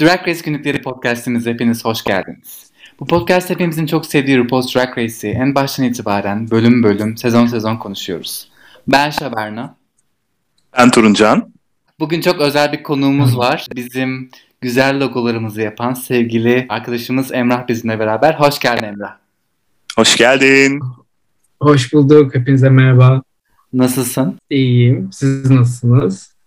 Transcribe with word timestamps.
Drag 0.00 0.28
Race 0.28 0.40
Günlükleri 0.44 0.82
podcastimize 0.82 1.52
hepiniz 1.52 1.84
hoş 1.84 2.04
geldiniz. 2.04 2.70
Bu 3.00 3.06
podcast 3.06 3.50
hepimizin 3.50 3.86
çok 3.86 4.06
sevdiği 4.06 4.38
RuPaul's 4.38 4.74
Drag 4.74 4.98
Race'i 4.98 5.30
en 5.30 5.54
baştan 5.54 5.86
itibaren 5.86 6.50
bölüm 6.50 6.82
bölüm, 6.82 7.16
sezon 7.16 7.46
sezon 7.46 7.76
konuşuyoruz. 7.76 8.48
Ben 8.88 9.10
Şaberna. 9.10 9.76
Ben 10.78 10.90
Turuncan. 10.90 11.52
Bugün 11.98 12.20
çok 12.20 12.40
özel 12.40 12.72
bir 12.72 12.82
konuğumuz 12.82 13.38
var. 13.38 13.66
Bizim 13.76 14.30
güzel 14.60 15.00
logolarımızı 15.00 15.60
yapan 15.60 15.94
sevgili 15.94 16.66
arkadaşımız 16.68 17.32
Emrah 17.32 17.68
bizimle 17.68 17.98
beraber. 17.98 18.34
Hoş 18.34 18.58
geldin 18.58 18.84
Emrah. 18.84 19.16
Hoş 19.96 20.16
geldin. 20.16 20.80
Hoş 21.60 21.92
bulduk. 21.92 22.34
Hepinize 22.34 22.68
merhaba. 22.68 23.22
Nasılsın? 23.72 24.38
İyiyim. 24.50 25.10
Siz 25.12 25.50
nasılsınız? 25.50 26.39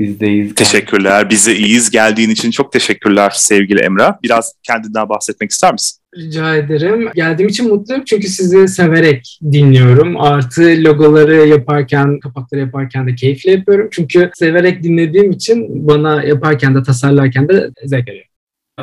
Biz 0.00 0.20
de 0.20 0.28
iyiyiz. 0.28 0.54
Teşekkürler. 0.54 1.30
Biz 1.30 1.46
de 1.46 1.56
iyiyiz. 1.56 1.90
Geldiğin 1.90 2.30
için 2.30 2.50
çok 2.50 2.72
teşekkürler 2.72 3.30
sevgili 3.34 3.80
Emrah. 3.80 4.14
Biraz 4.22 4.54
kendinden 4.62 5.08
bahsetmek 5.08 5.50
ister 5.50 5.72
misin? 5.72 6.00
Rica 6.16 6.56
ederim. 6.56 7.08
Geldiğim 7.14 7.48
için 7.48 7.68
mutluyum 7.68 8.02
çünkü 8.06 8.28
sizi 8.28 8.68
severek 8.68 9.38
dinliyorum. 9.52 10.20
Artı 10.20 10.62
logoları 10.62 11.48
yaparken, 11.48 12.20
kapakları 12.20 12.60
yaparken 12.60 13.06
de 13.06 13.14
keyifle 13.14 13.50
yapıyorum. 13.50 13.88
Çünkü 13.92 14.30
severek 14.34 14.82
dinlediğim 14.82 15.30
için 15.30 15.88
bana 15.88 16.22
yaparken 16.22 16.74
de 16.74 16.82
tasarlarken 16.82 17.48
de 17.48 17.70
zevk 17.84 18.08
veriyor. 18.08 18.24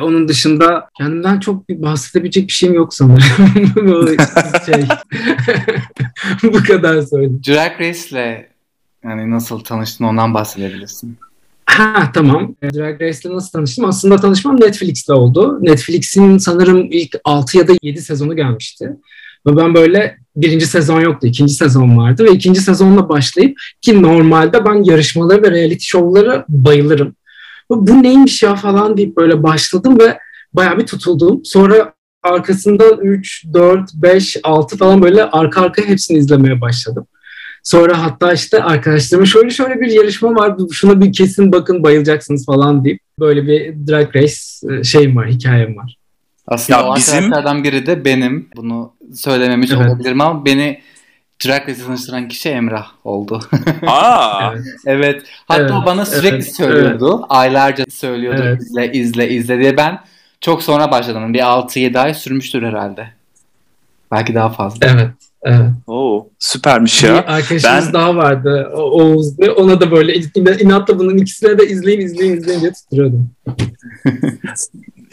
Onun 0.00 0.28
dışında 0.28 0.88
kendimden 0.98 1.40
çok 1.40 1.68
bahsedebilecek 1.68 2.48
bir 2.48 2.52
şeyim 2.52 2.74
yok 2.74 2.94
sanırım. 2.94 3.22
Bu 3.76 4.06
şey. 4.66 4.84
Bu 6.52 6.62
kadar 6.62 7.02
söyleyeyim. 7.02 7.40
Drag 7.48 7.80
Race'le 7.80 8.57
yani 9.04 9.30
nasıl 9.30 9.60
tanıştın 9.60 10.04
ondan 10.04 10.34
bahsedebilirsin. 10.34 11.16
Ha 11.64 12.10
tamam. 12.14 12.54
Drag 12.62 13.00
Race'le 13.00 13.34
nasıl 13.34 13.50
tanıştım? 13.50 13.84
Aslında 13.84 14.16
tanışmam 14.16 14.60
Netflix'te 14.60 15.12
oldu. 15.12 15.58
Netflix'in 15.60 16.38
sanırım 16.38 16.88
ilk 16.90 17.16
6 17.24 17.58
ya 17.58 17.68
da 17.68 17.72
7 17.82 18.02
sezonu 18.02 18.36
gelmişti. 18.36 18.96
Ve 19.46 19.56
ben 19.56 19.74
böyle 19.74 20.18
birinci 20.36 20.66
sezon 20.66 21.00
yoktu, 21.00 21.26
ikinci 21.26 21.54
sezon 21.54 21.98
vardı 21.98 22.24
ve 22.24 22.30
ikinci 22.30 22.60
sezonla 22.60 23.08
başlayıp 23.08 23.58
ki 23.80 24.02
normalde 24.02 24.64
ben 24.64 24.84
yarışmaları 24.84 25.42
ve 25.42 25.50
reality 25.50 25.84
şovları 25.86 26.44
bayılırım. 26.48 27.16
Bu 27.70 28.02
neymiş 28.02 28.42
ya 28.42 28.56
falan 28.56 28.96
deyip 28.96 29.16
böyle 29.16 29.42
başladım 29.42 29.98
ve 29.98 30.18
bayağı 30.52 30.78
bir 30.78 30.86
tutuldum. 30.86 31.40
Sonra 31.44 31.92
arkasından 32.22 32.98
3, 33.00 33.44
4, 33.52 33.90
5, 33.94 34.36
6 34.42 34.76
falan 34.76 35.02
böyle 35.02 35.24
arka 35.24 35.60
arkaya 35.60 35.88
hepsini 35.88 36.18
izlemeye 36.18 36.60
başladım. 36.60 37.06
Sonra 37.62 38.02
hatta 38.02 38.32
işte 38.32 38.62
arkadaşlarıma 38.62 39.26
şöyle 39.26 39.50
şöyle 39.50 39.80
bir 39.80 39.90
yarışma 39.90 40.34
var. 40.34 40.56
Şuna 40.72 41.00
bir 41.00 41.12
kesin 41.12 41.52
bakın 41.52 41.82
bayılacaksınız 41.82 42.46
falan 42.46 42.84
deyip 42.84 43.00
böyle 43.20 43.46
bir 43.46 43.86
drag 43.88 44.16
race 44.16 44.34
e, 44.70 44.84
şeyim 44.84 45.16
var, 45.16 45.28
hikayem 45.28 45.76
var. 45.76 45.96
Aslında 46.46 46.78
ya 46.78 46.86
o 46.86 46.96
bizim... 46.96 47.14
arkadaşlardan 47.14 47.64
biri 47.64 47.86
de 47.86 48.04
benim. 48.04 48.48
Bunu 48.56 48.92
söylememiş 49.14 49.70
evet. 49.70 49.80
olabilirim 49.80 50.20
ama 50.20 50.44
beni 50.44 50.80
drag 51.46 51.68
race 51.68 51.82
tanıştıran 51.82 52.28
kişi 52.28 52.48
Emrah 52.48 52.86
oldu. 53.04 53.40
Aa. 53.86 54.52
evet. 54.52 54.64
evet. 54.86 55.22
Hatta 55.48 55.62
evet. 55.62 55.70
o 55.70 55.86
bana 55.86 56.04
sürekli 56.04 56.36
evet. 56.36 56.56
söylüyordu. 56.56 57.16
Evet. 57.18 57.26
Aylarca 57.28 57.84
söylüyordu 57.90 58.42
evet. 58.44 58.62
izle 58.62 58.92
izle 58.92 59.28
izle 59.28 59.58
diye. 59.58 59.76
Ben 59.76 60.00
çok 60.40 60.62
sonra 60.62 60.90
başladım. 60.90 61.34
Bir 61.34 61.40
6-7 61.40 61.98
ay 61.98 62.14
sürmüştür 62.14 62.62
herhalde. 62.62 63.08
Belki 64.12 64.34
daha 64.34 64.50
fazla. 64.50 64.86
Evet. 64.86 65.10
Evet. 65.42 65.70
Oo, 65.86 66.28
süpermiş 66.38 67.02
ya. 67.02 67.12
Bir 67.12 67.32
arkadaşımız 67.34 67.86
ben... 67.86 67.92
daha 67.92 68.16
vardı. 68.16 68.70
O, 68.74 68.80
Oğuz 68.80 69.38
diye. 69.38 69.50
Ona 69.50 69.80
da 69.80 69.90
böyle 69.90 70.14
inatla 70.60 70.98
bunun 70.98 71.18
ikisine 71.18 71.58
de 71.58 71.68
izleyin 71.68 72.00
izleyin 72.00 72.36
izleyin 72.36 72.60
diye 72.60 72.72
tutturuyordum. 72.72 73.30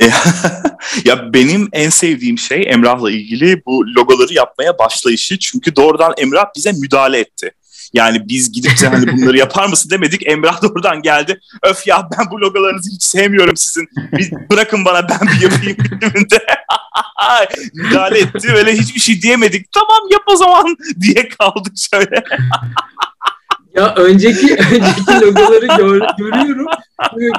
ya 1.06 1.34
benim 1.34 1.70
en 1.72 1.90
sevdiğim 1.90 2.38
şey 2.38 2.64
Emrah'la 2.68 3.12
ilgili 3.12 3.62
bu 3.66 3.86
logoları 3.88 4.34
yapmaya 4.34 4.80
başlayışı. 4.80 5.40
Çünkü 5.40 5.76
doğrudan 5.76 6.14
Emrah 6.18 6.46
bize 6.56 6.72
müdahale 6.72 7.20
etti. 7.20 7.52
Yani 7.94 8.30
biz 8.30 8.52
gidip 8.52 8.82
de 8.82 8.88
hani 8.88 9.08
bunları 9.08 9.38
yapar 9.38 9.68
mısın 9.68 9.90
demedik. 9.90 10.28
Emrah 10.28 10.62
da 10.62 10.68
oradan 10.68 11.02
geldi. 11.02 11.40
Öf 11.64 11.88
ya 11.88 12.10
ben 12.18 12.32
bu 12.32 12.42
logolarınızı 12.42 12.90
hiç 12.90 13.04
sevmiyorum 13.04 13.58
sizin. 13.58 13.90
Bir 14.18 14.32
bırakın 14.52 14.86
bana 14.86 15.10
ben 15.10 15.20
bir 15.28 15.42
yapayım 15.42 15.78
filminde. 15.78 16.38
Müdahale 17.74 18.20
etti. 18.20 18.52
Öyle 18.56 18.74
hiçbir 18.74 19.00
şey 19.00 19.22
diyemedik. 19.22 19.72
Tamam 19.72 20.10
yap 20.12 20.24
o 20.28 20.36
zaman 20.36 20.78
diye 21.02 21.30
kaldık 21.30 21.74
şöyle. 21.78 22.24
Ya 23.76 23.94
önceki 23.96 24.56
önceki 24.72 25.26
logoları 25.26 25.66
gör, 25.66 26.02
görüyorum. 26.18 26.66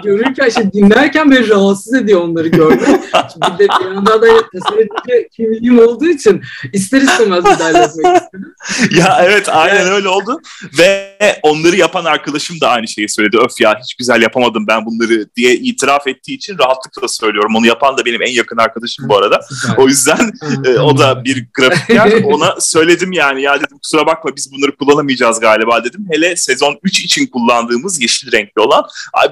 Görürken 0.04 0.48
işte 0.48 0.72
dinlerken 0.72 1.30
beni 1.30 1.48
rahatsız 1.48 1.94
ediyor 1.94 2.20
onları 2.20 2.48
görmek. 2.48 2.88
bir 3.36 3.58
de 3.58 3.69
bir 3.80 3.94
yandan 3.94 4.22
da 4.22 4.26
tasarımcı 4.52 5.28
kimliğim 5.36 5.78
olduğu 5.78 6.08
için 6.08 6.42
ister 6.72 7.00
istemez 7.00 7.44
müdahale 7.44 7.78
etmek 7.78 8.16
istedim. 8.22 8.54
Ya 8.98 9.20
evet 9.25 9.48
aynen 9.48 9.76
evet. 9.76 9.92
öyle 9.92 10.08
oldu. 10.08 10.41
Ve 10.78 11.16
onları 11.42 11.76
yapan 11.76 12.04
arkadaşım 12.04 12.60
da 12.60 12.69
aynı 12.69 12.88
şeyi 12.88 13.08
söyledi. 13.08 13.38
Öf 13.38 13.60
ya 13.60 13.78
hiç 13.82 13.94
güzel 13.94 14.22
yapamadım 14.22 14.66
ben 14.69 14.86
bunları 14.86 15.28
diye 15.36 15.54
itiraf 15.54 16.06
ettiği 16.06 16.34
için 16.34 16.58
rahatlıkla 16.58 17.08
söylüyorum. 17.08 17.56
Onu 17.56 17.66
yapan 17.66 17.98
da 17.98 18.04
benim 18.04 18.22
en 18.22 18.32
yakın 18.32 18.56
arkadaşım 18.56 19.08
bu 19.08 19.16
arada. 19.16 19.41
O 19.76 19.88
yüzden 19.88 20.32
e, 20.64 20.78
o 20.78 20.98
da 20.98 21.25
bir 21.25 21.46
grafiker. 21.54 22.22
Ona 22.25 22.60
söyledim 22.60 23.12
yani 23.12 23.42
ya 23.42 23.60
dedim 23.60 23.78
kusura 23.78 24.06
bakma 24.06 24.36
biz 24.36 24.52
bunları 24.52 24.76
kullanamayacağız 24.76 25.41
galiba 25.41 25.84
dedim. 25.84 26.06
Hele 26.10 26.25
sezon 26.34 26.78
3 26.82 27.04
için 27.04 27.26
kullandığımız 27.26 28.03
yeşil 28.03 28.32
renkli 28.32 28.60
olan 28.60 28.84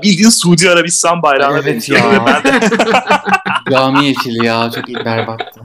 bildiğin 0.03 0.31
Suudi 0.31 0.71
Arabistan 0.71 1.23
bayrağına 1.23 1.59
evet 1.59 1.67
benziyor. 1.67 2.13
Ya. 2.13 2.25
Ben 2.27 2.45
de... 2.45 2.61
Cami 3.71 4.07
yeşili 4.07 4.47
ya 4.47 4.71
çok 4.75 4.89
iyi 4.89 5.05
berbattı. 5.05 5.61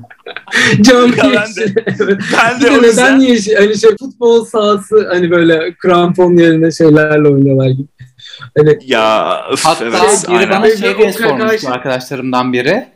Cami 0.82 1.18
ya 1.18 1.26
yeşili. 1.26 1.76
Ben 1.76 2.08
de, 2.08 2.18
ben 2.38 2.62
de, 2.62 2.66
de 2.66 2.78
neden 2.78 2.84
yüzden... 2.86 3.20
yeşil? 3.20 3.56
Hani 3.56 3.78
şey 3.78 3.90
futbol 4.00 4.46
sahası 4.46 5.08
hani 5.10 5.32
böyle 5.32 5.74
krampon 5.74 6.38
yerine 6.38 6.72
şeylerle 6.72 7.28
oynuyorlar 7.28 7.70
gibi. 7.70 7.88
Hani... 8.58 8.80
Ya 8.86 9.38
öf, 9.52 9.66
Hatta 9.66 9.86
evet, 9.86 10.26
biri 10.28 10.38
aynen. 10.38 10.50
bana 10.50 10.78
şey 10.78 10.98
diye 10.98 11.14
sormuştu 11.14 11.70
arkadaşlarımdan 11.70 12.54
biri. 12.54 12.88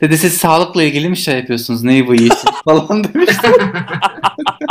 Dedi 0.00 0.18
siz 0.18 0.34
sağlıkla 0.34 0.82
ilgili 0.82 1.08
mi 1.08 1.16
şey 1.16 1.38
yapıyorsunuz? 1.38 1.82
Neyi 1.82 2.06
bu 2.06 2.14
yeşil 2.14 2.48
falan 2.64 3.04
demiştim. 3.04 3.52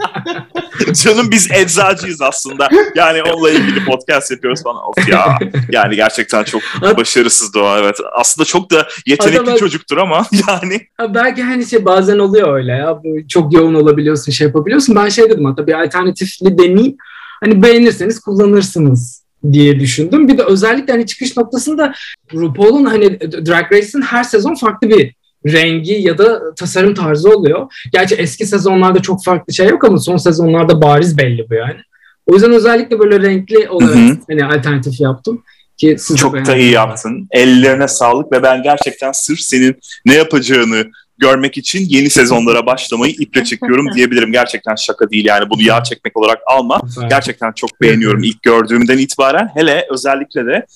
Canım 0.92 1.30
biz 1.30 1.50
eczacıyız 1.50 2.22
aslında. 2.22 2.68
Yani 2.94 3.22
onunla 3.22 3.50
ilgili 3.50 3.84
podcast 3.84 4.30
yapıyoruz 4.30 4.62
falan. 4.62 4.88
Of 4.88 5.08
ya. 5.08 5.38
Yani 5.70 5.96
gerçekten 5.96 6.44
çok 6.44 6.62
başarısız 6.96 7.56
o 7.56 7.76
evet. 7.78 7.96
Aslında 8.12 8.44
çok 8.44 8.70
da 8.70 8.88
yetenekli 9.06 9.40
Adama, 9.40 9.56
çocuktur 9.56 9.96
ama 9.96 10.26
yani. 10.48 10.80
Belki 11.14 11.42
hani 11.42 11.66
şey 11.66 11.84
bazen 11.84 12.18
oluyor 12.18 12.56
öyle 12.56 12.72
ya. 12.72 12.98
Çok 13.28 13.52
yoğun 13.54 13.74
olabiliyorsun 13.74 14.32
şey 14.32 14.46
yapabiliyorsun. 14.46 14.96
Ben 14.96 15.08
şey 15.08 15.30
dedim 15.30 15.44
hatta 15.44 15.66
bir 15.66 15.82
alternatifli 15.82 16.58
deneyim. 16.58 16.96
Hani 17.40 17.62
beğenirseniz 17.62 18.20
kullanırsınız 18.20 19.22
diye 19.52 19.80
düşündüm. 19.80 20.28
Bir 20.28 20.38
de 20.38 20.42
özellikle 20.42 20.92
hani 20.92 21.06
çıkış 21.06 21.36
noktasında 21.36 21.94
RuPaul'un 22.34 22.84
hani 22.84 23.20
Drag 23.20 23.72
Race'in 23.72 24.02
her 24.02 24.24
sezon 24.24 24.54
farklı 24.54 24.88
bir 24.88 25.14
rengi 25.46 25.92
ya 25.92 26.18
da 26.18 26.54
tasarım 26.54 26.94
tarzı 26.94 27.30
oluyor. 27.30 27.72
Gerçi 27.92 28.14
eski 28.14 28.46
sezonlarda 28.46 29.02
çok 29.02 29.24
farklı 29.24 29.54
şey 29.54 29.68
yok 29.68 29.84
ama 29.84 29.98
son 29.98 30.16
sezonlarda 30.16 30.82
bariz 30.82 31.18
belli 31.18 31.50
bu 31.50 31.54
yani. 31.54 31.80
O 32.26 32.34
yüzden 32.34 32.52
özellikle 32.52 32.98
böyle 32.98 33.20
renkli 33.20 33.68
olarak 33.68 33.96
Hı-hı. 33.96 34.18
hani 34.28 34.44
alternatif 34.44 35.00
yaptım. 35.00 35.42
Ki 35.76 35.96
siz 35.98 36.16
çok 36.16 36.46
da 36.46 36.56
iyi 36.56 36.70
yaptın. 36.70 37.28
Ellerine 37.30 37.88
sağlık 37.88 38.32
ve 38.32 38.42
ben 38.42 38.62
gerçekten 38.62 39.12
sırf 39.12 39.40
senin 39.40 39.76
ne 40.06 40.14
yapacağını 40.14 40.86
görmek 41.18 41.58
için 41.58 41.86
yeni 41.88 42.10
sezonlara 42.10 42.66
başlamayı 42.66 43.12
iple 43.12 43.44
çekiyorum 43.44 43.86
diyebilirim. 43.94 44.32
Gerçekten 44.32 44.74
şaka 44.74 45.10
değil 45.10 45.24
yani 45.24 45.50
bunu 45.50 45.62
yağ 45.62 45.82
çekmek 45.82 46.16
olarak 46.16 46.38
alma. 46.46 46.80
Gerçekten 47.10 47.52
çok 47.52 47.80
beğeniyorum 47.80 48.22
ilk 48.22 48.42
gördüğümden 48.42 48.98
itibaren. 48.98 49.50
Hele 49.54 49.86
özellikle 49.90 50.46
de 50.46 50.66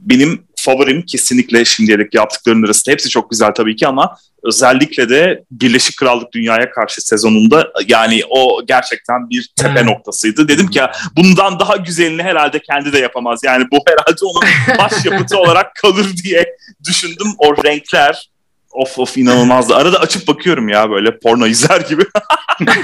benim 0.00 0.42
favorim 0.64 1.02
kesinlikle 1.02 1.64
şimdiye 1.64 1.98
dek 1.98 2.14
yaptıklarının 2.14 2.66
arasında. 2.66 2.92
Hepsi 2.92 3.08
çok 3.08 3.30
güzel 3.30 3.52
tabii 3.52 3.76
ki 3.76 3.86
ama 3.86 4.16
özellikle 4.44 5.08
de 5.08 5.44
Birleşik 5.50 5.96
Krallık 5.96 6.32
Dünya'ya 6.32 6.70
karşı 6.70 7.00
sezonunda 7.00 7.72
yani 7.88 8.22
o 8.30 8.66
gerçekten 8.66 9.30
bir 9.30 9.50
tepe 9.56 9.80
hmm. 9.80 9.86
noktasıydı. 9.86 10.48
Dedim 10.48 10.66
ki 10.66 10.80
bundan 11.16 11.60
daha 11.60 11.76
güzelini 11.76 12.22
herhalde 12.22 12.58
kendi 12.58 12.92
de 12.92 12.98
yapamaz. 12.98 13.40
Yani 13.44 13.64
bu 13.72 13.78
herhalde 13.88 14.24
onun 14.24 14.78
baş 14.78 15.04
yapıtı 15.04 15.38
olarak 15.38 15.74
kalır 15.74 16.06
diye 16.24 16.56
düşündüm. 16.88 17.26
O 17.38 17.64
renkler, 17.64 18.30
Of 18.72 18.98
of 18.98 19.18
inanılmazdı. 19.18 19.74
Arada 19.74 20.00
açıp 20.00 20.28
bakıyorum 20.28 20.68
ya 20.68 20.90
böyle 20.90 21.18
porno 21.18 21.46
izler 21.46 21.80
gibi. 21.80 22.02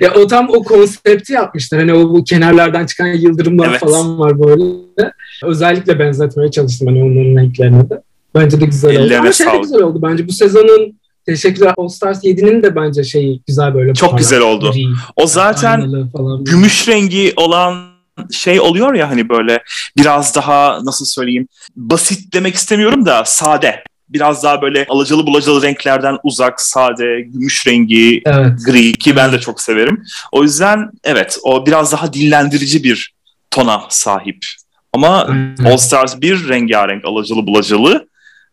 ya 0.00 0.14
o 0.14 0.26
tam 0.26 0.48
o 0.48 0.62
konsepti 0.62 1.32
yapmışlar. 1.32 1.80
Hani 1.80 1.94
o 1.94 2.08
bu 2.08 2.24
kenarlardan 2.24 2.86
çıkan 2.86 3.06
yıldırımlar 3.06 3.68
evet. 3.68 3.80
falan 3.80 4.18
var 4.18 4.40
böyle. 4.40 5.12
Özellikle 5.44 5.98
benzetmeye 5.98 6.50
çalıştım 6.50 6.88
hani 6.88 7.02
onun 7.02 7.36
renklerine 7.36 7.90
de. 7.90 8.02
Bence 8.34 8.60
de 8.60 8.64
güzel 8.64 8.90
Ellerine 8.90 9.14
oldu. 9.14 9.20
Ama 9.20 9.32
şey 9.32 9.46
de 9.46 9.58
güzel 9.58 9.82
oldu 9.82 9.98
bence. 10.02 10.28
Bu 10.28 10.32
sezonun 10.32 11.02
Teşekkürler. 11.26 11.74
All 11.76 11.88
Stars 11.88 12.24
7'nin 12.24 12.62
de 12.62 12.76
bence 12.76 13.04
şeyi 13.04 13.42
güzel 13.46 13.74
böyle. 13.74 13.94
Çok 13.94 14.18
güzel 14.18 14.40
oldu. 14.40 14.72
Gri, 14.72 14.84
o 15.16 15.26
zaten 15.26 16.08
gümüş 16.40 16.88
rengi 16.88 17.32
olan 17.36 17.92
şey 18.30 18.60
oluyor 18.60 18.94
ya 18.94 19.10
hani 19.10 19.28
böyle 19.28 19.62
biraz 19.96 20.34
daha 20.34 20.84
nasıl 20.84 21.04
söyleyeyim 21.04 21.48
basit 21.76 22.34
demek 22.34 22.54
istemiyorum 22.54 23.06
da 23.06 23.24
sade 23.24 23.84
biraz 24.12 24.42
daha 24.42 24.62
böyle 24.62 24.86
alacalı 24.88 25.26
bulacalı 25.26 25.62
renklerden 25.62 26.18
uzak, 26.22 26.60
sade, 26.60 27.20
gümüş 27.20 27.66
rengi, 27.66 28.22
evet. 28.26 28.52
gri 28.66 28.92
ki 28.92 29.16
ben 29.16 29.32
de 29.32 29.40
çok 29.40 29.60
severim. 29.60 30.02
O 30.32 30.42
yüzden 30.42 30.90
evet 31.04 31.38
o 31.42 31.66
biraz 31.66 31.92
daha 31.92 32.12
dinlendirici 32.12 32.84
bir 32.84 33.14
tona 33.50 33.82
sahip. 33.88 34.46
Ama 34.92 35.28
hmm. 35.28 35.66
All 35.66 35.76
Stars 35.76 36.20
bir 36.20 36.48
rengarenk 36.48 37.04
alacalı 37.04 37.46
bulacalı. 37.46 38.08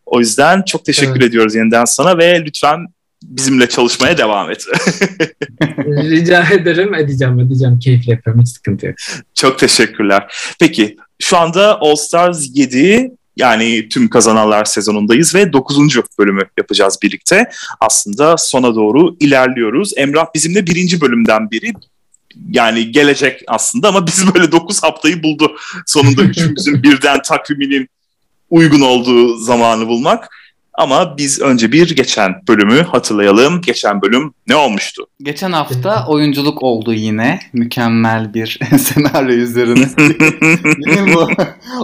O 0.05 0.19
yüzden 0.19 0.61
çok 0.61 0.85
teşekkür 0.85 1.11
evet. 1.11 1.23
ediyoruz 1.23 1.55
yeniden 1.55 1.85
sana 1.85 2.17
ve 2.17 2.43
lütfen 2.45 2.87
bizimle 3.23 3.69
çalışmaya 3.69 4.17
devam 4.17 4.51
et. 4.51 4.65
Rica 5.87 6.49
ederim. 6.49 6.93
Edeceğim, 6.93 7.39
edeceğim. 7.39 7.79
Keyifle 7.79 8.11
yapıyorum. 8.11 8.41
Hiç 8.41 8.49
sıkıntı 8.49 8.85
yok. 8.85 8.95
Çok 9.35 9.59
teşekkürler. 9.59 10.33
Peki 10.59 10.97
şu 11.19 11.37
anda 11.37 11.81
All 11.81 11.95
Stars 11.95 12.47
7 12.53 13.11
yani 13.37 13.89
tüm 13.89 14.09
kazananlar 14.09 14.65
sezonundayız 14.65 15.35
ve 15.35 15.53
9. 15.53 15.79
bölümü 16.19 16.41
yapacağız 16.57 16.97
birlikte. 17.03 17.49
Aslında 17.79 18.37
sona 18.37 18.75
doğru 18.75 19.15
ilerliyoruz. 19.19 19.93
Emrah 19.97 20.25
bizimle 20.35 20.67
birinci 20.67 21.01
bölümden 21.01 21.51
biri 21.51 21.73
yani 22.49 22.91
gelecek 22.91 23.41
aslında 23.47 23.87
ama 23.87 24.07
biz 24.07 24.33
böyle 24.33 24.51
9 24.51 24.83
haftayı 24.83 25.23
buldu 25.23 25.57
sonunda 25.85 26.21
üçümüzün 26.23 26.83
birden 26.83 27.21
takviminin 27.21 27.89
uygun 28.49 28.81
olduğu 28.81 29.37
zamanı 29.37 29.87
bulmak. 29.87 30.38
Ama 30.79 31.17
biz 31.17 31.41
önce 31.41 31.71
bir 31.71 31.95
geçen 31.95 32.41
bölümü 32.47 32.81
hatırlayalım. 32.81 33.61
Geçen 33.61 34.01
bölüm 34.01 34.33
ne 34.47 34.55
olmuştu? 34.55 35.07
Geçen 35.21 35.51
hafta 35.51 36.07
oyunculuk 36.07 36.63
oldu 36.63 36.93
yine. 36.93 37.39
Mükemmel 37.53 38.33
bir 38.33 38.59
senaryo 38.77 39.35
üzerine. 39.35 39.87
Benim 40.87 41.13
bu 41.13 41.27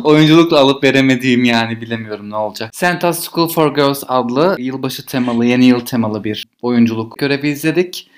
oyunculukla 0.03 0.59
alıp 0.59 0.83
veremediğim 0.83 1.43
yani 1.43 1.81
bilemiyorum 1.81 2.29
ne 2.29 2.35
olacak. 2.35 2.75
Santa 2.75 3.13
School 3.13 3.49
for 3.49 3.75
Girls 3.75 4.03
adlı 4.07 4.55
yılbaşı 4.59 5.05
temalı, 5.05 5.45
yeni 5.45 5.65
yıl 5.65 5.79
temalı 5.79 6.23
bir 6.23 6.45
oyunculuk 6.61 7.19
görevi 7.19 7.47
izledik. 7.47 8.09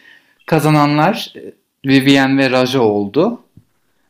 Kazananlar 0.46 1.34
e, 1.36 1.42
Vivian 1.90 2.38
ve 2.38 2.52
Raja 2.52 2.82
oldu. 2.82 3.40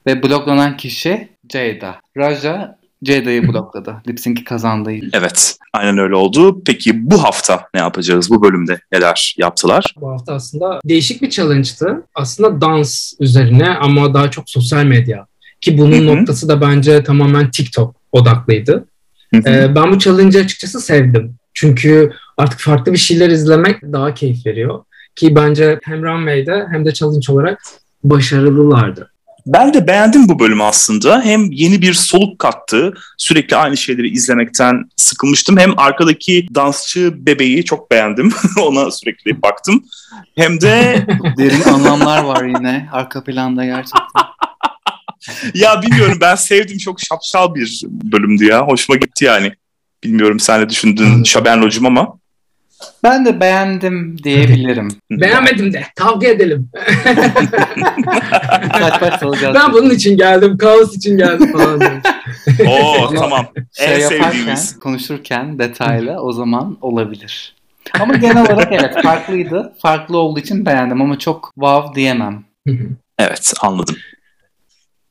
Ve 0.07 0.23
bloklanan 0.23 0.77
kişi 0.77 1.29
Jada. 1.49 1.95
Raja 2.17 2.77
Jada'yı 3.03 3.47
blokladı. 3.47 3.95
Lipsync'i 4.07 4.43
kazandığı 4.43 4.91
Evet. 5.13 5.57
Aynen 5.73 5.97
öyle 5.97 6.15
oldu. 6.15 6.61
Peki 6.65 7.11
bu 7.11 7.23
hafta 7.23 7.67
ne 7.73 7.79
yapacağız? 7.79 8.29
Bu 8.29 8.43
bölümde 8.43 8.79
neler 8.91 9.35
yaptılar? 9.37 9.93
Bu 10.01 10.11
hafta 10.11 10.33
aslında 10.33 10.79
değişik 10.85 11.21
bir 11.21 11.29
challenge'tı. 11.29 12.03
Aslında 12.15 12.61
dans 12.61 13.13
üzerine 13.19 13.69
ama 13.69 14.13
daha 14.13 14.31
çok 14.31 14.49
sosyal 14.49 14.83
medya. 14.83 15.25
Ki 15.61 15.77
bunun 15.77 16.07
Hı-hı. 16.07 16.17
noktası 16.17 16.49
da 16.49 16.61
bence 16.61 17.03
tamamen 17.03 17.51
TikTok 17.51 17.95
odaklıydı. 18.11 18.85
Ee, 19.33 19.75
ben 19.75 19.91
bu 19.91 19.99
challenge'ı 19.99 20.41
açıkçası 20.41 20.81
sevdim. 20.81 21.35
Çünkü 21.53 22.11
artık 22.37 22.59
farklı 22.59 22.93
bir 22.93 22.97
şeyler 22.97 23.29
izlemek 23.29 23.81
daha 23.81 24.13
keyif 24.13 24.45
veriyor. 24.45 24.83
Ki 25.15 25.35
bence 25.35 25.79
hem 25.83 26.03
Runway'de 26.03 26.65
hem 26.71 26.85
de 26.85 26.93
challenge 26.93 27.31
olarak 27.33 27.61
başarılılardı. 28.03 29.11
Ben 29.47 29.73
de 29.73 29.87
beğendim 29.87 30.29
bu 30.29 30.39
bölümü 30.39 30.63
aslında. 30.63 31.21
Hem 31.21 31.51
yeni 31.51 31.81
bir 31.81 31.93
soluk 31.93 32.39
kattı. 32.39 32.93
Sürekli 33.17 33.55
aynı 33.55 33.77
şeyleri 33.77 34.09
izlemekten 34.09 34.89
sıkılmıştım. 34.95 35.57
Hem 35.57 35.79
arkadaki 35.79 36.47
dansçı 36.55 37.25
bebeği 37.25 37.65
çok 37.65 37.91
beğendim. 37.91 38.33
Ona 38.61 38.91
sürekli 38.91 39.41
baktım. 39.41 39.83
Hem 40.35 40.61
de... 40.61 41.05
Derin 41.37 41.61
anlamlar 41.61 42.23
var 42.23 42.43
yine 42.43 42.89
arka 42.91 43.23
planda 43.23 43.65
gerçekten. 43.65 44.23
ya 45.53 45.81
bilmiyorum 45.81 46.17
ben 46.21 46.35
sevdim. 46.35 46.77
Çok 46.77 47.01
şapşal 47.01 47.55
bir 47.55 47.81
bölümdü 47.85 48.45
ya. 48.45 48.67
Hoşuma 48.67 48.97
gitti 48.97 49.25
yani. 49.25 49.53
Bilmiyorum 50.03 50.39
sen 50.39 50.61
ne 50.61 50.69
düşündün 50.69 51.23
Şaben 51.23 51.61
Locum 51.61 51.85
ama. 51.85 52.19
Ben 53.03 53.25
de 53.25 53.39
beğendim 53.39 54.17
diyebilirim. 54.23 54.87
Beğenmedim 55.11 55.73
de 55.73 55.83
kavga 55.95 56.27
edelim. 56.27 56.69
kaç 58.71 58.99
kaç 58.99 59.23
olacağız. 59.23 59.55
Ben 59.55 59.73
bunun 59.73 59.89
için 59.89 60.17
geldim, 60.17 60.57
kaos 60.57 60.95
için 60.95 61.17
geldim 61.17 61.51
falan. 61.51 61.81
Oo 62.67 63.13
tamam. 63.15 63.47
Şey 63.73 63.95
en 63.95 63.99
sevdiğimiz. 63.99 64.79
Konuşurken 64.79 65.59
detaylı 65.59 66.21
o 66.21 66.31
zaman 66.31 66.77
olabilir. 66.81 67.55
Ama 67.99 68.15
genel 68.15 68.41
olarak 68.41 68.73
evet 68.73 69.03
farklıydı. 69.03 69.73
Farklı 69.81 70.17
olduğu 70.17 70.39
için 70.39 70.65
beğendim 70.65 71.01
ama 71.01 71.19
çok 71.19 71.51
wow 71.55 71.95
diyemem. 71.95 72.43
evet 73.19 73.53
anladım. 73.61 73.95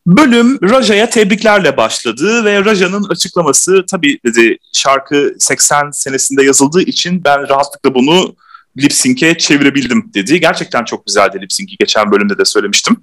Bölüm 0.07 0.59
Raja'ya 0.63 1.11
tebriklerle 1.11 1.77
başladı 1.77 2.45
ve 2.45 2.65
Raja'nın 2.65 3.05
açıklaması 3.09 3.87
tabii 3.91 4.19
dedi 4.27 4.59
şarkı 4.73 5.35
80 5.39 5.91
senesinde 5.91 6.45
yazıldığı 6.45 6.83
için 6.83 7.25
ben 7.25 7.49
rahatlıkla 7.49 7.95
bunu 7.95 8.35
lip 8.79 8.93
sync'e 8.93 9.39
çevirebildim 9.39 10.11
dedi. 10.15 10.41
Gerçekten 10.41 10.85
çok 10.85 11.07
güzeldi 11.07 11.39
lip 11.43 11.53
sync'i 11.53 11.77
geçen 11.77 12.13
bölümde 12.13 12.39
de 12.39 12.45
söylemiştim. 12.45 12.97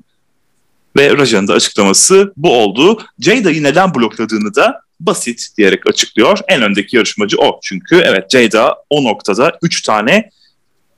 Ve 0.97 1.17
Raja'nın 1.17 1.47
da 1.47 1.53
açıklaması 1.53 2.33
bu 2.37 2.53
oldu. 2.53 3.01
Jada'yı 3.19 3.63
neden 3.63 3.95
blokladığını 3.95 4.55
da 4.55 4.81
basit 4.99 5.47
diyerek 5.57 5.89
açıklıyor. 5.89 6.39
En 6.47 6.61
öndeki 6.61 6.95
yarışmacı 6.95 7.37
o. 7.37 7.59
Çünkü 7.63 7.95
evet 7.95 8.31
Jada 8.31 8.75
o 8.89 9.03
noktada 9.03 9.57
3 9.61 9.81
tane 9.81 10.29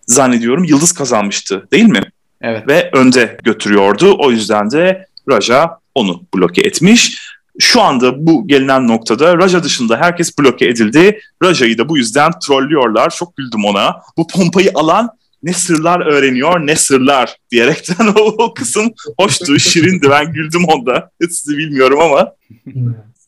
zannediyorum 0.08 0.64
yıldız 0.64 0.92
kazanmıştı 0.92 1.68
değil 1.72 1.86
mi? 1.86 2.02
Evet. 2.42 2.68
Ve 2.68 2.90
önde 2.94 3.38
götürüyordu. 3.44 4.16
O 4.20 4.32
yüzden 4.32 4.72
de 4.72 5.08
Raja 5.30 5.85
onu 5.96 6.22
bloke 6.36 6.62
etmiş. 6.62 7.18
Şu 7.60 7.82
anda 7.82 8.26
bu 8.26 8.48
gelinen 8.48 8.88
noktada 8.88 9.38
Raja 9.38 9.64
dışında 9.64 9.98
herkes 9.98 10.40
bloke 10.40 10.66
edildi. 10.66 11.20
Raja'yı 11.44 11.78
da 11.78 11.90
bu 11.90 11.98
yüzden 11.98 12.32
trollüyorlar. 12.48 13.10
Çok 13.10 13.38
güldüm 13.38 13.66
ona. 13.66 13.96
Bu 14.18 14.28
pompayı 14.28 14.72
alan 14.76 15.10
ne 15.44 15.54
sırlar 15.54 16.06
öğreniyor 16.06 16.68
ne 16.68 16.76
sırlar 16.76 17.36
diyerekten 17.52 18.08
o, 18.20 18.22
o 18.22 18.54
kısım 18.54 18.94
hoştu, 19.20 19.60
şirindi. 19.60 20.10
Ben 20.10 20.34
güldüm 20.34 20.66
onda. 20.66 21.10
Sizi 21.30 21.58
bilmiyorum 21.58 22.00
ama. 22.02 22.32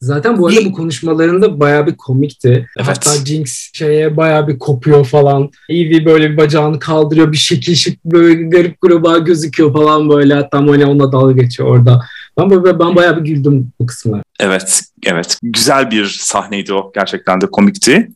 Zaten 0.01 0.37
bu 0.37 0.47
arada 0.47 0.65
bu 0.65 0.71
konuşmalarında 0.71 1.59
bayağı 1.59 1.87
bir 1.87 1.97
komikti. 1.97 2.67
Evet. 2.77 2.87
Hatta 2.87 3.25
Jinx 3.25 3.69
şeye 3.73 4.17
bayağı 4.17 4.47
bir 4.47 4.59
kopuyor 4.59 5.05
falan. 5.05 5.49
Evie 5.69 6.05
böyle 6.05 6.31
bir 6.31 6.37
bacağını 6.37 6.79
kaldırıyor 6.79 7.31
bir 7.31 7.37
şekil 7.37 7.75
şık 7.75 8.05
böyle 8.05 8.43
garip 8.43 8.81
gruba 8.81 9.17
gözüküyor 9.17 9.73
falan 9.73 10.09
böyle. 10.09 10.33
Hatta 10.33 10.61
Moni 10.61 10.85
onunla 10.85 11.11
dalga 11.11 11.41
geçiyor 11.41 11.69
orada. 11.69 12.01
Ben, 12.37 12.49
ben, 12.49 12.79
ben 12.79 12.95
bayağı 12.95 13.17
bir 13.17 13.29
güldüm 13.29 13.71
bu 13.79 13.85
kısmına. 13.85 14.23
Evet, 14.39 14.83
evet. 15.05 15.37
Güzel 15.43 15.91
bir 15.91 16.05
sahneydi 16.05 16.73
o. 16.73 16.91
Gerçekten 16.95 17.41
de 17.41 17.45
komikti. 17.47 18.11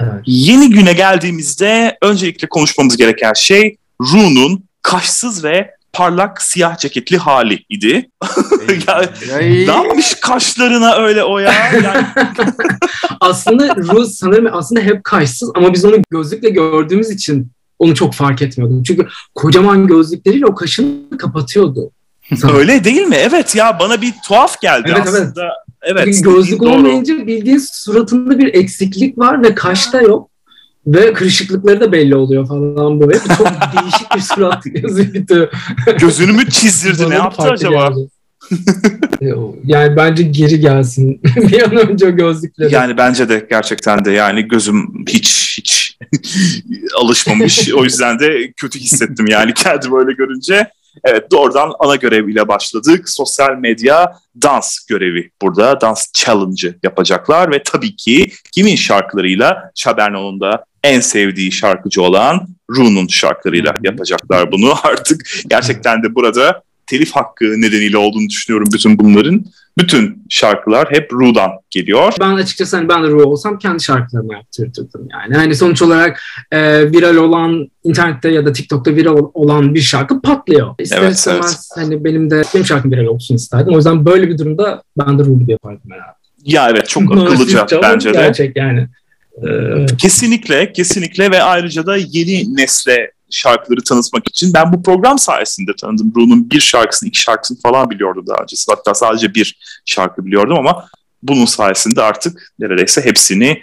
Evet. 0.00 0.12
Yeni 0.26 0.70
güne 0.70 0.92
geldiğimizde 0.92 1.98
öncelikle 2.02 2.48
konuşmamız 2.48 2.96
gereken 2.96 3.32
şey 3.32 3.76
Rune'un 4.00 4.64
kaşsız 4.82 5.44
ve 5.44 5.70
parlak 5.92 6.42
siyah 6.42 6.78
ceketli 6.78 7.16
hali 7.16 7.64
idi. 7.68 8.10
yani, 8.88 9.66
ne 9.66 9.72
yapmış 9.72 10.14
kaşlarına 10.14 10.94
öyle 10.94 11.24
o 11.24 11.38
ya? 11.38 11.52
Yani... 11.84 12.06
aslında 13.20 13.76
Rue 13.76 14.06
sanırım 14.06 14.48
aslında 14.52 14.80
hep 14.80 15.04
kaşsız 15.04 15.50
ama 15.54 15.72
biz 15.72 15.84
onu 15.84 15.96
gözlükle 16.10 16.50
gördüğümüz 16.50 17.10
için 17.10 17.50
onu 17.78 17.94
çok 17.94 18.14
fark 18.14 18.42
etmiyordum. 18.42 18.82
Çünkü 18.82 19.08
kocaman 19.34 19.86
gözlükleriyle 19.86 20.46
o 20.46 20.54
kaşını 20.54 21.18
kapatıyordu. 21.18 21.90
Öyle 22.54 22.84
değil 22.84 23.02
mi? 23.02 23.16
Evet 23.16 23.56
ya 23.56 23.78
bana 23.80 24.02
bir 24.02 24.14
tuhaf 24.26 24.60
geldi 24.60 24.92
evet, 24.94 25.06
aslında. 25.06 25.48
Evet. 25.82 26.02
evet 26.04 26.24
gözlük 26.24 26.62
olmayınca 26.62 27.26
bildiğin 27.26 27.62
suratında 27.72 28.38
bir 28.38 28.54
eksiklik 28.54 29.18
var 29.18 29.42
ve 29.42 29.54
kaşta 29.54 30.00
yok. 30.00 30.30
Ve 30.86 31.12
kırışıklıkları 31.12 31.80
da 31.80 31.92
belli 31.92 32.16
oluyor 32.16 32.48
falan 32.48 33.00
böyle. 33.00 33.18
Çok 33.38 33.46
değişik 33.82 34.14
bir 34.16 34.20
surat 34.20 34.64
gözüktü. 34.64 35.50
Gözünü 36.00 36.32
mü 36.32 36.50
çizdirdi 36.50 37.10
ne 37.10 37.14
yaptı 37.14 37.42
acaba? 37.42 37.92
yani 39.64 39.96
bence 39.96 40.22
geri 40.22 40.60
gelsin 40.60 41.20
bir 41.36 41.62
an 41.62 41.76
önce 41.76 42.10
gözlükleri. 42.10 42.74
Yani 42.74 42.96
bence 42.96 43.28
de 43.28 43.46
gerçekten 43.50 44.04
de 44.04 44.10
yani 44.10 44.48
gözüm 44.48 45.04
hiç 45.08 45.58
hiç 45.58 45.98
alışmamış. 46.96 47.72
o 47.74 47.84
yüzden 47.84 48.18
de 48.18 48.52
kötü 48.56 48.78
hissettim 48.78 49.26
yani 49.26 49.54
kendi 49.54 49.92
böyle 49.92 50.12
görünce. 50.12 50.70
Evet 51.04 51.30
doğrudan 51.30 51.72
ana 51.78 51.96
göreviyle 51.96 52.48
başladık. 52.48 53.08
Sosyal 53.08 53.56
medya 53.56 54.12
dans 54.42 54.78
görevi 54.86 55.30
burada. 55.42 55.80
Dans 55.80 56.06
challenge'ı 56.12 56.74
yapacaklar 56.82 57.52
ve 57.52 57.62
tabii 57.62 57.96
ki 57.96 58.32
kimin 58.52 58.76
şarkılarıyla 58.76 59.70
Şaberno'nun 59.74 60.40
da 60.40 60.64
en 60.84 61.00
sevdiği 61.00 61.52
şarkıcı 61.52 62.02
olan 62.02 62.48
Rune'un 62.70 63.06
şarkılarıyla 63.06 63.74
yapacaklar 63.82 64.52
bunu. 64.52 64.74
Artık 64.82 65.42
gerçekten 65.46 66.02
de 66.02 66.14
burada 66.14 66.62
telif 66.86 67.10
hakkı 67.12 67.44
nedeniyle 67.44 67.96
olduğunu 67.96 68.28
düşünüyorum 68.28 68.68
bütün 68.72 68.98
bunların. 68.98 69.44
Bütün 69.78 70.24
şarkılar 70.28 70.88
hep 70.90 71.12
Ru'dan 71.12 71.50
geliyor. 71.70 72.12
Ben 72.20 72.32
açıkçası 72.32 72.76
hani 72.76 72.88
ben 72.88 73.02
de 73.02 73.08
Ru 73.08 73.22
olsam 73.22 73.58
kendi 73.58 73.82
şarkılarımı 73.82 74.32
yaptırırdım 74.32 75.08
yani. 75.12 75.34
Hani 75.34 75.54
sonuç 75.54 75.82
olarak 75.82 76.22
e, 76.50 76.92
viral 76.92 77.16
olan 77.16 77.68
internette 77.84 78.28
ya 78.28 78.46
da 78.46 78.52
TikTok'ta 78.52 78.96
viral 78.96 79.30
olan 79.34 79.74
bir 79.74 79.80
şarkı 79.80 80.20
patlıyor. 80.22 80.74
İster 80.78 81.02
Evet, 81.02 81.14
istemez 81.14 81.68
hani 81.74 82.04
benim 82.04 82.30
de 82.30 82.42
benim 82.54 82.66
şarkım 82.66 82.92
viral 82.92 83.06
olsun 83.06 83.34
isterdim. 83.34 83.74
O 83.74 83.76
yüzden 83.76 84.06
böyle 84.06 84.28
bir 84.28 84.38
durumda 84.38 84.82
ben 84.98 85.18
de 85.18 85.24
Ru 85.24 85.38
gibi 85.38 85.52
yapardım 85.52 85.90
herhalde. 85.90 86.16
Ya 86.44 86.70
evet 86.70 86.88
çok 86.88 87.12
akıllıca 87.12 87.66
bence 87.82 88.14
de. 88.14 88.18
Gerçek 88.18 88.56
yani. 88.56 88.88
Kesinlikle, 89.98 90.72
kesinlikle 90.72 91.30
ve 91.30 91.42
ayrıca 91.42 91.86
da 91.86 91.96
yeni 91.96 92.56
nesle 92.56 93.10
şarkıları 93.32 93.82
tanıtmak 93.84 94.28
için 94.28 94.54
ben 94.54 94.72
bu 94.72 94.82
program 94.82 95.18
sayesinde 95.18 95.72
tanıdım. 95.80 96.12
Ru'nun 96.16 96.50
bir 96.50 96.60
şarkısını, 96.60 97.08
iki 97.08 97.20
şarkısını 97.20 97.58
falan 97.60 97.90
biliyordum 97.90 98.24
daha 98.28 98.42
önce. 98.42 98.56
Hatta 98.70 98.94
sadece 98.94 99.34
bir 99.34 99.58
şarkı 99.84 100.26
biliyordum 100.26 100.58
ama 100.58 100.88
bunun 101.22 101.44
sayesinde 101.44 102.02
artık 102.02 102.52
neredeyse 102.58 103.04
hepsini 103.04 103.62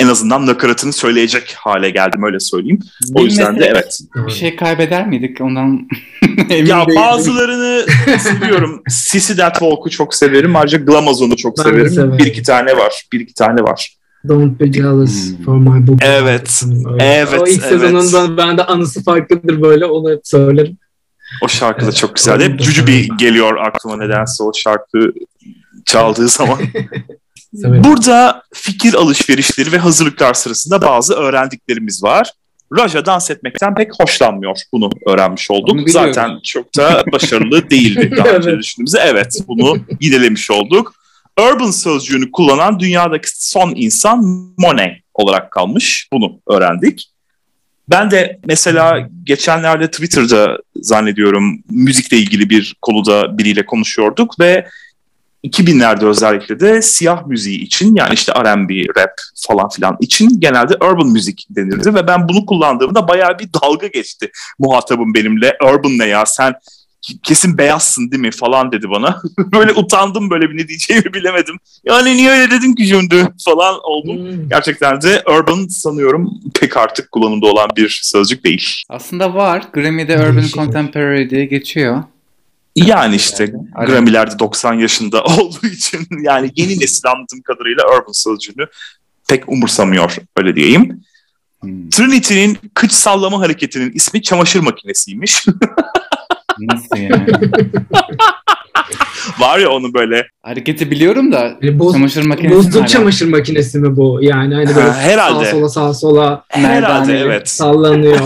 en 0.00 0.08
azından 0.08 0.46
nakaratını 0.46 0.92
söyleyecek 0.92 1.54
hale 1.58 1.90
geldim 1.90 2.22
öyle 2.22 2.40
söyleyeyim. 2.40 2.78
O 3.14 3.22
yüzden 3.22 3.60
de 3.60 3.64
evet. 3.66 3.98
Bir 4.26 4.32
şey 4.32 4.56
kaybeder 4.56 5.06
miydik 5.06 5.40
ondan 5.40 5.88
emin 6.50 6.66
Ya 6.66 6.86
değilim. 6.86 7.00
bazılarını 7.02 7.86
seviyorum. 8.20 8.82
Sissy 8.88 9.32
That 9.32 9.52
Walk'u 9.58 9.90
çok 9.90 10.14
severim. 10.14 10.56
Ayrıca 10.56 10.78
Glamazon'u 10.78 11.36
çok 11.36 11.58
severim. 11.58 11.90
severim. 11.90 12.18
Bir 12.18 12.26
iki 12.26 12.42
tane 12.42 12.76
var. 12.76 13.02
Bir 13.12 13.20
iki 13.20 13.34
tane 13.34 13.62
var. 13.62 13.96
Don't 14.28 14.60
be 14.60 14.72
jealous 14.72 15.30
Hmm. 15.30 15.44
for 15.44 15.56
my 15.58 15.86
book. 15.86 15.98
Evet, 16.02 16.62
Öyle. 16.92 17.04
evet, 17.04 17.40
O 17.42 17.46
ilk 17.46 17.62
evet. 17.64 17.80
sezonun 17.80 18.12
ben, 18.12 18.36
bende 18.36 18.64
anısı 18.64 19.04
farklıdır 19.04 19.62
böyle 19.62 19.84
onu 19.84 20.10
hep 20.10 20.20
söylerim. 20.24 20.78
O 21.42 21.48
şarkı 21.48 21.86
da 21.86 21.92
çok 21.92 22.16
güzeldi. 22.16 22.44
onu 22.44 22.52
Hep 22.52 22.60
Jujubi 22.62 23.08
geliyor 23.18 23.56
aklıma 23.56 23.96
nedense 23.96 24.42
o 24.42 24.52
şarkı 24.54 25.12
çaldığı 25.84 26.28
zaman. 26.28 26.58
Burada 27.52 28.42
fikir 28.54 28.94
alışverişleri 28.94 29.72
ve 29.72 29.78
hazırlıklar 29.78 30.34
sırasında 30.34 30.82
bazı 30.82 31.14
öğrendiklerimiz 31.14 32.02
var. 32.02 32.30
Raja 32.78 33.06
dans 33.06 33.30
etmekten 33.30 33.74
pek 33.74 33.90
hoşlanmıyor. 34.00 34.56
Bunu 34.72 34.90
öğrenmiş 35.06 35.50
olduk. 35.50 35.90
Zaten 35.90 36.30
çok 36.44 36.76
da 36.76 37.04
başarılı 37.12 37.70
değildi 37.70 38.10
daha 38.16 38.28
önce 38.36 38.50
Evet. 38.50 38.62
düşündüğümüzde. 38.62 38.98
Evet 39.04 39.38
bunu 39.48 39.76
yinelemiş 40.00 40.50
olduk. 40.50 40.94
Urban 41.40 41.70
sözcüğünü 41.70 42.30
kullanan 42.30 42.80
dünyadaki 42.80 43.28
son 43.32 43.72
insan 43.76 44.24
Monet 44.58 44.96
olarak 45.14 45.50
kalmış. 45.50 46.08
Bunu 46.12 46.40
öğrendik. 46.48 47.10
Ben 47.88 48.10
de 48.10 48.40
mesela 48.46 49.08
geçenlerde 49.24 49.90
Twitter'da 49.90 50.58
zannediyorum 50.76 51.62
müzikle 51.70 52.16
ilgili 52.16 52.50
bir 52.50 52.76
konuda 52.82 53.38
biriyle 53.38 53.66
konuşuyorduk 53.66 54.40
ve 54.40 54.66
2000'lerde 55.44 56.06
özellikle 56.06 56.60
de 56.60 56.82
siyah 56.82 57.26
müziği 57.26 57.60
için 57.60 57.96
yani 57.96 58.14
işte 58.14 58.32
R&B, 58.32 58.74
rap 59.00 59.12
falan 59.36 59.68
filan 59.68 59.96
için 60.00 60.40
genelde 60.40 60.74
urban 60.74 61.06
müzik 61.06 61.46
denirdi 61.50 61.94
ve 61.94 62.06
ben 62.06 62.28
bunu 62.28 62.46
kullandığımda 62.46 63.08
bayağı 63.08 63.38
bir 63.38 63.48
dalga 63.62 63.86
geçti 63.86 64.30
muhatabım 64.58 65.14
benimle. 65.14 65.56
Urban 65.64 65.98
ne 65.98 66.06
ya 66.06 66.26
sen 66.26 66.54
kesin 67.22 67.58
beyazsın 67.58 68.10
değil 68.10 68.22
mi 68.22 68.30
falan 68.30 68.72
dedi 68.72 68.90
bana. 68.90 69.22
böyle 69.38 69.72
utandım 69.72 70.30
böyle 70.30 70.50
bir 70.50 70.56
ne 70.56 70.68
diyeceğimi 70.68 71.14
bilemedim. 71.14 71.56
Yani 71.84 72.16
niye 72.16 72.30
öyle 72.30 72.50
dedin 72.50 72.74
ki 72.74 72.86
şimdi 72.86 73.28
falan 73.44 73.80
oldum. 73.82 74.16
Hmm. 74.16 74.48
Gerçekten 74.48 75.02
de 75.02 75.22
urban 75.26 75.66
sanıyorum 75.66 76.30
pek 76.60 76.76
artık 76.76 77.12
kullanımda 77.12 77.46
olan 77.46 77.68
bir 77.76 78.00
sözcük 78.02 78.44
değil. 78.44 78.82
Aslında 78.88 79.34
var. 79.34 79.64
Grammy'de 79.72 80.18
Urban. 80.18 80.46
Contemporary 80.54 81.30
diye 81.30 81.44
geçiyor. 81.44 82.02
Yani 82.76 83.16
işte 83.16 83.52
Aynen. 83.74 83.92
Grammy'lerde 83.92 84.38
90 84.38 84.74
yaşında 84.74 85.24
olduğu 85.24 85.66
için 85.66 86.06
yani 86.22 86.50
yeni 86.56 86.80
nesil 86.80 87.08
anladığım 87.08 87.42
kadarıyla 87.42 87.84
urban 87.84 88.12
sözcüğünü 88.12 88.66
pek 89.28 89.48
umursamıyor 89.48 90.16
öyle 90.36 90.56
diyeyim. 90.56 91.04
Hmm. 91.60 91.90
Trinity'nin 91.90 92.58
kıç 92.74 92.92
sallama 92.92 93.40
hareketinin 93.40 93.92
ismi 93.92 94.22
çamaşır 94.22 94.60
makinesiymiş. 94.60 95.46
Nasıl 96.58 96.96
yani? 96.96 97.26
Var 99.38 99.58
ya 99.58 99.70
onu 99.70 99.94
böyle 99.94 100.26
Hareketi 100.42 100.90
biliyorum 100.90 101.32
da 101.32 101.56
Yani 101.62 101.78
boz, 101.78 101.92
çamaşır 101.92 102.26
makinesi 102.26 102.56
bozuk 102.56 102.88
çamaşır 102.88 103.28
makinesi 103.28 103.78
mi 103.78 103.96
bu? 103.96 104.18
Yani 104.22 104.54
hani 104.54 104.66
böyle 104.66 104.80
Ha, 104.90 104.94
herhalde. 104.96 105.44
sağa 105.44 105.50
sola 105.50 105.68
sağa 105.68 105.94
sola 105.94 106.44
herhalde 106.48 107.18
evet. 107.18 107.48
sallanıyor. 107.48 108.18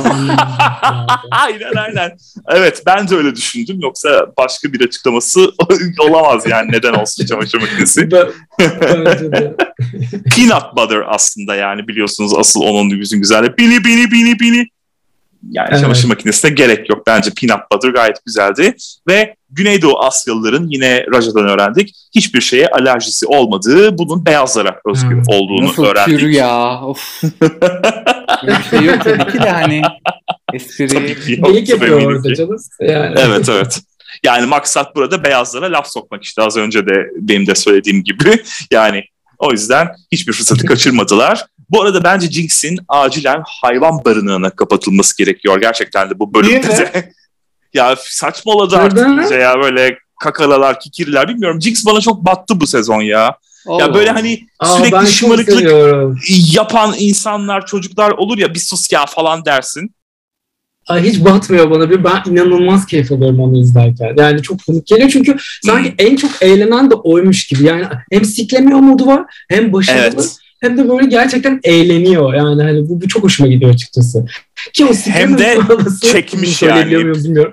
aynen 1.30 1.72
aynen. 1.76 2.16
Evet 2.48 2.82
ben 2.86 3.08
de 3.08 3.14
öyle 3.16 3.36
düşündüm. 3.36 3.78
Yoksa 3.82 4.26
başka 4.38 4.72
bir 4.72 4.86
açıklaması 4.86 5.40
olamaz 6.00 6.44
yani 6.50 6.72
neden 6.72 6.92
olsun 6.94 7.26
çamaşır 7.26 7.60
makinesi. 7.60 8.08
Peanut 10.36 10.76
butter 10.76 11.02
aslında 11.08 11.54
yani 11.54 11.88
biliyorsunuz 11.88 12.32
asıl 12.38 12.60
onun 12.60 12.88
yüzün 12.88 13.18
güzelliği. 13.18 13.56
Bini 13.58 13.84
bini 13.84 14.10
bini 14.10 14.40
bini. 14.40 14.66
Yani 15.50 15.68
Evet. 15.70 15.80
çamaşır 15.80 16.08
makinesine 16.08 16.50
gerek 16.50 16.90
yok. 16.90 17.06
Bence 17.06 17.30
peanut 17.30 17.62
butter 17.72 17.88
gayet 17.90 18.24
güzeldi. 18.26 18.74
Ve 19.08 19.34
Güneydoğu 19.50 19.98
Asyalıların 19.98 20.66
yine 20.68 21.04
Raja'dan 21.14 21.48
öğrendik. 21.48 21.94
Hiçbir 22.14 22.40
şeye 22.40 22.68
alerjisi 22.68 23.26
olmadığı, 23.26 23.98
bunun 23.98 24.26
beyazlara 24.26 24.80
özgü 24.86 25.14
Evet. 25.14 25.26
olduğunu 25.28 25.66
Nasıl 25.68 25.84
öğrendik. 25.84 26.20
pür 26.20 26.28
ya? 26.28 26.80
Of. 26.82 27.22
Şey 28.70 28.80
yok 28.82 29.04
tabii 29.04 29.32
ki 29.32 29.38
de 29.42 29.50
hani 29.50 29.82
espri. 30.54 30.88
Tabii 30.88 31.20
ki 31.20 31.32
yoktur 31.32 31.68
yapıyor 31.68 32.02
orada 32.02 32.34
canım. 32.34 32.56
Yani. 32.80 33.14
Evet 33.18 33.48
evet. 33.48 33.80
Yani 34.24 34.46
maksat 34.46 34.96
burada 34.96 35.24
beyazlara 35.24 35.72
laf 35.72 35.88
sokmak 35.88 36.22
işte 36.22 36.42
az 36.42 36.56
önce 36.56 36.86
de 36.86 37.06
benim 37.16 37.46
de 37.46 37.54
söylediğim 37.54 38.04
gibi. 38.04 38.42
Yani 38.70 39.04
o 39.38 39.52
yüzden 39.52 39.88
hiçbir 40.12 40.32
fırsatı 40.32 40.66
kaçırmadılar. 40.66 41.46
Bu 41.70 41.82
arada 41.82 42.04
bence 42.04 42.30
Jinx'in 42.30 42.78
acilen 42.88 43.42
hayvan 43.46 44.04
barınağına 44.04 44.50
kapatılması 44.50 45.16
gerekiyor. 45.16 45.60
Gerçekten 45.60 46.10
de 46.10 46.18
bu 46.18 46.34
bölümde 46.34 46.68
de. 46.68 47.12
ya 47.74 47.96
saçmaladı 47.98 48.76
artık 48.76 48.98
Neden? 48.98 49.18
iyice 49.22 49.34
ya 49.34 49.60
böyle 49.62 49.98
kakalalar, 50.20 50.80
kikiriler 50.80 51.28
bilmiyorum. 51.28 51.62
Jinx 51.62 51.86
bana 51.86 52.00
çok 52.00 52.24
battı 52.24 52.60
bu 52.60 52.66
sezon 52.66 53.00
ya. 53.00 53.18
Ya 53.18 53.36
Allah 53.66 53.94
böyle 53.94 54.10
Allah. 54.10 54.18
hani 54.18 54.40
Aa, 54.58 54.76
sürekli 54.76 55.06
şımarıklık 55.06 55.72
yapan 56.54 56.94
insanlar, 56.98 57.66
çocuklar 57.66 58.10
olur 58.10 58.38
ya 58.38 58.54
bir 58.54 58.58
sus 58.58 58.92
ya 58.92 59.06
falan 59.06 59.44
dersin. 59.44 59.94
Ay, 60.88 61.02
hiç 61.02 61.24
batmıyor 61.24 61.70
bana 61.70 61.90
bir. 61.90 62.04
Ben 62.04 62.22
inanılmaz 62.26 62.86
keyif 62.86 63.12
alıyorum 63.12 63.40
onu 63.40 63.60
izlerken. 63.60 64.14
Yani 64.18 64.42
çok 64.42 64.66
komik 64.66 64.86
geliyor 64.86 65.10
çünkü 65.10 65.36
sanki 65.62 65.94
en 65.98 66.16
çok 66.16 66.30
eğlenen 66.40 66.90
de 66.90 66.94
oymuş 66.94 67.46
gibi. 67.46 67.64
Yani 67.64 67.86
hem 68.12 68.24
siklemiyor 68.24 68.78
modu 68.78 69.06
var 69.06 69.24
hem 69.48 69.72
başarılı 69.72 70.02
Evet. 70.02 70.36
Hem 70.60 70.78
de 70.78 70.88
böyle 70.88 71.06
gerçekten 71.06 71.60
eğleniyor. 71.64 72.34
Yani 72.34 72.62
hani 72.62 72.88
bu, 72.88 73.00
bu 73.00 73.08
çok 73.08 73.22
hoşuma 73.22 73.48
gidiyor 73.48 73.74
açıkçası. 73.74 74.26
Ki 74.72 74.84
o 74.84 74.92
Hem 74.94 75.38
de 75.38 75.58
çekmiş 76.12 76.62
yani. 76.62 76.90
bilmiyorum. 76.90 77.52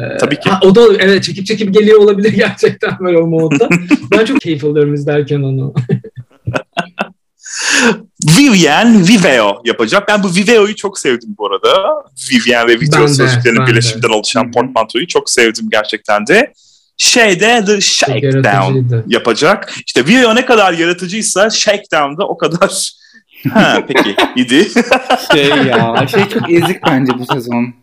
Ee, 0.00 0.16
Tabii 0.16 0.40
ki. 0.40 0.50
ha, 0.50 0.60
o 0.62 0.74
da 0.74 0.80
evet 0.98 1.24
çekip 1.24 1.46
çekip 1.46 1.74
geliyor 1.74 1.98
olabilir 1.98 2.32
gerçekten 2.36 2.90
böyle 3.00 3.18
o 3.18 3.26
modda. 3.26 3.68
ben 4.10 4.24
çok 4.24 4.40
keyif 4.40 4.64
alıyorum 4.64 4.94
izlerken 4.94 5.42
onu. 5.42 5.74
Vivian 8.38 9.08
Viveo 9.08 9.62
yapacak. 9.64 10.08
Ben 10.08 10.22
bu 10.22 10.34
Viveo'yu 10.34 10.76
çok 10.76 10.98
sevdim 10.98 11.34
bu 11.38 11.46
arada. 11.46 11.84
Vivian 12.32 12.68
ve 12.68 12.80
Video 12.80 13.08
sözcüklerinin 13.08 13.66
birleşiminden 13.66 14.08
oluşan 14.08 14.52
portmantoyu 14.52 15.06
çok 15.06 15.30
sevdim 15.30 15.68
gerçekten 15.70 16.26
de. 16.26 16.52
Şeyde 17.00 17.64
The 17.66 17.80
Shakedown 17.80 18.94
yapacak. 19.06 19.74
İşte 19.86 20.06
Viveo 20.06 20.34
ne 20.34 20.44
kadar 20.46 20.72
yaratıcıysa 20.72 21.50
Shakedown'da 21.50 22.28
o 22.28 22.38
kadar 22.38 22.92
ha 23.52 23.82
peki 23.88 24.16
idi. 24.36 24.68
Şey 25.32 25.48
ya. 25.48 26.06
Şey 26.10 26.28
çok 26.28 26.50
ezik 26.50 26.76
bence 26.86 27.12
bu 27.18 27.34
sezon. 27.34 27.74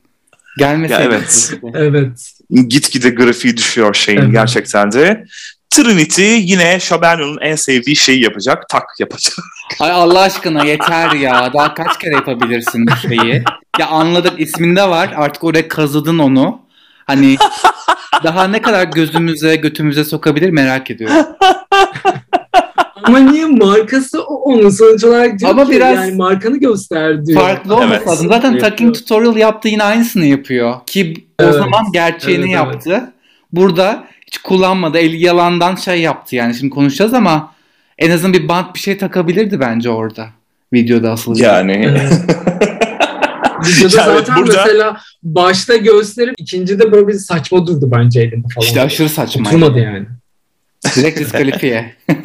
Gelmeseydi. 0.57 1.01
Ya 1.01 1.07
evet. 1.07 1.53
Evet. 1.73 2.31
Gitgide 2.67 3.09
grafiği 3.09 3.57
düşüyor 3.57 3.93
şeyin 3.93 4.19
Evet. 4.19 4.31
gerçekten 4.31 4.91
de. 4.91 5.25
Trinity 5.69 6.35
yine 6.35 6.79
Şaberno'nun 6.79 7.37
en 7.41 7.55
sevdiği 7.55 7.95
şeyi 7.95 8.23
yapacak. 8.23 8.69
Tak 8.69 8.83
yapacak. 8.99 9.35
Ay 9.79 9.91
Allah 9.91 10.19
aşkına 10.21 10.63
yeter 10.65 11.11
ya. 11.11 11.51
Daha 11.53 11.73
kaç 11.73 11.99
kere 11.99 12.13
yapabilirsin 12.13 12.87
bu 12.87 13.07
şeyi? 13.07 13.43
Ya 13.79 13.87
anladık 13.87 14.39
isminde 14.39 14.89
var. 14.89 15.13
Artık 15.15 15.43
oraya 15.43 15.67
kazıdın 15.67 16.19
onu. 16.19 16.66
Hani 17.07 17.37
daha 18.23 18.47
ne 18.47 18.61
kadar 18.61 18.83
gözümüze 18.83 19.55
götümüze 19.55 20.03
sokabilir 20.03 20.49
merak 20.49 20.91
ediyorum. 20.91 21.15
Ama 23.03 23.19
niye 23.19 23.45
markası 23.45 24.23
onun 24.23 24.69
sonuç 24.69 25.03
olarak 25.03 25.39
diyor 25.39 25.51
Ama 25.51 25.65
ki 25.65 25.71
biraz 25.71 25.95
yani 25.95 26.15
markanı 26.15 26.57
göster 26.57 27.25
diyor. 27.25 27.41
Farklı 27.41 27.75
olması 27.75 27.93
Evet. 27.93 28.07
lazım. 28.07 28.27
Zaten 28.29 28.59
Talking 28.59 28.95
Tutorial 28.95 29.37
yaptığı 29.37 29.67
yine 29.67 29.83
aynısını 29.83 30.25
yapıyor. 30.25 30.75
Ki 30.85 31.13
o 31.39 31.43
Evet. 31.43 31.53
zaman 31.53 31.91
gerçeğini 31.93 32.43
Evet, 32.43 32.53
yaptı. 32.53 33.13
Burada 33.51 34.03
hiç 34.27 34.37
kullanmadı. 34.37 34.97
El 34.97 35.21
yalandan 35.21 35.75
şey 35.75 36.01
yaptı 36.01 36.35
yani. 36.35 36.55
Şimdi 36.55 36.69
konuşacağız 36.73 37.13
ama 37.13 37.51
en 37.97 38.11
azından 38.11 38.33
bir 38.33 38.47
bant 38.47 38.75
bir 38.75 38.79
şey 38.79 38.97
takabilirdi 38.97 39.59
bence 39.59 39.89
orada. 39.89 40.27
Videoda 40.73 41.11
asıl. 41.11 41.37
Yani 41.39 41.71
Evet. 41.89 42.13
Videoda 43.67 43.97
Ya 43.97 44.05
evet, 44.07 44.27
zaten 44.27 44.35
burada- 44.35 44.65
mesela 44.65 45.01
başta 45.23 45.75
gösterip 45.75 46.35
ikincide 46.37 46.91
böyle 46.91 47.07
bir 47.07 47.13
saçma 47.13 47.67
durdu 47.67 47.89
bence 47.91 48.21
elinde 48.21 48.47
falan. 48.55 48.67
İşte 48.67 48.81
aşırı 48.81 49.09
saçma. 49.09 49.49
Oturmadı 49.49 49.79
yani. 49.79 50.05
Direkt 50.95 51.19
diskalifiye. 51.19 51.95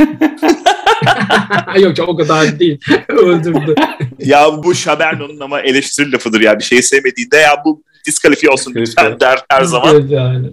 Yok 1.80 1.98
o 2.08 2.16
kadar 2.16 2.58
değil. 2.58 2.80
Öldürdü. 3.08 3.74
ya 4.18 4.62
bu 4.64 4.74
Şaberno'nun 4.74 5.40
ama 5.40 5.60
eleştiri 5.60 6.12
lafıdır 6.12 6.40
ya. 6.40 6.58
Bir 6.58 6.64
şeyi 6.64 6.82
sevmediğinde 6.82 7.36
ya 7.36 7.62
bu 7.64 7.82
diskalifiye 8.06 8.52
olsun 8.52 8.72
lütfen 8.76 9.20
der 9.20 9.38
her 9.50 9.62
zaman. 9.62 9.94
Evet 9.94 10.10
yani. 10.10 10.52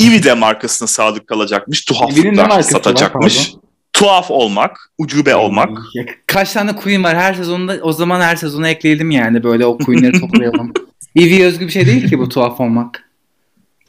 Ivi 0.00 0.22
de 0.22 0.34
markasına 0.34 0.88
sadık 0.88 1.26
kalacakmış. 1.26 1.84
Tuhaflıklar 1.84 2.50
var, 2.50 2.62
satacakmış. 2.62 3.48
pardon? 3.48 3.62
Tuhaf 4.02 4.30
olmak, 4.30 4.90
ucube 4.98 5.36
olmak. 5.36 5.78
Kaç 6.26 6.52
tane 6.52 6.76
queen 6.76 7.04
var 7.04 7.16
her 7.16 7.34
sezonda 7.34 7.78
o 7.82 7.92
zaman 7.92 8.20
her 8.20 8.36
sezona 8.36 8.68
ekleyelim 8.68 9.10
yani 9.10 9.42
böyle 9.42 9.66
o 9.66 9.78
queenleri 9.78 10.20
toplayalım. 10.20 10.72
Eevee 11.16 11.44
özgü 11.44 11.66
bir 11.66 11.72
şey 11.72 11.86
değil 11.86 12.08
ki 12.08 12.18
bu 12.18 12.28
tuhaf 12.28 12.60
olmak. 12.60 13.10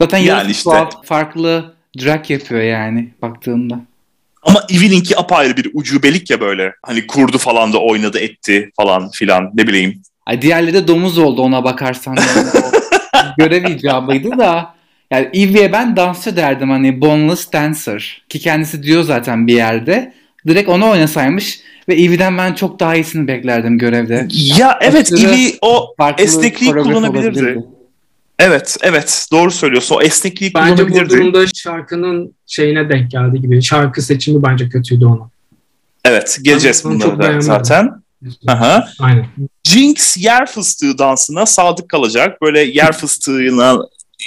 Zaten 0.00 0.18
Yani 0.18 0.50
işte. 0.50 0.70
tuhaf 0.70 1.06
farklı 1.06 1.74
drag 2.02 2.30
yapıyor 2.30 2.60
yani 2.60 3.14
baktığında. 3.22 3.80
Ama 4.42 4.60
Evi'ninki 4.70 5.18
apayrı 5.18 5.56
bir 5.56 5.70
ucubelik 5.74 6.30
ya 6.30 6.40
böyle. 6.40 6.74
Hani 6.82 7.06
kurdu 7.06 7.38
falan 7.38 7.72
da 7.72 7.78
oynadı 7.78 8.18
etti 8.18 8.70
falan 8.76 9.10
filan 9.10 9.50
ne 9.54 9.66
bileyim. 9.66 10.02
Ay 10.26 10.42
diğerleri 10.42 10.74
de 10.74 10.88
domuz 10.88 11.18
oldu 11.18 11.42
ona 11.42 11.64
bakarsan. 11.64 12.16
Yani 12.16 12.48
görev 13.38 13.64
icabıydı 13.64 14.38
da. 14.38 14.74
Yani 15.14 15.28
Eevee'ye 15.32 15.72
ben 15.72 15.96
dansçı 15.96 16.36
derdim 16.36 16.70
hani 16.70 17.00
boneless 17.00 17.52
dancer. 17.52 18.22
Ki 18.28 18.38
kendisi 18.38 18.82
diyor 18.82 19.02
zaten 19.02 19.46
bir 19.46 19.54
yerde. 19.54 20.14
Direkt 20.46 20.68
onu 20.68 20.90
oynasaymış 20.90 21.60
ve 21.88 21.94
Eevee'den 21.94 22.38
ben 22.38 22.54
çok 22.54 22.80
daha 22.80 22.94
iyisini 22.94 23.28
beklerdim 23.28 23.78
görevde. 23.78 24.28
Ya 24.58 24.78
evet 24.82 25.12
Aşırı 25.12 25.30
Evi 25.30 25.58
o 25.62 25.94
Esnekliği 26.18 26.72
kullanabilirdi. 26.72 27.28
olabilirdi. 27.38 27.64
evet 28.38 28.76
evet 28.82 29.26
doğru 29.32 29.50
söylüyorsun. 29.50 29.96
O 29.96 30.02
esnekliği 30.02 30.54
Bence 30.54 30.84
bu 30.84 30.88
kullanabilirdi. 30.88 31.20
durumda 31.20 31.46
şarkının 31.54 32.34
şeyine 32.46 32.88
denk 32.88 33.10
geldi 33.10 33.40
gibi. 33.40 33.62
Şarkı 33.62 34.02
seçimi 34.02 34.42
bence 34.42 34.68
kötüydü 34.68 35.04
ona. 35.06 35.30
Evet 36.04 36.38
geleceğiz 36.42 36.84
bunlara 36.84 37.40
zaten. 37.40 37.90
Aha. 38.46 38.88
Aynen. 39.00 39.26
Jinx 39.64 40.16
yer 40.16 40.46
fıstığı 40.46 40.98
dansına 40.98 41.46
sadık 41.46 41.88
kalacak. 41.88 42.42
Böyle 42.42 42.60
yer 42.60 42.92
fıstığına 42.92 43.78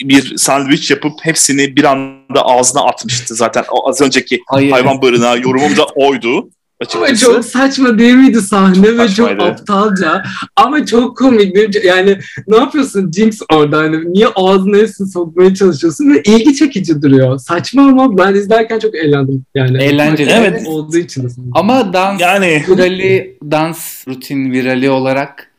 bir 0.04 0.38
sandviç 0.38 0.92
yapıp 0.92 1.14
hepsini 1.22 1.76
bir 1.76 1.84
anda 1.84 2.42
ağzına 2.42 2.82
atmıştı. 2.82 3.36
Zaten 3.36 3.64
o 3.72 3.90
az 3.90 4.02
önceki 4.02 4.40
Hayır. 4.48 4.72
hayvan 4.72 5.02
barınağı 5.02 5.42
yorumum 5.42 5.78
da 5.78 5.86
oydu 5.96 6.50
Ama 6.96 7.06
açıkçası. 7.06 7.26
çok 7.34 7.46
saçma 7.46 8.00
değil 8.00 8.14
miydi 8.14 8.42
sahne 8.42 8.98
ve 8.98 9.08
çok 9.10 9.30
aptalca. 9.42 10.24
Ama 10.56 10.86
çok 10.86 11.18
komikti. 11.18 11.82
Yani 11.88 12.20
ne 12.48 12.58
yapıyorsun 12.58 13.12
Jinx 13.12 13.42
orada? 13.54 13.78
Hani 13.78 14.14
niye 14.14 14.28
ağzına 14.36 14.78
hepsini 14.78 15.08
sokmaya 15.08 15.54
çalışıyorsun 15.56 16.14
ve 16.14 16.22
ilgi 16.22 16.56
çekici 16.56 17.02
duruyor. 17.02 17.38
Saçma 17.40 17.82
ama 17.82 18.18
ben 18.18 18.34
izlerken 18.36 18.80
çok 18.80 18.96
eğlendim. 18.96 19.46
Yani 19.56 19.84
Eğlenceli. 19.84 20.30
Evet. 20.32 20.68
Olduğu 20.68 20.98
için. 20.98 21.30
Ama 21.54 21.94
dans 21.94 22.22
Yani 22.22 22.64
virali, 22.68 23.38
dans 23.52 24.08
rutin 24.08 24.52
virali 24.52 24.90
olarak 24.90 25.52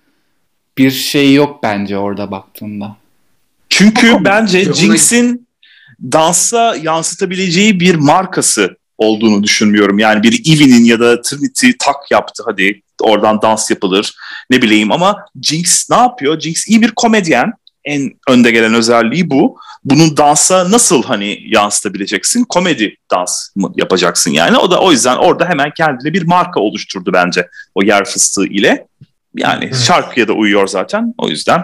bir 0.79 0.91
şey 0.91 1.35
yok 1.35 1.61
bence 1.63 1.99
orada 1.99 2.31
baktığında. 2.31 2.97
Çünkü 3.79 4.25
bence 4.25 4.73
Jinx'in 4.75 5.49
dansa 6.03 6.77
yansıtabileceği 6.83 7.81
bir 7.81 7.95
markası 7.95 8.77
olduğunu 8.99 9.43
düşünmüyorum. 9.43 9.99
Yani 9.99 10.23
bir 10.23 10.53
Eevee'nin 10.53 10.85
ya 10.85 11.01
da 11.01 11.23
Trinity 11.23 11.71
tak 11.79 11.97
yaptı 12.11 12.43
hadi 12.47 12.83
oradan 13.03 13.43
dans 13.43 13.71
yapılır 13.71 14.15
ne 14.51 14.63
bileyim 14.63 14.93
ama 14.93 15.17
Jinx 15.43 15.91
ne 15.91 15.97
yapıyor? 15.97 16.41
Jinx 16.41 16.69
iyi 16.69 16.83
bir 16.83 16.91
komedyen. 16.91 17.53
En 17.85 18.11
önde 18.29 18.51
gelen 18.51 18.75
özelliği 18.75 19.31
bu. 19.31 19.57
Bunu 19.85 20.17
dansa 20.17 20.71
nasıl 20.71 21.03
hani 21.03 21.39
yansıtabileceksin? 21.47 22.45
Komedi 22.45 22.97
dans 23.11 23.57
mı 23.57 23.73
yapacaksın 23.77 24.31
yani? 24.31 24.57
O 24.57 24.71
da 24.71 24.81
o 24.81 24.93
yüzden 24.93 25.17
orada 25.17 25.49
hemen 25.49 25.73
kendine 25.77 26.13
bir 26.13 26.23
marka 26.23 26.61
oluşturdu 26.61 27.13
bence 27.13 27.49
o 27.75 27.83
yer 27.83 28.05
fıstığı 28.05 28.47
ile. 28.47 28.87
Yani 29.37 29.65
Evet. 29.65 29.77
şarkıya 29.77 30.29
da 30.29 30.33
uyuyor 30.33 30.67
zaten. 30.67 31.15
O 31.19 31.29
yüzden 31.29 31.63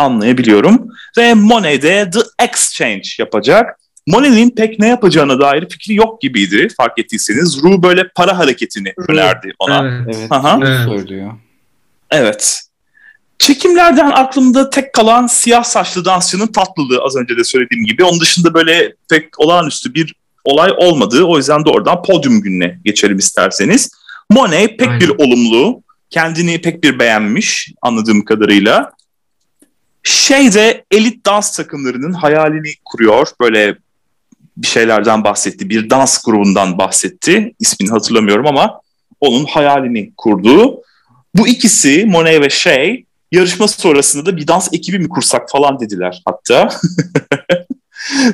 anlayabiliyorum. 0.00 0.88
Ve 1.18 1.34
Monet 1.34 1.82
de 1.82 2.10
The 2.10 2.44
Exchange 2.44 3.08
yapacak. 3.18 3.80
Monet'in 4.06 4.50
pek 4.50 4.78
ne 4.78 4.88
yapacağına 4.88 5.40
dair 5.40 5.68
fikri 5.68 5.94
yok 5.94 6.20
gibiydi 6.20 6.68
fark 6.76 6.98
ettiyseniz. 6.98 7.62
Ru 7.62 7.82
böyle 7.82 8.08
para 8.14 8.38
hareketini 8.38 8.92
önerdi 9.08 9.52
ona. 9.58 9.88
Evet. 9.88 10.16
Evet. 10.16 10.32
Aha. 10.32 10.56
bunu 10.56 10.68
Evet. 10.68 10.88
söylüyor. 10.88 11.32
Evet. 12.10 12.60
Çekimlerden 13.38 14.10
aklımda 14.10 14.70
tek 14.70 14.92
kalan 14.92 15.26
siyah 15.26 15.64
saçlı 15.64 16.04
dansçının 16.04 16.46
tatlılığı 16.46 17.02
az 17.02 17.16
önce 17.16 17.36
de 17.36 17.44
söylediğim 17.44 17.84
gibi. 17.86 18.04
Onun 18.04 18.20
dışında 18.20 18.54
böyle 18.54 18.94
pek 19.10 19.40
olağanüstü 19.40 19.94
bir 19.94 20.14
olay 20.44 20.70
olmadı. 20.76 21.24
O 21.24 21.36
yüzden 21.36 21.64
doğrudan 21.64 22.02
podyum 22.02 22.40
gününe 22.40 22.78
geçelim 22.84 23.18
isterseniz. 23.18 23.90
Monet 24.30 24.78
pek 24.78 24.88
Aynen. 24.88 25.00
bir 25.00 25.08
olumlu, 25.08 25.82
kendini 26.10 26.60
pek 26.60 26.84
bir 26.84 26.98
beğenmiş 26.98 27.72
anladığım 27.82 28.24
kadarıyla. 28.24 28.92
Şey 30.02 30.54
de 30.54 30.84
elit 30.90 31.26
dans 31.26 31.56
takımlarının 31.56 32.12
hayalini 32.12 32.72
kuruyor. 32.84 33.28
Böyle 33.40 33.76
bir 34.56 34.66
şeylerden 34.66 35.24
bahsetti. 35.24 35.70
Bir 35.70 35.90
dans 35.90 36.22
grubundan 36.22 36.78
bahsetti. 36.78 37.54
İsmini 37.60 37.90
hatırlamıyorum 37.90 38.46
ama 38.46 38.80
onun 39.20 39.44
hayalini 39.44 40.12
kurdu. 40.16 40.82
Bu 41.34 41.48
ikisi 41.48 42.04
Monet 42.06 42.40
ve 42.40 42.50
Shay 42.50 43.04
yarışma 43.32 43.68
sonrasında 43.68 44.26
da 44.26 44.36
bir 44.36 44.46
dans 44.46 44.68
ekibi 44.72 44.98
mi 44.98 45.08
kursak 45.08 45.50
falan 45.50 45.80
dediler 45.80 46.22
hatta. 46.24 46.68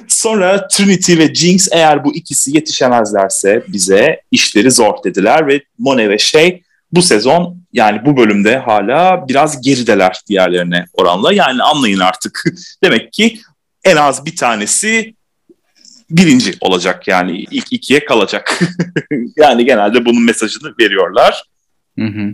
Sonra 0.09 0.69
Trinity 0.69 1.19
ve 1.19 1.35
Jinx 1.35 1.69
eğer 1.73 2.05
bu 2.05 2.15
ikisi 2.15 2.57
yetişemezlerse 2.57 3.65
bize 3.69 4.21
işleri 4.31 4.71
zor 4.71 4.95
dediler 5.05 5.47
ve 5.47 5.61
Monet 5.79 6.11
ve 6.11 6.19
Shay 6.19 6.61
bu 6.97 7.03
sezon 7.03 7.57
yani 7.73 8.05
bu 8.05 8.17
bölümde 8.17 8.59
hala 8.59 9.29
biraz 9.29 9.63
gerideler 9.63 10.21
diğerlerine 10.29 10.85
oranla. 10.93 11.33
Yani 11.33 11.63
anlayın 11.63 11.99
artık. 11.99 12.45
Demek 12.85 13.13
ki 13.13 13.41
en 13.85 13.97
az 13.97 14.27
bir 14.27 14.37
tanesi 14.37 15.15
birinci 16.11 16.55
olacak 16.61 17.09
yani 17.09 17.39
ilk 17.51 17.73
ikiye 17.73 18.05
kalacak. 18.05 18.61
yani 19.37 19.65
genelde 19.65 20.05
bunun 20.05 20.23
mesajını 20.23 20.75
veriyorlar. 20.81 21.45
Hı 21.99 22.05
hı. 22.05 22.33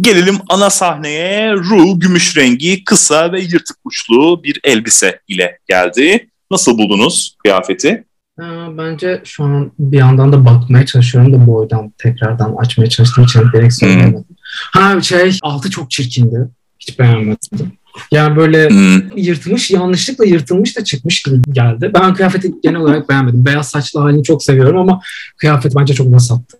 Gelelim 0.00 0.38
ana 0.48 0.70
sahneye. 0.70 1.52
Ru 1.52 1.98
gümüş 1.98 2.36
rengi, 2.36 2.84
kısa 2.84 3.32
ve 3.32 3.40
yırtık 3.40 3.76
uçlu 3.84 4.44
bir 4.44 4.60
elbise 4.64 5.20
ile 5.28 5.58
geldi. 5.68 6.28
Nasıl 6.50 6.78
buldunuz 6.78 7.36
kıyafeti? 7.38 8.04
Ha, 8.40 8.68
bence 8.78 9.20
şu 9.24 9.44
an 9.44 9.72
bir 9.78 9.98
yandan 9.98 10.32
da 10.32 10.44
bakmaya 10.44 10.86
çalışıyorum 10.86 11.32
da 11.32 11.46
boydan 11.46 11.92
tekrardan 11.98 12.54
açmaya 12.58 12.88
çalıştığım 12.88 13.24
için 13.24 13.42
direkt 13.52 13.74
söylemedim. 13.74 14.24
Ha 14.72 15.00
şey 15.00 15.38
altı 15.42 15.70
çok 15.70 15.90
çirkindi. 15.90 16.48
Hiç 16.80 16.98
beğenmedim. 16.98 17.72
Yani 18.10 18.36
böyle 18.36 18.68
Hmm. 18.68 19.16
yırtılmış, 19.16 19.70
yanlışlıkla 19.70 20.24
yırtılmış 20.24 20.76
da 20.76 20.84
çıkmış 20.84 21.22
gibi 21.22 21.36
geldi. 21.52 21.90
Ben 21.94 22.14
kıyafeti 22.14 22.52
genel 22.62 22.80
olarak 22.80 23.08
beğenmedim. 23.08 23.44
Beyaz 23.46 23.68
saçlı 23.68 24.00
halini 24.00 24.24
çok 24.24 24.42
seviyorum 24.42 24.78
ama 24.78 25.00
kıyafet 25.36 25.76
bence 25.76 25.94
çok 25.94 26.12
vasattı. 26.12 26.58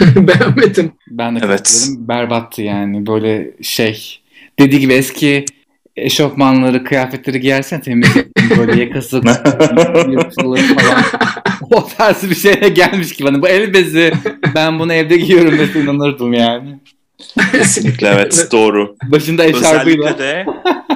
beğenmedim. 0.16 0.92
Ben 1.10 1.36
de 1.36 1.40
Evet. 1.44 1.58
katılıyorum. 1.62 2.08
Berbattı 2.08 2.62
yani 2.62 3.06
böyle 3.06 3.50
şey. 3.62 4.18
Dediği 4.58 4.80
gibi 4.80 4.92
eski 4.92 5.44
eşofmanları, 5.96 6.84
kıyafetleri 6.84 7.40
giyersen 7.40 7.80
temiz 7.80 8.10
böyle 8.58 8.80
yakası 8.80 9.22
falan. 10.74 11.04
O 11.70 11.88
tarz 11.98 12.30
bir 12.30 12.34
şeye 12.34 12.68
gelmiş 12.68 13.12
gibi. 13.12 13.28
Hani 13.28 13.42
bu 13.42 13.48
el 13.48 13.74
bezi 13.74 14.12
ben 14.54 14.78
bunu 14.78 14.92
evde 14.92 15.16
giyiyorum 15.16 15.54
mesela 15.58 15.84
inanırdım 15.84 16.32
yani. 16.32 16.78
Kesinlikle 17.52 18.08
evet 18.08 18.48
doğru. 18.52 18.96
Başında 19.04 19.44
eşarbıyla. 19.44 20.04
Özellikle 20.04 20.18
de 20.18 20.46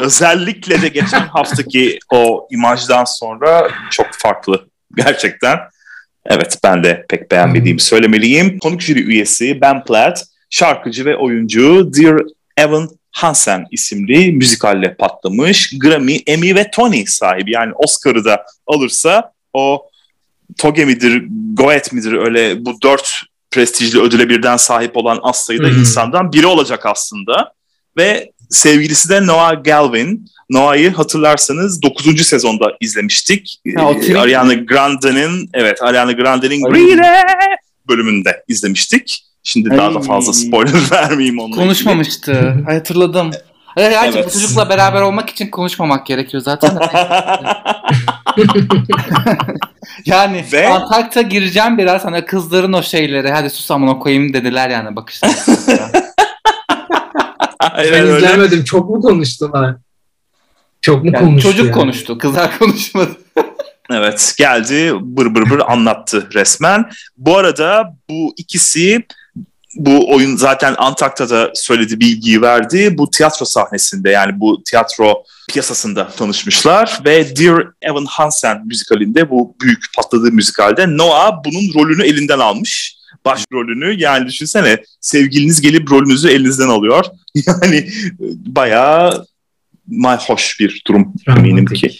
özellikle 0.01 0.83
de 0.83 0.89
geçen 0.89 1.21
haftaki 1.21 1.99
o 2.13 2.49
imajdan 2.51 3.05
sonra 3.05 3.71
çok 3.91 4.07
farklı 4.11 4.69
gerçekten. 4.97 5.59
Evet 6.27 6.59
ben 6.65 6.85
de 6.85 7.05
pek 7.09 7.31
beğenmediğimi 7.31 7.81
söylemeliyim. 7.81 8.59
Konuk 8.59 8.83
jüri 8.83 9.03
üyesi 9.03 9.61
Ben 9.61 9.85
Platt, 9.85 10.23
şarkıcı 10.51 11.05
ve 11.05 11.17
oyuncu 11.17 11.91
Dear 11.95 12.21
Evan 12.57 12.89
Hansen 13.17 13.67
isimli 13.71 14.33
müzikalle 14.33 14.95
patlamış. 14.95 15.73
Grammy, 15.79 16.21
Emmy 16.27 16.55
ve 16.55 16.71
Tony 16.71 17.05
sahibi 17.07 17.53
yani 17.53 17.73
Oscar'ı 17.75 18.25
da 18.25 18.45
alırsa 18.67 19.33
o 19.53 19.89
Toge 20.59 20.85
midir, 20.85 21.25
Goet 21.53 21.93
midir 21.93 22.13
öyle 22.13 22.65
bu 22.65 22.83
dört 22.83 23.21
prestijli 23.51 24.01
ödüle 24.01 24.29
birden 24.29 24.57
sahip 24.57 24.97
olan 24.97 25.19
az 25.23 25.45
sayıda 25.45 25.69
Hmm. 25.69 25.79
insandan 25.79 26.33
biri 26.33 26.47
olacak 26.47 26.87
aslında. 26.87 27.53
Ve 27.97 28.33
sevgilisi 28.51 29.09
de 29.09 29.27
Noah 29.27 29.65
Galvin. 29.65 30.27
Noah'yı 30.51 30.91
hatırlarsanız 30.91 31.83
9. 31.83 32.25
sezonda 32.25 32.73
izlemiştik. 32.81 33.61
Ha, 33.77 33.93
Ee, 34.09 34.17
Ariana 34.17 34.55
Grande'nin 34.55 35.51
evet 35.55 35.83
Ariana 35.83 36.13
Grande'nin 36.13 36.65
Ay. 36.65 36.73
Greedy 36.73 37.01
bölümünde 37.89 38.43
izlemiştik. 38.49 39.23
Şimdi 39.49 39.71
daha 39.71 39.95
da 39.95 39.99
Ay. 39.99 40.05
fazla 40.05 40.33
spoiler 40.33 40.81
vermeyeyim 40.93 41.39
onunla. 41.39 41.57
Konuşmamıştı. 41.57 42.55
Ay, 42.69 42.75
hatırladım. 42.75 43.31
Gerçi 43.77 44.19
Evet. 44.19 44.27
bu 44.27 44.31
çocukla 44.33 44.69
beraber 44.69 45.01
olmak 45.03 45.31
için 45.31 45.51
konuşmamak 45.51 46.07
gerekiyor 46.07 46.43
zaten. 46.43 46.79
yani 50.07 50.45
Ve- 50.53 50.69
Antarkta 50.69 51.23
gireceğim 51.23 51.79
biraz 51.79 52.05
hani 52.05 52.25
kızların 52.25 52.73
o 52.73 52.83
şeyleri 52.83 53.31
hadi 53.31 53.51
sus 53.51 53.71
amına 53.71 53.99
koyayım 53.99 54.33
dediler 54.33 54.71
yani 54.71 54.97
bakışlar. 54.97 55.31
Aynen 57.61 57.93
Ben 57.93 58.07
öyle. 58.07 58.17
izlemedim. 58.27 58.65
Çok 58.65 58.91
mu 58.91 59.01
konuştular? 59.01 59.77
Çok 60.81 61.05
mu 61.05 61.11
Yani 61.15 61.25
konuştu 61.25 61.51
çocuk 61.51 61.65
yani? 61.67 61.75
konuştu 61.75 62.19
kızlar 62.19 62.59
konuşmadı. 62.59 63.11
Evet 63.91 64.35
geldi 64.39 64.93
bır 65.01 65.35
bır 65.35 65.51
bır 65.51 65.63
anlattı 65.69 66.29
resmen. 66.35 66.91
Bu 67.17 67.37
arada 67.39 67.95
bu 68.11 68.35
ikisi 68.37 69.03
bu 69.77 70.15
oyun 70.15 70.37
zaten 70.37 70.75
Antakya'da 70.79 71.51
söyledi 71.55 72.01
bilgiyi 72.01 72.43
verdi. 72.43 72.99
Bu 72.99 73.11
tiyatro 73.11 73.47
sahnesinde 73.47 74.11
yani 74.11 74.41
bu 74.41 74.63
tiyatro 74.63 75.25
piyasasında 75.49 76.09
tanışmışlar 76.09 77.01
ve 77.05 77.37
Dear 77.37 77.67
Evan 77.83 78.05
Hansen 78.05 78.67
müzikalinde 78.67 79.31
bu 79.31 79.57
büyük 79.61 79.85
patladığı 79.97 80.33
müzikalde 80.33 80.97
Noah 80.97 81.33
bunun 81.45 81.75
rolünü 81.75 82.03
elinden 82.07 82.39
almış. 82.39 82.97
Baş 83.25 83.45
rolünü 83.53 84.01
yani 84.01 84.27
düşünsene 84.27 84.83
sevgiliniz 85.01 85.61
gelip 85.61 85.91
rolünüzü 85.91 86.29
elinizden 86.29 86.69
alıyor. 86.69 87.05
Yani 87.47 87.91
bayağı 88.47 89.27
hoş 90.19 90.61
bir 90.61 90.83
durum 90.87 91.15
eminim 91.29 91.67
ki. 91.67 91.91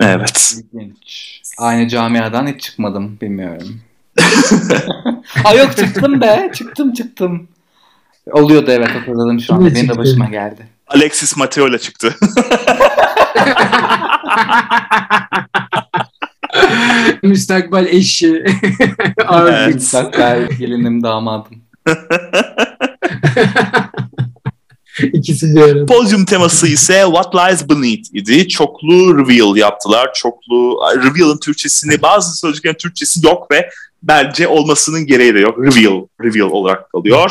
Evet. 0.00 0.54
İlginç. 0.72 1.40
Aynı 1.58 1.88
camiadan 1.88 2.46
hiç 2.46 2.60
çıkmadım 2.60 3.20
bilmiyorum. 3.20 3.80
Ay 5.44 5.58
yok 5.58 5.76
çıktım 5.76 6.20
be 6.20 6.50
çıktım 6.54 6.92
çıktım. 6.92 7.48
Oluyordu 8.32 8.70
evet 8.70 8.88
hatırladım 8.88 9.40
şu 9.40 9.54
anda 9.54 9.74
benim 9.74 9.88
de 9.88 9.98
başıma 9.98 10.26
geldi. 10.26 10.66
Alexis 10.86 11.36
Mateo'yla 11.36 11.78
çıktı. 11.78 12.14
Müstakbel 17.22 17.86
eşi. 17.86 18.44
Evet. 19.32 19.94
Ben 20.18 20.48
gelinim 20.58 21.02
damadım. 21.02 21.62
İkisi 25.12 25.56
bir 25.56 25.60
arada. 25.60 25.86
Podyum 25.86 26.24
teması 26.24 26.66
ise 26.68 27.02
What 27.06 27.34
Lies 27.34 27.68
Beneath 27.68 28.14
idi. 28.14 28.48
Çoklu 28.48 29.18
reveal 29.18 29.56
yaptılar. 29.56 30.10
Çoklu 30.14 30.78
reveal'ın 30.96 31.38
Türkçesini 31.38 32.02
bazı 32.02 32.38
sözcüklerin 32.38 32.74
Türkçesi 32.74 33.26
yok 33.26 33.50
ve 33.50 33.70
bence 34.08 34.48
olmasının 34.48 35.06
gereği 35.06 35.34
de 35.34 35.38
yok. 35.38 35.58
Reveal, 35.58 36.06
reveal 36.22 36.50
olarak 36.50 36.90
kalıyor. 36.90 37.30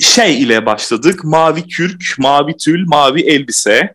Şey 0.00 0.42
ile 0.42 0.66
başladık. 0.66 1.24
Mavi 1.24 1.68
kürk, 1.68 2.04
mavi 2.18 2.56
tül, 2.56 2.86
mavi 2.86 3.20
elbise. 3.20 3.94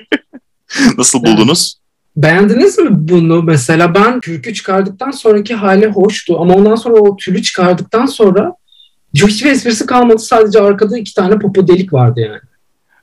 Nasıl 0.98 1.24
buldunuz? 1.24 1.80
Beğendiniz 2.16 2.78
mi 2.78 2.88
bunu 2.90 3.42
mesela? 3.42 3.94
Ben 3.94 4.20
kürkü 4.20 4.54
çıkardıktan 4.54 5.10
sonraki 5.10 5.54
hali 5.54 5.86
hoştu 5.86 6.40
ama 6.40 6.54
ondan 6.54 6.74
sonra 6.74 6.94
o 6.94 7.16
tülü 7.16 7.42
çıkardıktan 7.42 8.06
sonra 8.06 8.54
hiçbir 9.14 9.50
esprisi 9.50 9.86
kalmadı. 9.86 10.18
Sadece 10.18 10.60
arkada 10.60 10.98
iki 10.98 11.14
tane 11.14 11.38
popo 11.38 11.68
delik 11.68 11.92
vardı 11.92 12.20
yani. 12.20 12.40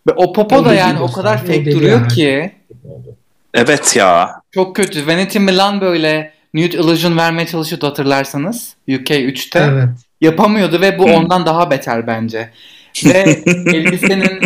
Ve 0.08 0.12
o 0.12 0.34
popo 0.34 0.65
da 0.65 0.73
yani 0.73 0.99
o 0.99 1.12
kadar 1.12 1.38
fake 1.38 1.71
duruyor 1.71 1.99
yani. 1.99 2.08
ki. 2.08 2.51
Evet 3.53 3.95
ya. 3.95 4.41
Çok 4.51 4.75
kötü. 4.75 5.08
Vanity 5.08 5.39
Milan 5.39 5.82
böyle 5.82 6.37
nude 6.58 6.78
illusion 6.78 7.17
vermeye 7.17 7.48
çalışıyordu 7.48 7.88
hatırlarsanız. 7.88 8.74
UK 8.89 9.10
3'te. 9.10 9.60
Evet. 9.60 9.89
Yapamıyordu 10.22 10.82
ve 10.82 11.00
bu 11.00 11.10
Hı. 11.10 11.13
ondan 11.13 11.46
daha 11.46 11.72
beter 11.72 12.08
bence. 12.08 12.50
Ve 13.06 13.41
elbisenin 13.74 14.39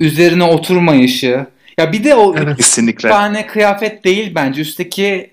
üzerine 0.00 0.44
oturmayışı. 0.44 1.46
Ya 1.78 1.92
bir 1.92 2.04
de 2.04 2.14
o 2.14 2.36
Evet. 2.38 2.56
Kesinlikle. 2.56 3.08
tane 3.08 3.46
kıyafet 3.46 4.04
değil 4.04 4.32
bence. 4.34 4.60
Üstteki 4.62 5.30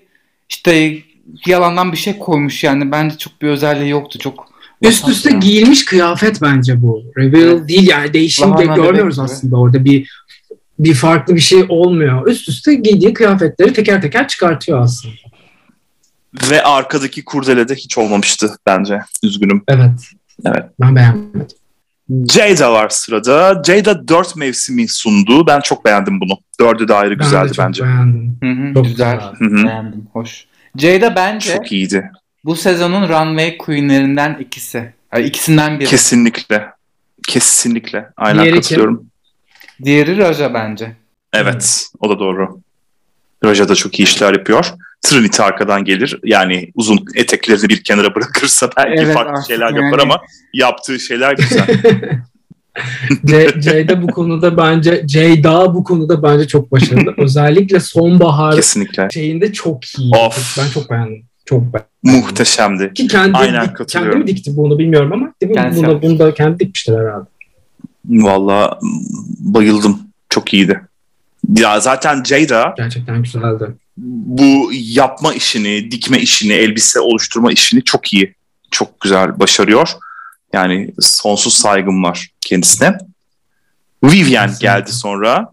işte 0.50 0.98
yalandan 1.46 1.92
bir 1.92 1.96
şey 1.96 2.18
koymuş 2.18 2.64
yani. 2.64 2.92
Bence 2.92 3.16
çok 3.18 3.42
bir 3.42 3.48
özelliği 3.48 3.90
yoktu. 3.90 4.18
Çok 4.18 4.48
Üst 4.82 5.08
üste 5.08 5.30
ya. 5.32 5.38
giyilmiş 5.38 5.84
kıyafet 5.84 6.42
bence 6.42 6.82
bu. 6.82 7.02
Reveal 7.18 7.42
Evet. 7.58 7.68
değil 7.68 7.88
yani 7.88 8.12
değişim 8.14 8.58
de 8.58 8.64
görmüyoruz 8.64 8.94
bebek 8.94 9.12
gibi. 9.14 9.22
aslında 9.24 9.56
orada 9.56 9.84
bir 9.84 10.10
bir 10.78 10.94
farklı 10.94 11.34
bir 11.34 11.40
şey 11.40 11.64
olmuyor. 11.68 12.26
Üst 12.26 12.48
üste 12.48 12.74
giydiği 12.74 13.14
kıyafetleri 13.14 13.72
teker 13.72 14.02
teker 14.02 14.28
çıkartıyor 14.28 14.80
aslında. 14.82 15.14
Ve 16.50 16.62
arkadaki 16.62 17.24
kurdele 17.24 17.68
de 17.68 17.74
hiç 17.74 17.98
olmamıştı 17.98 18.56
bence. 18.66 19.00
Üzgünüm. 19.22 19.62
Evet. 19.68 19.90
Evet. 20.46 20.64
Ben 20.80 20.96
beğenmedim. 20.96 21.46
Jada 22.32 22.72
var 22.72 22.88
sırada. 22.88 23.62
Jada 23.66 24.08
dört 24.08 24.36
mevsimi 24.36 24.88
sundu. 24.88 25.46
Ben 25.46 25.60
çok 25.60 25.84
beğendim 25.84 26.20
bunu. 26.20 26.38
Dördü 26.60 26.88
de 26.88 26.94
ayrı 26.94 27.10
Ben 27.10 27.18
de 27.18 27.24
güzeldi 27.24 27.52
çok 27.52 27.66
bence. 27.66 27.84
beğendim. 27.84 28.38
Hı 28.42 28.50
hı, 28.50 28.74
Çok 28.74 28.84
güzel. 28.84 29.16
güzel. 29.16 29.32
Hı 29.50 29.54
hı. 29.60 29.64
Beğendim. 29.66 30.06
Hoş. 30.12 30.46
Jada 30.76 31.16
bence 31.16 31.54
Çok 31.56 31.72
iyiydi. 31.72 32.10
bu 32.44 32.56
sezonun 32.56 33.08
runway 33.08 33.58
queenlerinden 33.58 34.36
ikisi. 34.40 34.92
Yani 35.12 35.24
ikisinden 35.26 35.80
biri. 35.80 35.88
Kesinlikle. 35.88 36.66
Kesinlikle. 37.28 38.08
Aynen 38.16 38.42
Diğeri 38.42 38.52
kim? 38.54 38.60
katılıyorum. 38.62 39.06
Diğeri 39.84 40.18
Raja 40.18 40.54
bence. 40.54 40.96
Evet. 41.32 41.86
O 42.00 42.10
da 42.10 42.18
doğru. 42.18 42.60
Raja 43.44 43.68
da 43.68 43.74
çok 43.74 43.98
iyi 44.00 44.02
işler 44.02 44.32
yapıyor. 44.32 44.72
Trinity 45.02 45.42
arkadan 45.42 45.84
gelir. 45.84 46.20
Yani 46.24 46.70
uzun 46.74 47.04
eteklerini 47.14 47.68
bir 47.68 47.82
kenara 47.84 48.14
bırakırsa 48.14 48.70
belki 48.76 49.02
Evet, 49.02 49.14
farklı 49.14 49.30
artık 49.32 49.46
şeyler 49.46 49.66
yani. 49.70 49.84
yapar 49.84 49.98
ama 49.98 50.20
yaptığı 50.54 51.00
şeyler 51.00 51.36
güzel. 51.36 51.66
C- 53.26 53.60
Ceyda 53.60 54.02
bu 54.02 54.06
konuda 54.06 54.56
bence 54.56 55.02
Ceyda 55.06 55.74
bu 55.74 55.84
konuda 55.84 56.22
bence 56.22 56.46
çok 56.46 56.72
başarılı. 56.72 57.14
Özellikle 57.18 57.80
sonbahar 57.80 58.56
Kesinlikle. 58.56 59.08
şeyinde 59.12 59.52
çok 59.52 59.98
iyi. 59.98 60.14
Of. 60.14 60.58
Ben 60.58 60.70
çok 60.70 60.90
beğendim. 60.90 61.22
Çok 61.44 61.60
beğendim. 61.62 61.88
Muhteşemdi. 62.22 62.94
Ki 62.94 63.06
kendi 63.06 63.36
Aynen 63.38 63.64
dik- 63.64 63.74
katılıyorum. 63.74 64.12
kendi 64.18 64.30
mi 64.32 64.36
dikti 64.36 64.56
bunu 64.56 64.78
bilmiyorum 64.78 65.12
ama 65.12 65.32
değil 65.42 65.50
mi? 65.50 65.56
Kendisi 65.56 65.82
Bunu, 65.82 65.90
yapmış. 65.92 66.10
bunu 66.10 66.18
da 66.18 66.34
kendi 66.34 66.58
dikmiştir 66.58 66.92
herhalde. 66.98 67.26
Valla 68.08 68.78
bayıldım. 69.40 69.98
Çok 70.28 70.54
iyiydi. 70.54 70.80
Ya 71.56 71.80
zaten 71.80 72.24
Jada 72.24 72.74
Gerçekten 72.76 73.22
güzeldi. 73.22 73.64
Bu 74.06 74.70
yapma 74.72 75.34
işini, 75.34 75.90
dikme 75.90 76.18
işini, 76.18 76.52
elbise 76.52 77.00
oluşturma 77.00 77.52
işini 77.52 77.84
çok 77.84 78.12
iyi, 78.12 78.34
çok 78.70 79.00
güzel 79.00 79.40
başarıyor. 79.40 79.90
Yani 80.52 80.94
sonsuz 81.00 81.54
saygım 81.54 82.02
var 82.02 82.28
kendisine. 82.40 82.98
Vivian 84.04 84.50
geldi 84.60 84.92
sonra. 84.92 85.50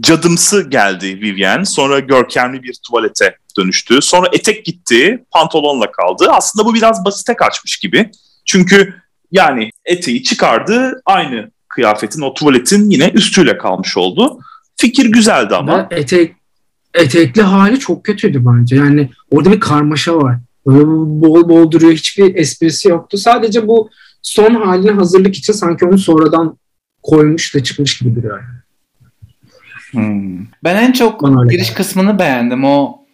Cadımsı 0.00 0.70
geldi 0.70 1.20
Vivian. 1.20 1.62
Sonra 1.62 1.98
görkemli 1.98 2.62
bir 2.62 2.74
tuvalete 2.86 3.36
dönüştü. 3.58 4.02
Sonra 4.02 4.28
etek 4.32 4.64
gitti, 4.64 5.24
pantolonla 5.30 5.92
kaldı. 5.92 6.26
Aslında 6.30 6.66
bu 6.66 6.74
biraz 6.74 7.04
basite 7.04 7.36
kaçmış 7.36 7.76
gibi. 7.76 8.10
Çünkü 8.44 8.94
yani 9.32 9.70
eteği 9.84 10.22
çıkardı, 10.22 11.02
aynı 11.06 11.50
kıyafetin, 11.68 12.22
o 12.22 12.34
tuvaletin 12.34 12.90
yine 12.90 13.08
üstüyle 13.08 13.58
kalmış 13.58 13.96
oldu. 13.96 14.38
Fikir 14.76 15.06
güzeldi 15.06 15.56
ama. 15.56 15.90
Ve 15.90 15.96
etek, 15.96 16.34
etekli 16.94 17.42
hali 17.42 17.78
çok 17.78 18.04
kötüydü 18.04 18.42
bence. 18.46 18.76
Yani 18.76 19.10
orada 19.30 19.52
bir 19.52 19.60
karmaşa 19.60 20.16
var. 20.16 20.36
Böyle 20.66 20.84
bol 21.20 21.48
bol 21.48 21.70
duruyor. 21.70 21.92
Hiçbir 21.92 22.34
esprisi 22.34 22.88
yoktu. 22.88 23.18
Sadece 23.18 23.66
bu 23.66 23.90
son 24.22 24.54
haline 24.54 24.90
hazırlık 24.90 25.36
için 25.36 25.52
sanki 25.52 25.84
onu 25.84 25.98
sonradan 25.98 26.58
koymuş 27.02 27.54
da 27.54 27.62
çıkmış 27.62 27.98
gibi 27.98 28.16
duruyor. 28.16 28.42
Hmm. 29.90 30.38
Ben 30.64 30.76
en 30.76 30.92
çok 30.92 31.22
Bana 31.22 31.44
giriş 31.44 31.66
geldi. 31.68 31.76
kısmını 31.76 32.18
beğendim. 32.18 32.64
O 32.64 33.04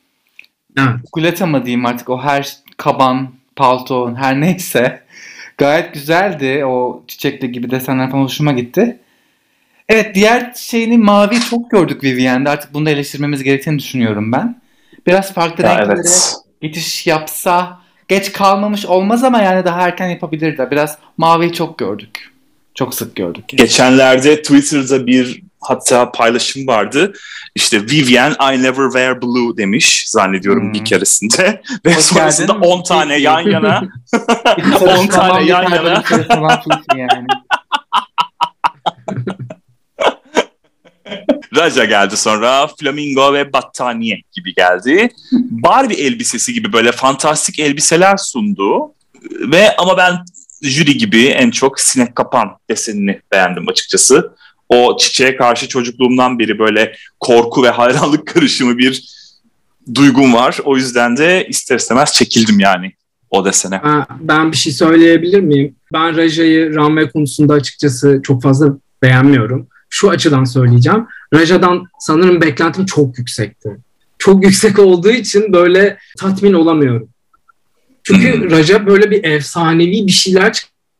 Evet. 0.78 0.88
kuleta 1.12 1.46
mı 1.46 1.64
diyeyim 1.64 1.86
artık 1.86 2.10
o 2.10 2.18
her 2.22 2.56
kaban, 2.76 3.28
palto 3.56 4.14
her 4.16 4.40
neyse. 4.40 5.02
Gayet 5.58 5.94
güzeldi. 5.94 6.64
O 6.64 7.04
çiçekli 7.08 7.52
gibi 7.52 7.70
desenler 7.70 8.10
falan 8.10 8.22
hoşuma 8.22 8.52
gitti. 8.52 8.98
Evet 9.88 10.14
diğer 10.14 10.52
şeyini 10.56 10.98
mavi 10.98 11.40
çok 11.40 11.70
gördük 11.70 12.04
Vivienne'de. 12.04 12.50
Artık 12.50 12.74
bunu 12.74 12.86
da 12.86 12.90
eleştirmemiz 12.90 13.42
gerektiğini 13.42 13.78
düşünüyorum 13.78 14.32
ben. 14.32 14.60
Biraz 15.06 15.32
farklı 15.34 15.64
Ya 15.64 15.70
renklere 15.78 15.96
evet. 15.96 16.34
geçiş 16.62 17.06
yapsa 17.06 17.78
geç 18.08 18.32
kalmamış 18.32 18.86
olmaz 18.86 19.24
ama 19.24 19.42
yani 19.42 19.64
daha 19.64 19.80
erken 19.80 20.08
yapabilirdi. 20.08 20.68
Biraz 20.70 20.98
maviyi 21.16 21.52
çok 21.52 21.78
gördük. 21.78 22.30
Çok 22.74 22.94
sık 22.94 23.16
gördük. 23.16 23.44
Geçenlerde 23.48 24.42
Twitter'da 24.42 25.06
bir 25.06 25.42
hatta 25.60 26.12
paylaşım 26.12 26.66
vardı. 26.66 27.12
İşte 27.54 27.82
Vivian 27.82 28.32
I 28.32 28.62
never 28.62 28.84
wear 28.92 29.22
blue 29.22 29.56
demiş 29.56 30.04
zannediyorum 30.08 30.62
Hmm. 30.62 30.72
bir 30.72 30.84
keresinde. 30.84 31.62
Ve 31.86 31.94
Hoş 31.94 32.04
sonrasında 32.04 32.52
geldin. 32.52 32.66
10 32.66 32.82
tane 32.82 33.16
yan 33.16 33.40
yana 33.40 33.82
Bir 34.56 34.72
10 34.72 34.78
sarışın 34.78 35.06
tane 35.08 35.44
yan 35.44 35.62
yana. 35.70 36.02
yani. 36.96 37.26
Raja 41.56 41.84
geldi 41.84 42.16
sonra 42.16 42.66
flamingo 42.80 43.34
ve 43.34 43.52
battaniye 43.52 44.22
gibi 44.32 44.54
geldi. 44.54 45.08
Barbie 45.32 45.96
elbisesi 45.96 46.52
gibi 46.52 46.72
böyle 46.72 46.92
fantastik 46.92 47.58
elbiseler 47.58 48.16
sundu. 48.16 48.92
Ve 49.30 49.76
ama 49.76 49.96
ben 49.96 50.14
jüri 50.62 50.96
gibi 50.96 51.26
en 51.26 51.50
çok 51.50 51.80
sinek 51.80 52.16
kapan 52.16 52.56
desenini 52.70 53.20
beğendim 53.32 53.68
açıkçası. 53.68 54.32
o 54.68 54.96
çiçeğe 54.96 55.36
karşı 55.36 55.68
çocukluğumdan 55.68 56.38
beri 56.38 56.58
böyle 56.58 56.96
korku 57.20 57.62
ve 57.62 57.70
hayranlık 57.70 58.26
karışımı 58.34 58.78
bir 58.78 59.04
duygum 59.94 60.34
var. 60.34 60.58
O 60.64 60.76
yüzden 60.76 61.16
de 61.16 61.46
ister 61.48 61.76
istemez 61.76 62.12
çekildim 62.12 62.60
yani 62.60 62.92
o 63.30 63.44
desene. 63.44 63.80
Ben, 63.84 64.06
ben 64.20 64.52
bir 64.52 64.56
şey 64.56 64.72
söyleyebilir 64.72 65.40
miyim? 65.40 65.76
Ben 65.92 66.16
Raja'yı 66.16 66.74
runway 66.74 67.10
konusunda 67.10 67.54
açıkçası 67.54 68.20
çok 68.22 68.42
fazla 68.42 68.68
beğenmiyorum. 69.02 69.68
Şu 69.96 70.10
açıdan 70.10 70.44
söyleyeceğim. 70.44 71.06
Raja'dan 71.34 71.84
sanırım 71.98 72.40
beklentim 72.40 72.86
çok 72.86 73.18
yüksekti. 73.18 73.76
Çok 74.18 74.44
yüksek 74.44 74.78
olduğu 74.78 75.10
için 75.10 75.52
böyle 75.52 75.98
tatmin 76.18 76.52
olamıyorum. 76.52 77.08
Çünkü 78.02 78.34
Hmm. 78.34 78.50
Raja 78.50 78.86
böyle 78.86 79.10
bir 79.10 79.24
efsanevi 79.24 80.06
bir 80.06 80.12
şeyler 80.12 80.52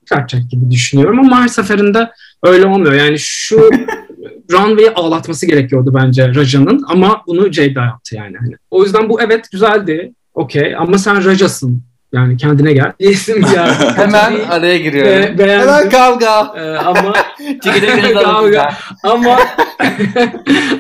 çıkartacak 0.04 0.50
gibi 0.50 0.70
düşünüyorum 0.70 1.18
ama 1.20 1.42
her 1.42 1.48
seferinde 1.48 2.10
öyle 2.42 2.66
olmuyor. 2.66 2.92
Yani 2.92 3.18
şu 3.18 3.70
runway'i 4.52 4.90
ağlatması 4.90 5.46
gerekiyordu 5.46 5.92
bence 5.94 6.34
Raja'nın 6.34 6.84
ama 6.88 7.22
bunu 7.26 7.52
Jada 7.52 7.84
yaptı 7.84 8.14
yani. 8.16 8.36
Hani. 8.40 8.54
O 8.70 8.84
yüzden 8.84 9.08
bu 9.08 9.20
evet 9.22 9.50
güzeldi. 9.52 10.12
Okey 10.34 10.76
ama 10.76 10.98
sen 10.98 11.24
Raja'sın. 11.24 11.82
Yani 12.12 12.36
kendine 12.36 12.72
gel. 12.72 12.92
Diyesim 13.00 13.40
geldi. 13.54 13.84
Hemen 13.96 14.40
araya 14.50 14.78
giriyorum. 14.78 15.10
Be- 15.12 15.38
beğendim. 15.38 15.68
Hemen 15.68 15.90
kavga. 15.90 16.54
Ee, 16.58 16.76
ama 16.76 17.14
Alın 17.40 18.14
Kavga. 18.22 18.46
lütfen. 18.46 18.72
ama 19.02 19.38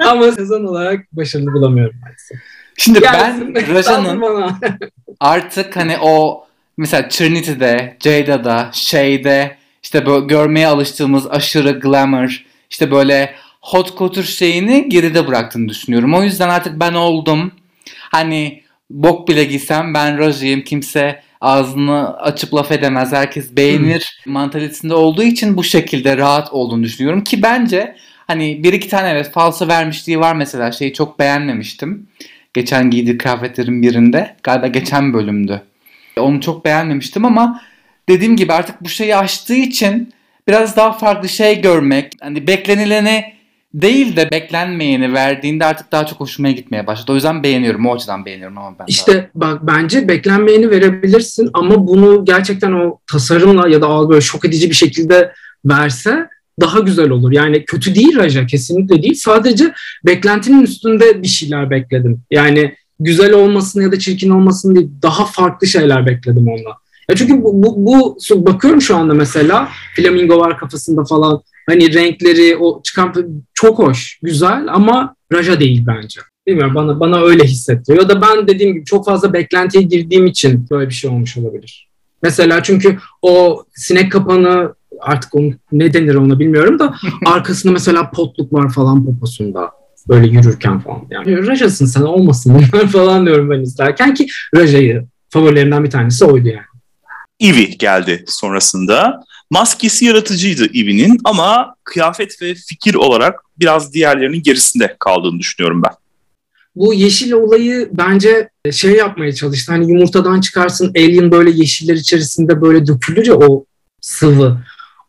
ama 0.10 0.32
sezon 0.32 0.64
olarak 0.64 1.12
başarılı 1.12 1.52
bulamıyorum 1.52 1.96
maalesef. 2.02 2.38
Şimdi 2.78 3.00
Gelsin. 3.00 3.54
ben 3.54 3.68
Raja'nın 3.74 4.22
artık 5.20 5.76
hani 5.76 5.96
o 6.02 6.46
mesela 6.76 7.08
Trinity'de, 7.08 7.96
Jada'da, 8.00 8.70
Shay'de 8.72 9.56
işte 9.82 10.06
böyle 10.06 10.26
görmeye 10.26 10.66
alıştığımız 10.66 11.26
aşırı 11.30 11.70
glamour, 11.80 12.44
işte 12.70 12.90
böyle 12.90 13.34
hot 13.60 13.98
couture 13.98 14.26
şeyini 14.26 14.88
geride 14.88 15.26
bıraktığını 15.26 15.68
düşünüyorum. 15.68 16.14
O 16.14 16.22
yüzden 16.22 16.48
artık 16.48 16.80
ben 16.80 16.94
oldum. 16.94 17.52
Hani 18.10 18.62
bok 18.90 19.28
bile 19.28 19.44
giysem 19.44 19.94
ben 19.94 20.18
Raja'yım. 20.18 20.62
Kimse 20.62 21.22
ağzını 21.44 22.16
açıp 22.18 22.54
laf 22.54 22.72
edemez. 22.72 23.12
Herkes 23.12 23.56
beğenir 23.56 24.22
mantalitesinde 24.26 24.94
olduğu 24.94 25.22
için 25.22 25.56
bu 25.56 25.64
şekilde 25.64 26.16
rahat 26.16 26.52
olduğunu 26.52 26.82
düşünüyorum. 26.82 27.24
Ki 27.24 27.42
bence 27.42 27.96
hani 28.26 28.64
bir 28.64 28.72
iki 28.72 28.88
tane 28.88 29.08
evet 29.10 29.32
falso 29.32 29.68
vermişliği 29.68 30.20
var 30.20 30.34
mesela. 30.34 30.72
Şeyi 30.72 30.92
çok 30.92 31.18
beğenmemiştim. 31.18 32.06
Geçen 32.54 32.90
giydiği 32.90 33.18
kıyafetlerin 33.18 33.82
birinde. 33.82 34.36
Galiba 34.42 34.66
geçen 34.66 35.12
bölümdü. 35.12 35.62
Onu 36.18 36.40
çok 36.40 36.64
beğenmemiştim 36.64 37.24
ama 37.24 37.60
dediğim 38.08 38.36
gibi 38.36 38.52
artık 38.52 38.84
bu 38.84 38.88
şeyi 38.88 39.16
aştığı 39.16 39.54
için 39.54 40.14
biraz 40.48 40.76
daha 40.76 40.92
farklı 40.92 41.28
şey 41.28 41.60
görmek, 41.60 42.12
hani 42.20 42.46
beklenileni 42.46 43.33
değil 43.74 44.16
de 44.16 44.30
beklenmeyeni 44.30 45.12
verdiğinde 45.12 45.64
artık 45.64 45.92
daha 45.92 46.06
çok 46.06 46.20
hoşuma 46.20 46.50
gitmeye 46.50 46.86
başladı. 46.86 47.12
O 47.12 47.14
yüzden 47.14 47.42
beğeniyorum. 47.42 47.86
O 47.86 47.94
açıdan 47.94 48.24
beğeniyorum 48.24 48.58
ama 48.58 48.70
ben 48.70 48.78
daha- 48.78 48.86
İşte 48.88 49.30
bak 49.34 49.58
bence 49.66 50.08
beklenmeyeni 50.08 50.70
verebilirsin 50.70 51.50
ama 51.54 51.86
bunu 51.86 52.24
gerçekten 52.24 52.72
o 52.72 52.98
tasarımla 53.12 53.68
ya 53.68 53.82
da 53.82 53.86
al 53.86 54.08
böyle 54.08 54.20
şok 54.20 54.44
edici 54.44 54.70
bir 54.70 54.74
şekilde 54.74 55.32
verse 55.64 56.28
daha 56.60 56.78
güzel 56.78 57.10
olur. 57.10 57.32
Yani 57.32 57.64
kötü 57.64 57.94
değil 57.94 58.16
Raja 58.16 58.46
kesinlikle 58.46 59.02
değil. 59.02 59.14
Sadece 59.14 59.72
beklentinin 60.06 60.62
üstünde 60.62 61.22
bir 61.22 61.28
şeyler 61.28 61.70
bekledim. 61.70 62.20
Yani 62.30 62.74
güzel 63.00 63.32
olmasını 63.32 63.82
ya 63.82 63.92
da 63.92 63.98
çirkin 63.98 64.30
olmasını 64.30 64.74
değil 64.74 64.88
daha 65.02 65.24
farklı 65.24 65.66
şeyler 65.66 66.06
bekledim 66.06 66.48
ondan. 66.48 66.72
Ya 67.10 67.16
çünkü 67.16 67.42
bu, 67.42 67.62
bu, 67.62 67.86
bu 67.86 68.16
bakıyorum 68.46 68.82
şu 68.82 68.96
anda 68.96 69.14
mesela 69.14 69.68
flamingo 69.96 70.38
var 70.38 70.58
kafasında 70.58 71.04
falan. 71.04 71.42
Hani 71.66 71.94
renkleri 71.94 72.56
o 72.56 72.82
çıkan 72.82 73.14
çok 73.54 73.78
hoş, 73.78 74.18
güzel 74.22 74.66
ama 74.68 75.16
Raja 75.32 75.60
değil 75.60 75.84
bence. 75.86 76.20
Bilmiyorum 76.46 76.74
bana 76.74 77.00
bana 77.00 77.20
öyle 77.20 77.44
hissettiriyor. 77.44 78.02
Ya 78.02 78.08
da 78.08 78.22
ben 78.22 78.48
dediğim 78.48 78.74
gibi 78.74 78.84
çok 78.84 79.04
fazla 79.04 79.32
beklentiye 79.32 79.84
girdiğim 79.84 80.26
için 80.26 80.66
böyle 80.70 80.88
bir 80.88 80.94
şey 80.94 81.10
olmuş 81.10 81.36
olabilir. 81.36 81.88
Mesela 82.22 82.62
çünkü 82.62 82.98
o 83.22 83.64
sinek 83.74 84.12
kapanı 84.12 84.74
artık 85.00 85.34
onu, 85.34 85.52
ne 85.72 85.94
denir 85.94 86.14
ona 86.14 86.38
bilmiyorum 86.38 86.78
da 86.78 86.94
arkasında 87.26 87.72
mesela 87.72 88.10
potluk 88.10 88.52
var 88.52 88.72
falan 88.72 89.04
poposunda 89.04 89.70
böyle 90.08 90.26
yürürken 90.26 90.80
falan. 90.80 91.02
Yani 91.10 91.46
Raja'sın 91.46 91.86
sen 91.86 92.02
olmasın 92.02 92.58
falan 92.92 93.26
diyorum 93.26 93.50
ben 93.50 93.60
izlerken 93.60 94.14
ki 94.14 94.26
Raja'yı 94.56 95.04
favorilerimden 95.30 95.84
bir 95.84 95.90
tanesi 95.90 96.24
oydu 96.24 96.48
yani. 96.48 96.64
Ivy 97.42 97.64
geldi 97.78 98.24
sonrasında. 98.26 99.20
Maskesi 99.58 100.04
yaratıcıydı 100.04 100.64
Ivy'nin 100.66 101.20
ama 101.24 101.74
kıyafet 101.84 102.42
ve 102.42 102.54
fikir 102.54 102.94
olarak 102.94 103.40
biraz 103.58 103.92
diğerlerinin 103.94 104.42
gerisinde 104.42 104.96
kaldığını 104.98 105.38
düşünüyorum 105.38 105.82
ben. 105.82 105.92
Bu 106.76 106.94
yeşil 106.94 107.32
olayı 107.32 107.88
bence 107.92 108.48
şey 108.72 108.92
yapmaya 108.92 109.32
çalıştı. 109.34 109.72
Hani 109.72 109.90
yumurtadan 109.90 110.40
çıkarsın 110.40 110.92
alien 110.96 111.30
böyle 111.30 111.50
yeşiller 111.50 111.94
içerisinde 111.94 112.60
böyle 112.62 112.86
dökülür 112.86 113.26
ya 113.26 113.34
o 113.34 113.64
sıvı. 114.00 114.58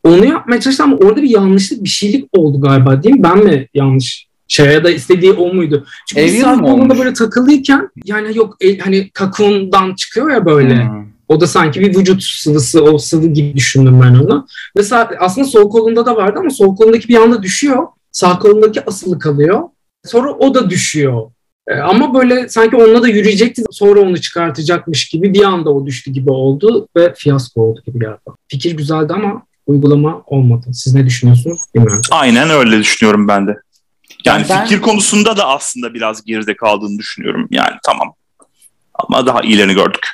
Onu 0.03 0.25
yapmaya 0.25 0.61
çalıştı 0.61 0.83
ama 0.83 0.95
orada 0.95 1.21
bir 1.21 1.29
yanlışlık 1.29 1.83
bir 1.83 1.89
şeylik 1.89 2.25
oldu 2.37 2.61
galiba 2.61 3.03
değil 3.03 3.15
mi? 3.15 3.23
Ben 3.23 3.37
mi 3.43 3.67
yanlış 3.73 4.27
şey 4.47 4.65
ya 4.65 4.83
da 4.83 4.91
istediği 4.91 5.31
o 5.31 5.53
muydu? 5.53 5.85
Çünkü 6.09 6.21
bir 6.23 6.27
Alien 6.29 6.41
saat 6.41 6.57
mi 6.61 6.67
olmuş? 6.67 6.99
böyle 6.99 7.13
takılıyken 7.13 7.89
yani 8.05 8.37
yok 8.37 8.57
el- 8.61 8.79
hani 8.79 9.09
kakundan 9.09 9.95
çıkıyor 9.95 10.31
ya 10.31 10.45
böyle. 10.45 10.83
Hmm. 10.87 11.14
O 11.27 11.41
da 11.41 11.47
sanki 11.47 11.79
bir 11.81 11.95
vücut 11.97 12.23
sıvısı, 12.23 12.83
o 12.83 12.97
sıvı 12.97 13.27
gibi 13.27 13.55
düşündüm 13.55 14.01
ben 14.01 14.15
onu. 14.15 14.47
Ve 14.77 14.83
sağ- 14.83 15.11
aslında 15.19 15.47
sol 15.47 15.69
kolunda 15.69 16.05
da 16.05 16.15
vardı 16.15 16.39
ama 16.39 16.49
sol 16.49 16.75
kolundaki 16.75 17.07
bir 17.07 17.15
anda 17.17 17.43
düşüyor. 17.43 17.87
Sağ 18.11 18.39
kolundaki 18.39 18.85
asılı 18.85 19.19
kalıyor. 19.19 19.61
Sonra 20.05 20.31
o 20.33 20.53
da 20.53 20.69
düşüyor. 20.69 21.31
E, 21.67 21.73
ama 21.75 22.13
böyle 22.13 22.49
sanki 22.49 22.75
onunla 22.75 23.01
da 23.01 23.07
yürüyecekti. 23.07 23.63
Sonra 23.71 23.99
onu 24.01 24.21
çıkartacakmış 24.21 25.07
gibi 25.09 25.33
bir 25.33 25.43
anda 25.43 25.69
o 25.73 25.85
düştü 25.85 26.11
gibi 26.11 26.31
oldu 26.31 26.87
ve 26.97 27.13
fiyasko 27.17 27.61
oldu 27.61 27.81
gibi 27.85 27.99
geldi. 27.99 28.17
Fikir 28.47 28.77
güzeldi 28.77 29.13
ama 29.13 29.43
uygulama 29.67 30.21
olmadı. 30.25 30.67
Siz 30.73 30.93
ne 30.93 31.05
düşünüyorsunuz? 31.05 31.59
Bilmiyorum. 31.75 32.01
Aynen 32.11 32.49
öyle 32.49 32.79
düşünüyorum 32.79 33.27
ben 33.27 33.47
de. 33.47 33.51
Yani 34.25 34.39
Yani 34.39 34.45
ben- 34.49 34.63
fikir 34.63 34.81
konusunda 34.81 35.37
da 35.37 35.47
aslında 35.47 35.93
biraz 35.93 36.23
geride 36.25 36.55
kaldığını 36.55 36.97
düşünüyorum. 36.99 37.47
Yani 37.51 37.73
tamam. 37.85 38.13
Ama 38.93 39.25
daha 39.25 39.41
iyilerini 39.41 39.73
gördük. 39.73 40.07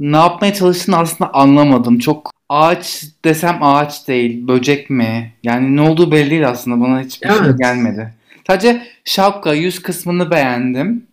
Ne 0.00 0.16
yapmaya 0.16 0.54
çalıştığını 0.54 0.96
aslında 0.98 1.34
anlamadım. 1.34 1.98
Çok 1.98 2.30
ağaç 2.48 3.04
desem 3.24 3.62
ağaç 3.62 4.08
değil. 4.08 4.48
Böcek 4.48 4.90
mi? 4.90 5.32
Yani 5.42 5.76
ne 5.76 5.80
olduğu 5.80 6.12
belli 6.12 6.30
değil 6.30 6.48
aslında. 6.48 6.80
Bana 6.84 7.00
hiçbir 7.00 7.28
şey 7.28 7.36
Evet. 7.40 7.58
gelmedi. 7.58 8.14
Sadece 8.46 8.82
şapka, 9.04 9.54
yüz 9.54 9.82
kısmını 9.82 10.30
beğendim. 10.30 11.06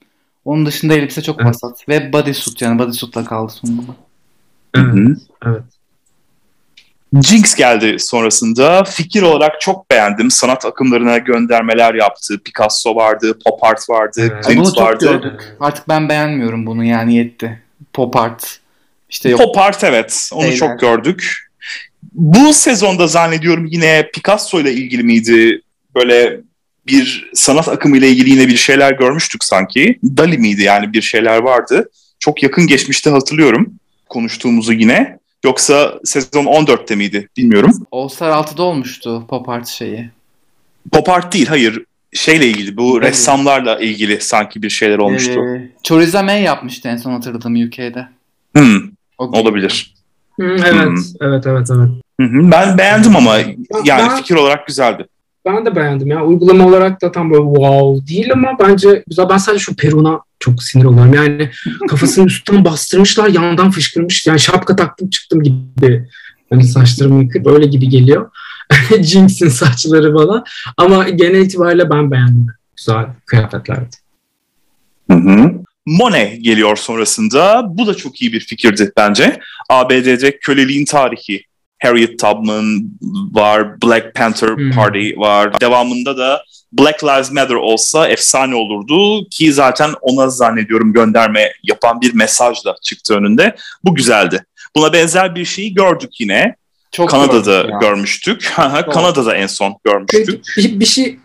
Onun 0.46 0.66
dışında 0.66 0.94
elbise 0.94 1.22
çok 1.22 1.42
Evet. 1.42 1.50
vasat. 1.50 1.90
Ve 1.90 2.14
bodysuit 2.14 2.62
yani 2.62 2.80
bodysuit'la 2.80 3.26
kaldı 3.26 3.52
sonunda. 3.52 3.92
Evet. 5.46 5.64
Jinx 7.22 7.56
geldi 7.56 7.96
sonrasında. 8.00 8.84
Fikir 8.84 9.22
olarak 9.22 9.62
çok 9.62 9.92
beğendim. 9.92 10.32
Sanat 10.32 10.66
akımlarına 10.66 11.18
göndermeler 11.18 11.94
yaptı. 11.94 12.40
Picasso 12.46 12.96
vardı, 12.96 13.40
pop 13.46 13.64
art 13.64 13.90
vardı, 13.90 14.12
Evet. 14.20 14.32
Bunu 14.48 14.54
Klimt 14.54 14.66
çok 14.66 14.78
vardı. 14.78 15.06
gördük. 15.06 15.56
Artık 15.60 15.88
ben 15.90 16.10
beğenmiyorum 16.10 16.66
bunu 16.66 16.84
yani 16.84 17.16
yetti. 17.16 17.64
Pop 17.94 18.16
art. 18.16 18.60
İşte 19.10 19.30
yok. 19.30 19.40
Pop 19.40 19.58
art 19.58 19.84
evet. 19.84 20.30
Onu 20.34 20.42
Şeyler. 20.44 20.58
çok 20.58 20.80
gördük. 20.80 21.50
Bu 22.14 22.54
sezonda 22.54 23.08
zannediyorum 23.08 23.66
yine 23.66 24.10
Picasso 24.14 24.60
ile 24.60 24.74
ilgili 24.74 25.04
miydi? 25.04 25.62
Böyle 25.96 26.40
bir 26.88 27.30
sanat 27.34 27.68
akımı 27.68 27.98
ile 27.98 28.10
ilgili 28.10 28.30
yine 28.30 28.48
bir 28.48 28.58
şeyler 28.58 28.92
görmüştük 28.92 29.44
sanki. 29.44 30.00
Dali 30.04 30.38
miydi 30.38 30.64
yani 30.64 30.94
bir 30.94 31.02
şeyler 31.02 31.38
vardı. 31.38 31.90
Çok 32.20 32.44
yakın 32.44 32.68
geçmişte 32.68 33.10
hatırlıyorum 33.10 33.74
konuştuğumuzu 34.10 34.74
yine. 34.74 35.20
Yoksa 35.46 35.94
sezon 36.04 36.46
14'te 36.46 36.96
miydi 36.96 37.30
bilmiyorum. 37.38 37.88
All 37.92 38.08
Star 38.08 38.32
6'da 38.32 38.64
olmuştu 38.64 39.26
pop 39.30 39.50
art 39.50 39.68
şeyi. 39.68 40.10
Pop 40.92 41.10
art 41.10 41.34
değil 41.34 41.48
hayır 41.48 41.84
şeyle 42.14 42.48
ilgili 42.48 42.78
bu 42.78 42.98
Evet. 42.98 43.10
ressamlarla 43.12 43.80
ilgili 43.80 44.22
sanki 44.22 44.62
bir 44.62 44.70
şeyler 44.70 44.98
olmuştu. 44.98 45.46
Ee, 45.56 45.70
Choriza 45.84 46.24
May 46.24 46.42
yapmıştı 46.42 46.90
en 46.90 46.98
son 46.98 47.12
hatırladığım 47.12 47.66
UK'de. 47.68 48.08
Hmm, 48.56 48.89
O 49.20 49.40
olabilir. 49.40 49.94
Hı, 50.40 50.44
evet, 50.46 50.86
Hmm. 50.86 50.96
evet, 51.22 51.48
evet, 51.48 51.68
evet. 51.72 51.90
Ben 52.52 52.78
beğendim 52.78 53.16
ama 53.16 53.38
yani 53.38 53.58
ben- 54.10 54.18
fikir 54.18 54.36
olarak 54.36 54.68
güzeldi. 54.68 55.06
Ben 55.46 55.66
de 55.66 55.76
beğendim 55.76 56.08
ya. 56.08 56.26
Uygulama 56.26 56.68
olarak 56.68 57.02
da 57.02 57.12
tam 57.12 57.32
böyle 57.32 57.44
wow 57.44 58.08
değil 58.08 58.34
ama 58.34 58.58
bence 58.60 59.04
güzel. 59.08 59.30
Ben 59.30 59.38
sadece 59.38 59.64
şu 59.64 59.76
Perun'a 59.76 60.22
çok 60.40 60.64
sinir 60.64 60.84
oluyorum. 60.86 61.14
Yani 61.14 61.50
kafasının 61.90 62.26
üstten 62.28 62.66
bastırmışlar, 62.66 63.28
yandan 63.30 63.72
fışkırmış. 63.72 64.28
Yani 64.28 64.40
şapka 64.40 64.76
taktım 64.76 65.10
çıktım 65.10 65.44
gibi. 65.44 66.08
Hani 66.50 66.64
saçlarımı 66.64 67.24
yıkıp 67.24 67.48
öyle 67.48 67.66
gibi 67.66 67.90
geliyor. 67.90 68.30
Jinx'in 69.02 69.50
saçları 69.50 70.14
bana. 70.14 70.44
Ama 70.78 71.10
genel 71.10 71.42
itibariyle 71.42 71.90
ben 71.90 72.12
beğendim. 72.12 72.48
Güzel 72.78 73.06
kıyafetlerdi. 73.26 73.96
Hı 75.12 75.18
hı. 75.18 75.52
Monet 75.86 76.44
geliyor 76.44 76.76
sonrasında. 76.76 77.64
Bu 77.68 77.88
da 77.88 77.96
çok 77.96 78.22
iyi 78.22 78.34
bir 78.34 78.40
fikirdi 78.40 78.92
bence. 78.98 79.40
ABD'de 79.70 80.40
köleliğin 80.40 80.86
tarihi 80.86 81.44
Harriet 81.82 82.20
Tubman 82.20 82.84
var, 83.32 83.82
Black 83.82 84.16
Panther 84.16 84.50
Hmm. 84.50 84.72
Party 84.72 85.12
var. 85.18 85.62
Devamında 85.62 86.18
da 86.18 86.44
Black 86.74 87.04
Lives 87.04 87.32
Matter 87.32 87.56
olsa 87.56 88.08
efsane 88.08 88.56
olurdu 88.56 89.30
ki 89.30 89.54
zaten 89.54 89.92
ona 90.02 90.30
zannediyorum 90.30 90.94
gönderme 90.94 91.52
yapan 91.64 92.02
bir 92.02 92.14
mesajla 92.14 92.76
çıktı 92.84 93.16
önünde. 93.16 93.56
Bu 93.84 93.96
güzeldi. 93.96 94.46
Buna 94.76 94.94
benzer 94.94 95.36
bir 95.36 95.46
şeyi 95.46 95.74
gördük 95.74 96.20
yine. 96.20 96.56
Çok 96.92 97.10
Kanada'da 97.10 97.62
görmüştük. 97.82 98.52
Kanada'da 98.92 99.36
en 99.36 99.48
son 99.48 99.76
görmüştük. 99.86 100.44
Bir, 100.58 100.80
bir 100.80 100.86
şey 100.86 101.20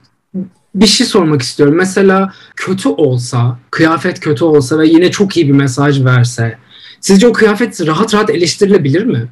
bir 0.75 0.87
şey 0.87 1.07
sormak 1.07 1.43
istiyorum. 1.43 1.75
Mesela 1.75 2.33
kötü 2.57 2.89
olsa, 2.89 3.59
kıyafet 3.71 4.21
kötü 4.21 4.45
olsa 4.45 4.79
ve 4.79 4.87
yine 4.89 5.11
çok 5.11 5.37
iyi 5.37 5.49
bir 5.49 5.53
mesaj 5.53 6.05
verse, 6.05 6.59
sizce 7.01 7.27
o 7.29 7.33
kıyafet 7.33 7.87
rahat 7.87 8.15
rahat 8.15 8.31
eleştirilebilir 8.31 9.05
mi? 9.05 9.29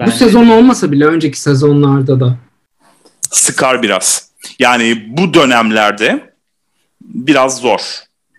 Bu 0.00 0.04
Bence- 0.04 0.16
sezon 0.16 0.46
olmasa 0.48 0.92
bile 0.92 1.06
önceki 1.06 1.40
sezonlarda 1.40 2.20
da. 2.20 2.38
Sıkar 3.30 3.82
biraz. 3.82 4.30
Yani 4.58 5.04
bu 5.08 5.34
dönemlerde 5.34 6.34
biraz 7.00 7.58
zor. 7.58 7.80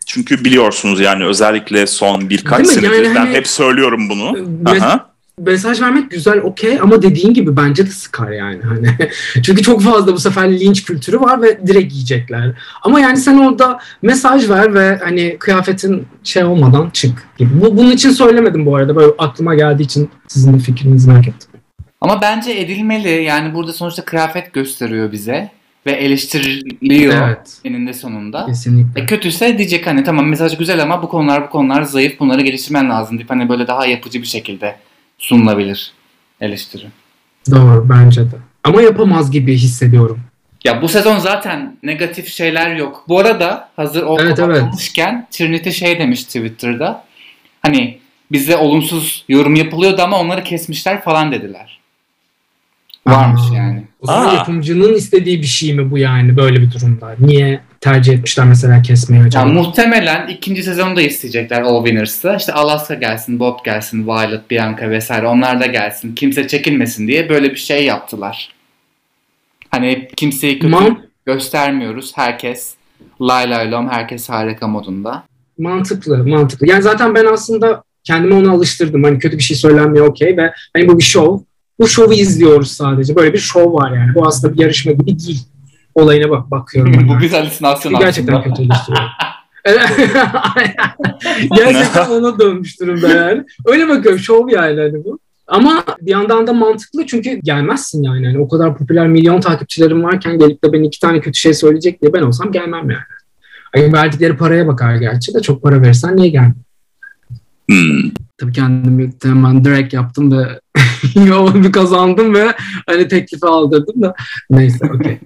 Çünkü 0.06 0.46
biliyorsunuz 0.46 1.00
yani 1.00 1.26
özellikle 1.26 1.88
son 1.88 2.30
birkaç 2.30 2.68
senedir 2.68 2.92
Yani 3.04 3.16
ben 3.16 3.16
hani- 3.16 3.34
hep 3.36 3.48
söylüyorum 3.48 4.10
bunu. 4.10 4.24
Mes- 4.64 4.82
Aha. 4.82 5.07
Mesaj 5.42 5.82
vermek 5.82 6.12
güzel 6.12 6.40
okey 6.40 6.80
ama 6.82 7.02
dediğin 7.02 7.34
gibi 7.34 7.58
bence 7.58 7.86
de 7.86 7.90
sıkar 7.90 8.32
yani 8.32 8.62
hani. 8.64 8.90
Çünkü 9.44 9.64
çok 9.64 9.82
fazla 9.82 10.14
bu 10.14 10.20
sefer 10.20 10.60
linç 10.60 10.84
kültürü 10.86 11.20
var 11.20 11.42
ve 11.42 11.68
direkt 11.68 11.94
yiyecekler. 11.94 12.52
Ama 12.84 13.00
yani 13.00 13.18
sen 13.18 13.38
orada 13.38 13.80
mesaj 14.02 14.50
ver 14.50 14.74
ve 14.74 15.00
hani 15.04 15.38
kıyafetin 15.40 16.08
şey 16.24 16.44
olmadan 16.44 16.90
çık 16.90 17.28
gibi. 17.38 17.62
Bu, 17.62 17.78
bunun 17.78 17.92
için 17.92 18.10
söylemedim 18.10 18.66
bu 18.66 18.76
arada. 18.76 18.96
Böyle 18.96 19.14
aklıma 19.18 19.56
geldiği 19.56 19.84
için 19.84 20.10
sizin 20.28 20.54
de 20.54 20.60
fikrinizi 20.60 21.10
merak 21.10 21.28
ettim. 21.28 21.50
Ama 22.02 22.22
bence 22.22 22.52
edilmeli. 22.52 23.24
Yani 23.24 23.54
burada 23.54 23.74
sonuçta 23.74 24.06
kıyafet 24.06 24.54
gösteriyor 24.54 25.12
bize 25.12 25.52
ve 25.86 25.92
eleştiriliyor 25.92 27.14
Evet. 27.28 27.58
eninde 27.66 27.94
sonunda. 27.94 28.46
Kesinlikle. 28.46 29.02
E 29.02 29.06
kötüyse 29.06 29.58
diyecek 29.58 29.88
hani 29.88 30.04
tamam 30.04 30.28
mesaj 30.28 30.58
güzel 30.58 30.84
ama 30.84 31.04
bu 31.04 31.10
konular 31.10 31.44
bu 31.44 31.50
konular 31.50 31.84
zayıf 31.84 32.20
bunları 32.20 32.42
geliştirmen 32.42 32.90
lazım 32.90 33.18
deyip 33.18 33.30
hani 33.30 33.50
böyle 33.50 33.68
daha 33.68 33.86
yapıcı 33.86 34.22
bir 34.22 34.28
şekilde 34.28 34.76
sunulabilir 35.18 35.92
eleştiri. 36.42 36.88
Doğru 37.52 37.90
bence 37.90 38.22
de. 38.22 38.36
Ama 38.64 38.82
yapamaz 38.82 39.32
gibi 39.32 39.54
hissediyorum. 39.58 40.20
Ya 40.64 40.82
bu 40.82 40.88
sezon 40.88 41.20
zaten 41.20 41.78
negatif 41.84 42.28
şeyler 42.28 42.76
yok. 42.76 43.06
Bu 43.08 43.20
arada 43.20 43.70
hazır 43.76 44.04
o 44.04 44.18
Evet, 44.20 44.40
evet. 44.40 44.60
konuşmuşken 44.60 45.28
Trinity 45.32 45.70
şey 45.70 46.00
demiş 46.00 46.24
Twitter'da. 46.24 47.06
Hani 47.62 48.00
bize 48.32 48.58
olumsuz 48.58 49.26
yorum 49.30 49.56
yapılıyordu 49.56 50.02
ama 50.02 50.20
onları 50.20 50.44
kesmişler 50.44 51.04
falan 51.04 51.32
dediler. 51.32 51.80
Varmış 53.08 53.42
Aa. 53.52 53.56
yani. 53.56 53.84
O 54.02 54.08
zaman 54.08 54.28
Aa. 54.28 54.34
yapımcının 54.36 54.94
istediği 54.94 55.42
bir 55.42 55.48
şey 55.48 55.74
mi 55.74 55.92
bu 55.92 55.98
yani 55.98 56.38
böyle 56.38 56.62
bir 56.62 56.72
durumda? 56.72 57.16
Niye 57.20 57.60
tercih 57.82 58.14
etmişler 58.14 58.46
mesela 58.46 58.82
kesmeyi 58.82 59.24
acaba? 59.24 59.46
muhtemelen 59.46 60.28
ikinci 60.28 60.64
sezonu 60.64 60.96
da 60.96 61.02
isteyecekler 61.02 61.62
All 61.62 61.84
Winners'ı. 61.86 62.36
İşte 62.40 62.54
Alaska 62.54 62.94
gelsin, 62.94 63.40
Bob 63.40 63.66
gelsin, 63.66 64.08
Violet, 64.08 64.52
Bianca 64.52 64.90
vesaire 64.90 65.28
onlar 65.28 65.60
da 65.62 65.66
gelsin. 65.66 66.16
Kimse 66.16 66.48
çekinmesin 66.48 67.08
diye 67.08 67.30
böyle 67.30 67.52
bir 67.52 67.56
şey 67.56 67.86
yaptılar. 67.86 68.54
Hani 69.72 70.08
kimseyi 70.18 70.60
kötü 70.60 70.68
Man- 70.68 71.00
göstermiyoruz. 71.26 72.12
Herkes 72.16 72.74
lay 73.22 73.50
lay 73.50 73.72
lom, 73.72 73.90
herkes 73.90 74.30
harika 74.30 74.68
modunda. 74.68 75.24
Mantıklı, 75.60 76.28
mantıklı. 76.28 76.68
Yani 76.70 76.82
zaten 76.82 77.16
ben 77.16 77.26
aslında 77.26 77.84
kendimi 78.04 78.34
ona 78.34 78.52
alıştırdım. 78.52 79.04
Hani 79.04 79.20
kötü 79.20 79.38
bir 79.38 79.44
şey 79.44 79.58
söylenmiyor 79.58 80.08
okey 80.08 80.38
ve 80.38 80.54
hani 80.74 80.88
bu 80.88 80.98
bir 80.98 81.04
şov. 81.04 81.40
Bu 81.80 81.88
şovu 81.88 82.14
izliyoruz 82.14 82.72
sadece. 82.72 83.16
Böyle 83.16 83.34
bir 83.34 83.38
şov 83.38 83.74
var 83.74 83.92
yani. 83.92 84.16
Bu 84.16 84.28
aslında 84.28 84.54
bir 84.54 84.60
yarışma 84.60 84.92
gibi 84.92 85.20
değil. 85.20 85.42
Olayına 85.96 86.30
bak 86.30 86.52
bakıyorum. 86.52 86.94
Bu 87.08 87.22
bir 87.22 87.32
halüsinasyon 87.32 87.92
Çünkü 87.92 88.06
gerçekten 88.06 88.34
aslında. 88.34 88.56
kötü 88.56 88.64
eleştiriyor. 88.64 89.04
gerçekten 91.56 92.10
ona 92.10 92.40
dönmüş 92.40 92.80
durumda 92.80 93.08
yani. 93.08 93.44
Öyle 93.66 93.90
bakıyorum 93.90 94.20
şov 94.20 94.50
yani 94.50 94.80
hani 94.82 95.06
bu. 95.06 95.20
Ama 95.48 95.84
bir 96.02 96.12
yandan 96.12 96.48
da 96.48 96.54
mantıklı 96.54 97.06
çünkü 97.06 97.40
gelmezsin 97.44 98.04
yani. 98.04 98.26
Hani 98.26 98.40
o 98.40 98.48
kadar 98.48 98.78
popüler 98.78 99.08
milyon 99.08 99.42
takipçilerim 99.42 100.04
varken 100.04 100.40
gelip 100.40 100.64
de 100.64 100.74
ben 100.74 100.84
iki 100.84 101.00
tane 101.00 101.20
kötü 101.20 101.40
şey 101.40 101.54
söyleyecek 101.54 102.02
diye 102.02 102.14
ben 102.14 102.22
olsam 102.22 102.52
gelmem 102.52 102.90
yani. 102.90 103.04
Hani 103.76 103.94
verdikleri 103.94 104.38
paraya 104.38 104.68
bakar 104.68 104.96
gerçi 104.96 105.34
de 105.34 105.42
çok 105.42 105.64
para 105.64 105.82
verirsen 105.82 106.16
niye 106.16 106.30
gelmem? 106.30 106.56
Hmm. 107.70 108.12
Tabii 108.38 108.52
kendimi 108.52 109.12
hemen 109.24 109.66
direkt 109.66 109.94
yaptım 109.94 110.32
da 110.32 110.60
bir 111.64 111.72
kazandım 111.72 112.34
ve 112.34 112.56
hani 112.88 113.08
teklifi 113.08 113.46
aldırdım 113.46 114.02
da 114.02 114.16
neyse 114.50 114.86
okey. 114.96 115.20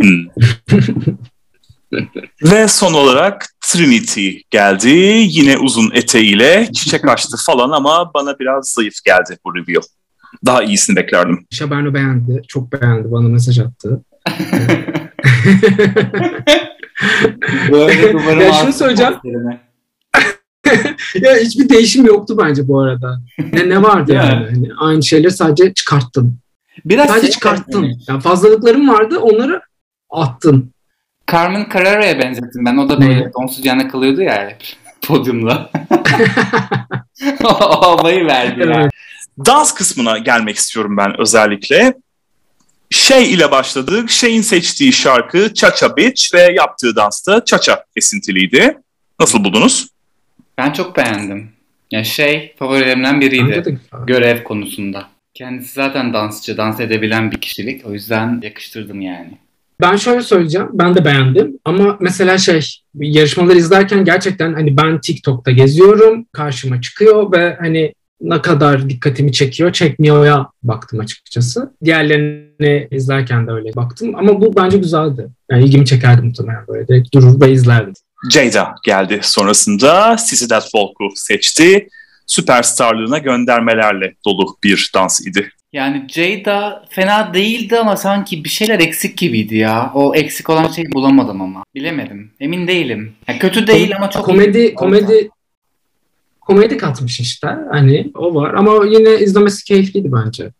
Ve 2.42 2.68
son 2.68 2.92
olarak 2.92 3.46
Trinity 3.60 4.30
geldi. 4.50 4.88
Yine 5.28 5.58
uzun 5.58 5.90
eteğiyle 5.94 6.68
çiçek 6.72 7.08
açtı 7.08 7.36
falan 7.46 7.70
ama 7.70 8.10
bana 8.14 8.38
biraz 8.38 8.68
zayıf 8.68 9.04
geldi 9.04 9.38
bu 9.44 9.54
review. 9.54 9.88
Daha 10.46 10.62
iyisini 10.62 10.96
beklerdim. 10.96 11.46
Şaberno 11.50 11.94
beğendi. 11.94 12.42
Çok 12.48 12.72
beğendi. 12.72 13.12
Bana 13.12 13.28
mesaj 13.28 13.58
attı. 13.58 14.02
Böyle 17.72 18.44
Ya 18.44 18.52
şunu 18.52 18.72
söyleyeceğim. 18.72 19.12
posterine. 19.12 19.65
ya 21.20 21.36
hiçbir 21.36 21.68
değişim 21.68 22.06
yoktu 22.06 22.36
bence 22.42 22.68
bu 22.68 22.80
arada. 22.80 23.20
Ne, 23.52 23.68
ne 23.68 23.82
vardı 23.82 24.12
Ya. 24.12 24.22
yani? 24.24 24.46
Hani 24.46 24.68
aynı 24.78 25.02
şeyleri 25.02 25.30
sadece 25.32 25.74
çıkarttın. 25.74 26.38
Biraz 26.84 27.06
Sadece 27.08 27.26
şey 27.26 27.30
çıkarttın. 27.32 27.82
benzemiş. 27.82 28.04
Yani 28.08 28.20
fazlalıklarım 28.20 28.88
vardı 28.88 29.18
onları 29.18 29.60
attın. 30.10 30.72
Carmen 31.32 31.68
Carrera'ya 31.74 32.18
benzettim 32.18 32.64
ben. 32.64 32.76
O 32.76 32.88
da 32.88 33.00
böyle 33.00 33.20
Ne? 33.20 33.32
donsuz 33.32 33.64
yana 33.66 33.88
kalıyordu 33.88 34.22
ya 34.22 34.48
hep 34.48 34.62
podyumda. 35.02 35.70
o 37.44 37.82
havayı 37.82 38.26
verdi 38.26 38.60
yani. 38.60 38.74
Evet. 38.76 38.90
Dans 39.46 39.74
kısmına 39.74 40.18
gelmek 40.18 40.56
istiyorum 40.56 40.96
ben 40.96 41.20
özellikle. 41.20 41.94
Şey 42.90 43.32
ile 43.34 43.50
başladık. 43.50 44.10
Şeyin 44.10 44.42
seçtiği 44.42 44.92
şarkı 44.92 45.54
Cha 45.54 45.74
Cha 45.74 45.96
Bitch 45.96 46.34
ve 46.34 46.52
yaptığı 46.56 46.96
dans 46.96 47.26
da 47.26 47.44
Cha 47.44 47.60
Cha 47.60 47.84
esintiliydi. 47.96 48.78
Nasıl 49.20 49.44
buldunuz? 49.44 49.88
Ben 50.58 50.72
çok 50.72 50.96
beğendim. 50.96 51.48
Ya 51.90 52.04
şey 52.04 52.54
favorilerimden 52.58 53.20
biriydi. 53.20 53.64
De. 53.64 53.78
Görev 54.06 54.44
konusunda. 54.44 55.08
Kendisi 55.34 55.72
zaten 55.74 56.12
dansçı, 56.12 56.56
dans 56.56 56.80
edebilen 56.80 57.30
bir 57.30 57.40
kişilik. 57.40 57.86
O 57.86 57.92
yüzden 57.92 58.40
yakıştırdım 58.44 59.00
yani. 59.00 59.38
Ben 59.80 59.96
şöyle 59.96 60.22
söyleyeceğim. 60.22 60.68
Ben 60.72 60.94
de 60.94 61.04
beğendim. 61.04 61.58
Ama 61.64 61.96
mesela 62.00 62.38
şey 62.38 62.60
yarışmaları 62.94 63.58
izlerken 63.58 64.04
gerçekten 64.04 64.54
hani 64.54 64.76
ben 64.76 65.00
TikTok'ta 65.00 65.50
geziyorum. 65.50 66.26
Karşıma 66.32 66.80
çıkıyor 66.80 67.32
ve 67.32 67.56
hani 67.60 67.92
ne 68.20 68.42
kadar 68.42 68.90
dikkatimi 68.90 69.32
çekiyor, 69.32 69.72
çekmiyor'a 69.72 70.50
baktım 70.62 71.00
açıkçası. 71.00 71.72
Diğerlerini 71.84 72.88
izlerken 72.90 73.46
de 73.46 73.50
öyle 73.50 73.74
baktım. 73.76 74.16
Ama 74.16 74.40
bu 74.40 74.56
bence 74.56 74.78
güzeldi. 74.78 75.28
Yani 75.50 75.64
ilgimi 75.64 75.86
çekerdi 75.86 76.22
muhtemelen 76.22 76.66
böyle. 76.68 76.88
Direkt 76.88 77.14
durur 77.14 77.40
ve 77.40 77.52
izlerdim. 77.52 77.94
Jada 78.30 78.74
geldi 78.84 79.20
sonrasında. 79.22 80.18
Sissy 80.18 80.46
That 80.46 80.70
Folk'u 80.72 81.08
seçti. 81.14 81.88
Süperstarlığına 82.26 83.18
göndermelerle 83.18 84.14
dolu 84.24 84.56
bir 84.64 84.90
dans 84.94 85.26
idi. 85.26 85.50
Yani 85.72 86.06
Jada 86.08 86.84
fena 86.90 87.34
değildi 87.34 87.78
ama 87.78 87.96
sanki 87.96 88.44
bir 88.44 88.48
şeyler 88.48 88.80
eksik 88.80 89.18
gibiydi 89.18 89.56
ya. 89.56 89.90
O 89.94 90.14
eksik 90.14 90.50
olan 90.50 90.68
şeyi 90.68 90.92
bulamadım 90.92 91.40
ama. 91.40 91.64
Bilemedim. 91.74 92.30
Emin 92.40 92.66
değilim. 92.66 93.12
Ya 93.28 93.38
kötü 93.38 93.66
değil 93.66 93.96
ama 93.96 94.10
çok 94.10 94.24
komedi 94.24 94.74
komedi 94.74 95.30
komedi 96.40 96.76
katmış 96.76 97.20
işte. 97.20 97.48
Hani 97.70 98.10
o 98.14 98.34
var 98.34 98.54
ama 98.54 98.86
yine 98.86 99.18
izlemesi 99.18 99.64
keyifliydi 99.64 100.12
bence. 100.12 100.50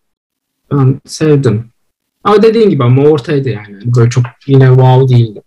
Ben 0.73 1.01
sevdim. 1.07 1.71
Ama 2.25 2.43
dediğin 2.43 2.71
gibi 2.71 2.85
ama 2.85 3.03
ortaydı 3.03 3.49
yani. 3.49 3.79
Böyle 3.97 4.11
çok 4.11 4.25
yine 4.47 4.67
wow 4.67 5.17
değildi. 5.17 5.43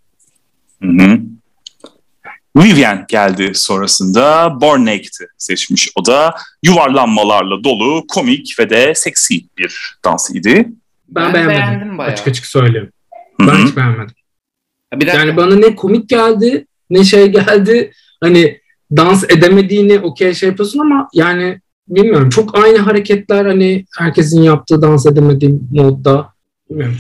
Hı 0.84 0.90
hı. 0.90 1.20
Vivian 2.58 3.06
geldi 3.08 3.52
sonrasında 3.54 4.58
Born 4.62 4.86
Naked'i 4.86 5.28
seçmiş. 5.38 5.92
O 5.96 6.06
da 6.06 6.36
yuvarlanmalarla 6.64 7.64
dolu, 7.64 8.08
komik 8.08 8.56
ve 8.60 8.70
de 8.70 8.96
seksi 8.96 9.42
bir 9.58 9.98
dans 10.06 10.30
idi. 10.30 10.70
Ben, 11.10 11.26
Ben 11.26 11.34
beğenmedim. 11.34 11.60
beğendim 11.60 11.98
bayağı. 11.98 12.14
Açık 12.14 12.28
açık 12.28 12.46
söyleyeyim. 12.46 12.92
Ben 13.40 13.46
hı. 13.46 13.68
hiç 13.68 13.76
beğenmedim. 13.78 14.16
Ya 14.94 15.00
bir 15.00 15.08
dakika. 15.08 15.26
Yani 15.26 15.38
bana 15.38 15.56
ne 15.56 15.76
komik 15.76 16.10
geldi 16.10 16.66
ne 16.90 17.04
şey 17.04 17.28
geldi. 17.28 17.92
Hani 18.22 18.60
dans 18.92 19.24
edemediğini 19.24 20.00
okey 20.00 20.34
şey 20.34 20.50
yapıyorsun 20.50 20.80
ama 20.80 21.10
yani 21.14 21.60
bilmiyorum 21.88 22.30
çok 22.30 22.58
aynı 22.58 22.78
hareketler 22.78 23.46
hani 23.46 23.86
herkesin 23.98 24.42
yaptığı 24.42 24.82
dans 24.82 25.06
edemediği 25.06 25.60
modda. 25.72 26.34
Bilmiyorum. 26.70 26.98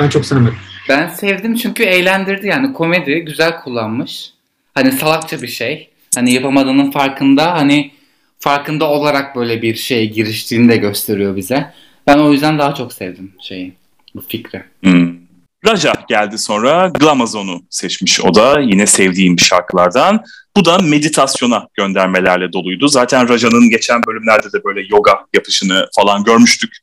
Ben 0.00 0.08
çok 0.08 0.26
sevmedim. 0.26 0.58
Ben 0.88 1.08
sevdim 1.08 1.54
çünkü 1.54 1.82
eğlendirdi 1.82 2.46
yani 2.46 2.72
komedi 2.72 3.20
güzel 3.20 3.60
kullanmış. 3.60 4.32
Hani 4.74 4.92
salakça 4.92 5.42
bir 5.42 5.48
şey. 5.48 5.90
Hani 6.14 6.32
yapamadığının 6.32 6.90
farkında 6.90 7.52
hani 7.52 7.90
farkında 8.38 8.90
olarak 8.90 9.36
böyle 9.36 9.62
bir 9.62 9.74
şeye 9.74 10.04
giriştiğini 10.04 10.68
de 10.68 10.76
gösteriyor 10.76 11.36
bize. 11.36 11.72
Ben 12.06 12.18
o 12.18 12.32
yüzden 12.32 12.58
daha 12.58 12.74
çok 12.74 12.92
sevdim 12.92 13.32
şeyi, 13.40 13.72
bu 14.14 14.20
fikri. 14.20 14.64
Hmm. 14.82 15.20
Raja 15.66 15.92
geldi 16.08 16.38
sonra 16.38 16.88
Glamazon'u 16.88 17.62
seçmiş 17.70 18.20
o 18.20 18.34
da 18.34 18.60
yine 18.60 18.86
sevdiğim 18.86 19.36
bir 19.36 19.42
şarkılardan. 19.42 20.24
Bu 20.56 20.64
da 20.64 20.78
meditasyona 20.78 21.66
göndermelerle 21.74 22.52
doluydu. 22.52 22.88
Zaten 22.88 23.28
Raja'nın 23.28 23.70
geçen 23.70 24.00
bölümlerde 24.06 24.52
de 24.52 24.64
böyle 24.64 24.86
yoga 24.90 25.12
yapışını 25.34 25.86
falan 25.96 26.24
görmüştük. 26.24 26.76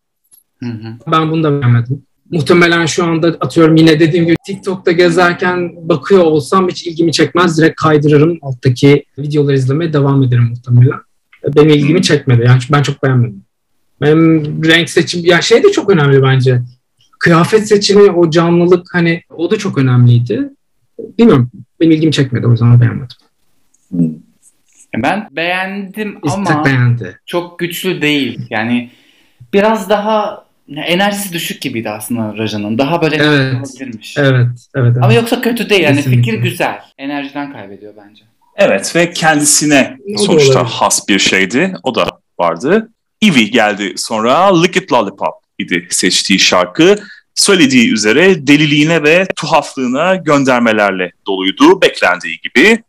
Hı 0.60 0.70
hı. 0.70 0.98
Ben 1.08 1.32
bunu 1.32 1.44
da 1.44 1.62
beğenmedim. 1.62 2.06
Muhtemelen 2.32 2.86
şu 2.86 3.04
anda 3.04 3.28
atıyorum 3.28 3.76
yine 3.76 4.00
dediğim 4.00 4.26
gibi 4.26 4.36
TikTok'ta 4.46 4.92
gezerken 4.92 5.90
bakıyor 5.90 6.24
olsam 6.24 6.68
hiç 6.68 6.88
ilgimi 6.88 7.12
çekmez. 7.12 7.58
Direkt 7.58 7.82
kaydırırım. 7.82 8.40
Alttaki 8.42 9.06
videoları 9.18 9.56
izlemeye 9.56 9.94
devam 9.94 10.24
ederim 10.24 10.44
muhtemelen. 10.44 11.00
Benim 11.56 11.70
ilgimi 11.70 12.02
çekmedi. 12.02 12.44
Yani 12.46 12.62
ben 12.72 12.82
çok 12.82 13.04
beğenmedim. 13.04 13.44
Benim 14.02 14.64
renk 14.64 14.90
seçim, 14.90 15.26
ya 15.26 15.42
şey 15.42 15.64
de 15.64 15.72
çok 15.72 15.90
önemli 15.90 16.24
bence. 16.24 16.62
Kıyafet 17.20 17.68
seçimi, 17.68 18.12
o 18.12 18.30
canlılık 18.30 18.88
hani 18.94 19.22
o 19.30 19.52
da 19.52 19.58
çok 19.58 19.78
önemliydi. 19.78 20.50
Bilmiyorum. 21.20 21.52
Benim 21.80 21.92
ilgimi 21.92 22.12
çekmedi 22.12 22.48
o 22.48 22.52
yüzden 22.52 22.82
beğenmedim. 22.82 23.18
Ben 25.04 25.28
beğendim 25.32 26.18
İstek 26.24 26.48
ama 26.48 26.66
beğendi. 26.66 27.20
çok 27.26 27.60
güçlü 27.60 28.02
değil. 28.02 28.40
Yani 28.50 28.90
biraz 29.54 29.90
daha 29.90 30.47
enerjisi 30.76 31.34
düşük 31.34 31.62
gibiydi 31.62 31.90
aslında 31.90 32.38
Raja'nın. 32.38 32.78
Daha 32.78 33.02
böyle 33.02 33.16
Evet. 33.16 33.56
olabilirmiş. 33.56 34.18
Evet, 34.18 34.32
evet. 34.32 34.50
evet. 34.76 34.98
Ama 35.02 35.14
yoksa 35.14 35.42
kötü 35.42 35.70
değil. 35.70 35.82
Yani 35.82 35.96
Kesinlikle. 35.96 36.32
fikir 36.32 36.44
güzel. 36.44 36.80
Enerjiden 36.98 37.54
kaybediyor 37.54 37.94
bence. 37.98 38.24
Evet 38.56 38.96
ve 38.96 39.12
kendisine 39.12 39.98
O 40.16 40.18
sonuçta 40.18 40.64
has 40.64 41.08
bir 41.10 41.20
şeydi. 41.20 41.74
O 41.84 41.96
da 41.96 42.08
vardı. 42.40 42.90
Ivy 43.24 43.44
geldi 43.44 43.94
sonra 43.98 44.62
Liquid 44.62 44.92
Lollipop 44.92 45.34
idi 45.60 45.88
seçtiği 45.90 46.40
şarkı. 46.40 46.96
Söylediği 47.36 47.94
üzere 47.94 48.48
deliliğine 48.48 49.04
ve 49.04 49.28
tuhaflığına 49.36 50.16
göndermelerle 50.16 51.12
doluydu. 51.28 51.82
Beklendiği 51.82 52.40
gibi. 52.42 52.84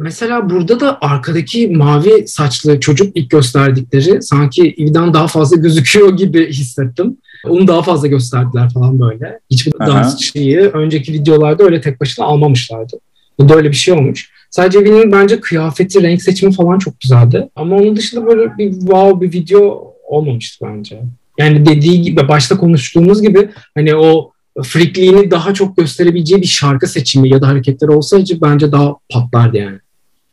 Mesela 0.00 0.50
burada 0.50 0.80
da 0.80 0.98
arkadaki 1.00 1.68
mavi 1.68 2.28
saçlı 2.28 2.80
çocuk 2.80 3.16
ilk 3.16 3.30
gösterdikleri 3.30 4.22
sanki 4.22 4.74
Ivi'den 4.78 5.14
daha 5.14 5.28
fazla 5.28 5.56
gözüküyor 5.56 6.16
gibi 6.16 6.48
hissettim. 6.48 7.16
Onu 7.48 7.68
daha 7.68 7.82
fazla 7.82 8.08
gösterdiler 8.08 8.70
falan 8.74 9.00
böyle. 9.00 9.38
Hiçbir 9.50 9.72
Aha. 9.80 9.86
dansçıyı 9.88 10.60
önceki 10.60 11.12
videolarda 11.12 11.64
öyle 11.64 11.80
tek 11.80 12.00
başına 12.00 12.24
almamışlardı. 12.24 12.96
Bu 13.38 13.48
da 13.48 13.54
öyle 13.54 13.68
bir 13.68 13.76
şey 13.76 13.94
olmuş. 13.94 14.30
Sadece 14.50 14.80
Ivi'nin 14.80 15.12
bence 15.12 15.40
kıyafeti, 15.40 16.02
renk 16.02 16.22
seçimi 16.22 16.52
falan 16.52 16.78
çok 16.78 17.00
güzeldi. 17.00 17.48
Ama 17.56 17.76
onun 17.76 17.96
dışında 17.96 18.26
böyle 18.26 18.58
bir 18.58 18.70
wow 18.72 19.20
bir 19.20 19.32
video 19.32 19.94
olmamıştı 20.08 20.66
bence. 20.68 21.00
Yani 21.38 21.66
dediği 21.66 22.02
gibi 22.02 22.28
başta 22.28 22.56
konuştuğumuz 22.56 23.22
gibi 23.22 23.48
hani 23.74 23.96
o 23.96 24.32
freakliğini 24.62 25.30
daha 25.30 25.54
çok 25.54 25.76
gösterebileceği 25.76 26.42
bir 26.42 26.46
şarkı 26.46 26.86
seçimi 26.86 27.28
ya 27.28 27.42
da 27.42 27.48
hareketleri 27.48 27.90
olsaydı 27.90 28.32
bence 28.42 28.72
daha 28.72 28.96
patlardı 29.10 29.56
yani. 29.56 29.78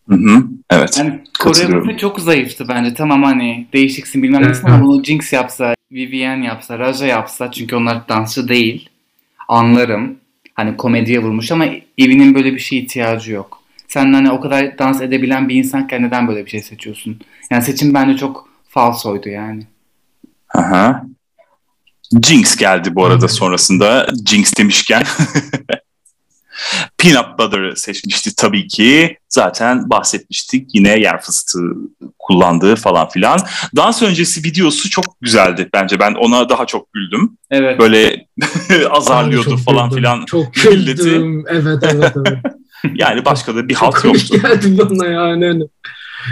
Hı 0.09 0.15
hı. 0.15 0.43
Evet. 0.69 0.97
Yani 0.97 1.19
koreografi 1.39 1.97
çok 1.97 2.19
zayıftı 2.19 2.67
bence. 2.67 2.93
Tamam 2.93 3.23
hani 3.23 3.67
değişiksin 3.73 4.23
bilmem 4.23 4.41
ne 4.41 4.53
ama 4.63 4.83
bunu 4.83 5.03
Jinx 5.03 5.33
yapsa, 5.33 5.75
Vivienne 5.91 6.45
yapsa, 6.45 6.79
Raja 6.79 7.05
yapsa 7.05 7.51
çünkü 7.51 7.75
onlar 7.75 8.09
dansçı 8.09 8.47
değil. 8.47 8.89
Anlarım. 9.47 10.17
Hani 10.53 10.77
komediye 10.77 11.19
vurmuş 11.19 11.51
ama 11.51 11.65
Evi'nin 11.97 12.35
böyle 12.35 12.53
bir 12.53 12.59
şeye 12.59 12.81
ihtiyacı 12.81 13.31
yok. 13.31 13.61
Sen 13.87 14.13
hani 14.13 14.31
o 14.31 14.41
kadar 14.41 14.77
dans 14.77 15.01
edebilen 15.01 15.49
bir 15.49 15.55
insanken 15.55 16.03
neden 16.03 16.27
böyle 16.27 16.45
bir 16.45 16.49
şey 16.49 16.61
seçiyorsun? 16.61 17.19
Yani 17.51 17.63
seçim 17.63 17.93
bence 17.93 18.17
çok 18.17 18.49
falsoydu 18.69 19.29
yani. 19.29 19.63
Aha. 20.55 21.05
Jinx 22.23 22.55
geldi 22.55 22.95
bu 22.95 23.05
arada 23.05 23.27
sonrasında. 23.27 24.07
Jinx 24.25 24.53
demişken. 24.57 25.03
Peanut 26.97 27.39
Butter'ı 27.39 27.75
seçmişti 27.75 28.35
tabii 28.35 28.67
ki. 28.67 29.17
Zaten 29.29 29.89
bahsetmiştik. 29.89 30.69
Yine 30.75 30.99
yer 30.99 31.21
fıstığı 31.21 31.61
kullandığı 32.19 32.75
falan 32.75 33.09
filan. 33.09 33.39
Dans 33.75 34.01
öncesi 34.03 34.43
videosu 34.43 34.89
çok 34.89 35.05
güzeldi 35.21 35.69
bence. 35.73 35.99
Ben 35.99 36.13
ona 36.13 36.49
daha 36.49 36.65
çok 36.65 36.93
güldüm. 36.93 37.37
Evet. 37.51 37.79
Böyle 37.79 38.27
azarlıyordu 38.89 39.49
Çok 39.49 39.59
falan 39.59 39.89
güldüm. 39.89 39.97
filan. 40.03 40.25
Çok 40.25 40.55
milleti. 40.65 41.03
güldüm. 41.03 41.43
Evet 41.49 41.83
evet 41.83 42.13
evet. 42.27 42.37
Yani 42.95 43.25
başka 43.25 43.55
da 43.55 43.69
bir 43.69 43.73
Çok 43.73 43.95
halt 43.95 44.05
yoktu. 44.05 44.41
geldi 44.41 44.77
bana 44.77 45.07
yani. 45.07 45.45
Hani. 45.47 45.63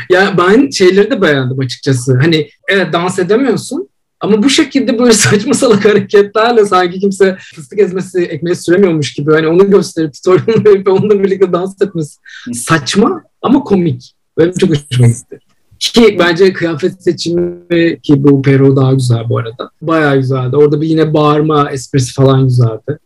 Ya 0.10 0.38
ben 0.38 0.70
şeyleri 0.70 1.12
de 1.12 1.22
beğendim 1.22 1.60
açıkçası. 1.60 2.18
Hani 2.22 2.50
evet 2.70 2.94
dans 2.94 3.20
edemiyorsun 3.20 3.90
ama 4.20 4.44
bu 4.44 4.50
şekilde 4.50 5.00
böyle 5.00 5.14
saçma 5.14 5.54
salak 5.54 5.86
hareketlerle 5.86 6.66
sanki 6.66 7.00
kimse 7.00 7.38
fıstık 7.56 7.80
ezmesi 7.80 8.22
ekmeği 8.22 8.56
süremiyormuş 8.56 9.14
gibi 9.14 9.32
hani 9.32 9.48
onu 9.48 9.70
gösterip 9.70 10.14
tutorial 10.14 10.66
verip 10.66 10.88
onunla 10.88 11.24
birlikte 11.24 11.54
dans 11.54 11.82
etmesi 11.82 12.18
saçma 12.54 13.24
ama 13.42 13.64
komik. 13.64 14.16
Benim 14.38 14.54
çok 14.54 14.70
hoşuma 14.70 15.08
gitti. 15.08 15.40
Ki 15.80 16.16
bence 16.20 16.54
kıyafet 16.54 17.04
seçimi 17.04 18.02
ki 18.02 18.24
bu 18.24 18.42
Peru 18.42 18.76
daha 18.76 18.94
güzel 18.94 19.30
bu 19.30 19.38
arada. 19.38 19.70
Bayağı 19.82 20.18
güzeldi. 20.18 20.56
Orada 20.56 20.82
bir 20.82 20.88
yine 20.88 21.14
bağırma 21.14 21.72
esprisi 21.72 22.14
falan 22.14 22.44
güzeldi. 22.44 23.00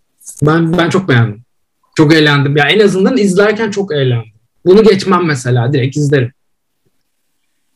Ben 0.45 0.77
ben 0.77 0.89
çok 0.89 1.09
beğendim. 1.09 1.41
Çok 1.95 2.13
eğlendim. 2.13 2.57
Ya 2.57 2.65
en 2.69 2.79
azından 2.79 3.17
izlerken 3.17 3.71
çok 3.71 3.93
eğlendim. 3.93 4.31
Bunu 4.65 4.83
geçmem 4.83 5.25
mesela. 5.25 5.73
Direkt 5.73 5.97
izlerim. 5.97 6.31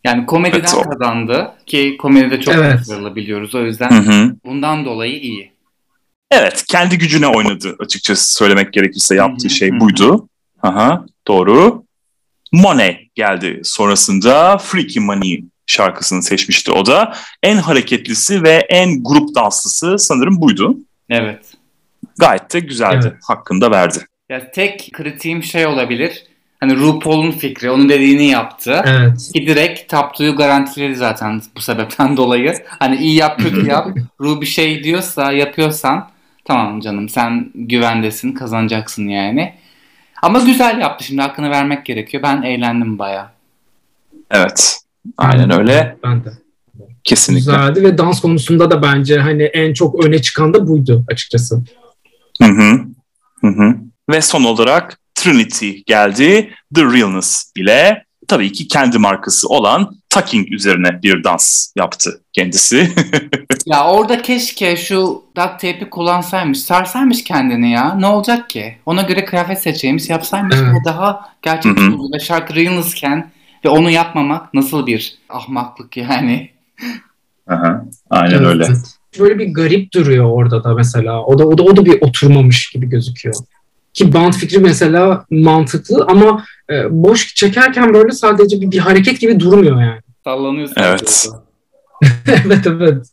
Yani 0.03 0.25
komediden 0.25 0.59
Evet, 0.59 0.85
o- 0.87 0.89
kazandı 0.89 1.53
ki 1.65 1.97
komedide 1.99 2.41
çok 2.41 2.53
Evet. 2.55 2.79
başarılı 2.79 3.15
biliyoruz. 3.15 3.55
O 3.55 3.61
yüzden 3.65 3.91
Hı 3.91 4.11
hı. 4.11 4.35
bundan 4.45 4.85
dolayı 4.85 5.19
iyi. 5.19 5.53
Evet, 6.31 6.63
kendi 6.67 6.97
gücüne 6.97 7.27
oynadı 7.27 7.75
açıkçası 7.79 8.33
söylemek 8.33 8.73
gerekirse 8.73 9.15
yaptığı 9.15 9.47
Hı 9.47 9.51
hı, 9.51 9.55
şey 9.55 9.79
buydu. 9.79 10.29
Aha, 10.61 11.05
doğru. 11.27 11.83
Monet 12.51 13.15
geldi 13.15 13.61
sonrasında 13.63 14.57
Freaky 14.57 14.99
Money 14.99 15.43
şarkısını 15.65 16.23
seçmişti 16.23 16.71
o 16.71 16.85
da. 16.85 17.13
En 17.43 17.57
hareketlisi 17.57 18.43
ve 18.43 18.65
en 18.69 19.03
grup 19.03 19.35
danslısı 19.35 19.99
sanırım 19.99 20.41
buydu. 20.41 20.77
Evet. 21.09 21.45
Gayet 22.19 22.53
de 22.53 22.59
güzeldi. 22.59 22.99
Evet. 23.11 23.17
Hakkında 23.27 23.71
verdi. 23.71 23.97
Ya 24.29 24.51
tek 24.51 24.89
kritiğim 24.93 25.43
şey 25.43 25.65
olabilir. 25.65 26.23
Hani 26.63 26.77
RuPaul'un 26.77 27.31
fikri, 27.31 27.71
onun 27.71 27.89
dediğini 27.89 28.25
yaptı. 28.25 28.81
Evet. 28.85 29.31
Ki 29.33 29.47
direkt 29.47 29.89
Taptu'yu 29.89 30.35
garantiledi 30.35 30.95
zaten 30.95 31.41
bu 31.55 31.61
sebepten 31.61 32.17
dolayı. 32.17 32.53
Hani 32.65 32.95
iyi 32.95 33.15
yap 33.15 33.39
kötü 33.39 33.67
yap. 33.67 33.87
Ru 34.21 34.41
bir 34.41 34.45
şey 34.45 34.83
diyorsa 34.83 35.31
yapıyorsan 35.31 36.09
tamam 36.45 36.79
canım 36.79 37.09
sen 37.09 37.51
güvendesin 37.55 38.31
kazanacaksın 38.31 39.07
yani. 39.07 39.53
Ama 40.21 40.39
güzel 40.39 40.79
yaptı 40.79 41.05
şimdi 41.05 41.21
hakkını 41.21 41.49
vermek 41.49 41.85
gerekiyor. 41.85 42.23
Ben 42.23 42.41
eğlendim 42.41 42.99
baya. 42.99 43.31
Evet. 44.31 44.79
Aynen 45.17 45.59
öyle. 45.59 45.97
Ben 46.03 46.25
de. 46.25 46.29
Kesinlikle. 47.03 47.51
Güzeldi 47.51 47.83
ve 47.83 47.97
dans 47.97 48.21
konusunda 48.21 48.71
da 48.71 48.81
bence 48.81 49.19
hani 49.19 49.43
en 49.43 49.73
çok 49.73 50.05
öne 50.05 50.21
çıkan 50.21 50.53
da 50.53 50.67
buydu 50.67 51.03
açıkçası. 51.11 51.63
Hı 52.41 52.47
hı. 52.47 52.79
Hı 53.41 53.47
hı. 53.47 53.75
Ve 54.09 54.21
son 54.21 54.43
olarak 54.43 55.02
Trinity 55.23 55.71
geldi. 55.85 56.53
The 56.75 56.81
Realness 56.81 57.51
ile 57.55 58.05
tabii 58.27 58.51
ki 58.51 58.67
kendi 58.67 58.97
markası 58.97 59.47
olan 59.47 59.95
Tucking 60.09 60.51
üzerine 60.51 61.03
bir 61.03 61.23
dans 61.23 61.73
yaptı 61.75 62.21
kendisi. 62.33 62.91
Ya 63.65 63.87
orada 63.87 64.21
keşke 64.21 64.77
şu 64.77 65.23
duct 65.35 65.35
tape'i 65.35 65.89
kullansaymış, 65.89 66.59
sarsaymış 66.59 67.23
kendini 67.23 67.71
ya. 67.71 67.95
Ne 67.95 68.05
olacak 68.05 68.49
ki? 68.49 68.77
Ona 68.85 69.01
göre 69.01 69.25
kıyafet 69.25 69.61
seçeymiş, 69.61 70.09
yapsaymış. 70.09 70.55
O 70.55 70.85
daha 70.85 71.29
gerçekçi. 71.41 71.83
Ve 72.13 72.19
şarkı 72.19 72.55
Realness'ken 72.55 73.31
ve 73.65 73.69
onu 73.69 73.89
yapmamak 73.89 74.53
nasıl 74.53 74.87
bir 74.87 75.17
ahmaklık 75.29 75.97
yani. 75.97 76.49
Aha, 77.47 77.85
aynen 78.09 78.35
Evet, 78.35 78.47
öyle. 78.47 78.67
Böyle 79.19 79.39
bir 79.39 79.53
garip 79.53 79.93
duruyor 79.93 80.25
orada 80.25 80.63
da 80.63 80.73
mesela. 80.73 81.23
O 81.23 81.39
da 81.39 81.47
o 81.47 81.57
da 81.57 81.63
o 81.63 81.77
da 81.77 81.85
bir 81.85 82.01
oturmamış 82.01 82.69
gibi 82.69 82.89
gözüküyor. 82.89 83.35
Ki 83.93 84.13
band 84.13 84.33
fikri 84.33 84.59
mesela 84.59 85.25
mantıklı 85.29 86.05
ama 86.09 86.45
e, 86.69 86.73
boş 87.03 87.35
çekerken 87.35 87.93
böyle 87.93 88.11
sadece 88.11 88.61
bir, 88.61 88.71
bir 88.71 88.79
hareket 88.79 89.19
gibi 89.19 89.39
durmuyor 89.39 89.81
yani. 89.81 90.01
Sallanıyorsun. 90.23 90.75
Evet. 90.77 91.27
evet 92.45 92.67
evet. 92.67 93.05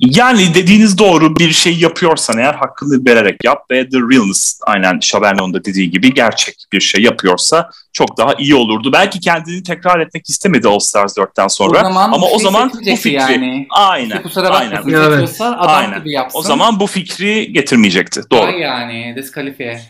Yani 0.00 0.54
dediğiniz 0.54 0.98
doğru 0.98 1.36
bir 1.36 1.52
şey 1.52 1.76
yapıyorsan 1.78 2.38
eğer 2.38 2.54
hakkını 2.54 3.04
vererek 3.06 3.44
yap 3.44 3.58
ve 3.70 3.88
The 3.88 3.98
Realness 3.98 4.58
aynen 4.66 5.00
Şaberno'nun 5.00 5.54
da 5.54 5.64
dediği 5.64 5.90
gibi 5.90 6.14
gerçek 6.14 6.54
bir 6.72 6.80
şey 6.80 7.02
yapıyorsa 7.02 7.70
çok 7.92 8.18
daha 8.18 8.34
iyi 8.34 8.54
olurdu. 8.54 8.92
Belki 8.92 9.20
kendini 9.20 9.62
tekrar 9.62 10.00
etmek 10.00 10.28
istemedi 10.28 10.68
All 10.68 10.78
Stars 10.78 11.16
4'ten 11.16 11.48
sonra 11.48 11.78
O 11.78 11.82
zaman 11.82 12.12
ama 12.12 12.26
o 12.26 12.30
şey 12.30 12.38
zaman 12.38 12.70
bu 12.74 12.84
fikri 12.96 13.12
yani. 13.12 13.66
aynen 13.70 14.22
kusura 14.22 14.48
aynen 14.48 14.82
Evet. 14.88 15.40
adam 15.40 15.68
Aynen. 15.68 15.98
gibi 15.98 16.12
yapsın. 16.12 16.38
o 16.38 16.42
zaman 16.42 16.80
bu 16.80 16.86
fikri 16.86 17.52
getirmeyecekti. 17.52 18.20
Doğru. 18.30 18.46
Vay 18.46 18.60
yani 18.60 19.14
diskalifiye. 19.16 19.80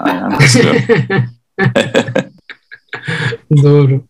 Aynen. 0.00 0.38
Doğru. 3.62 4.04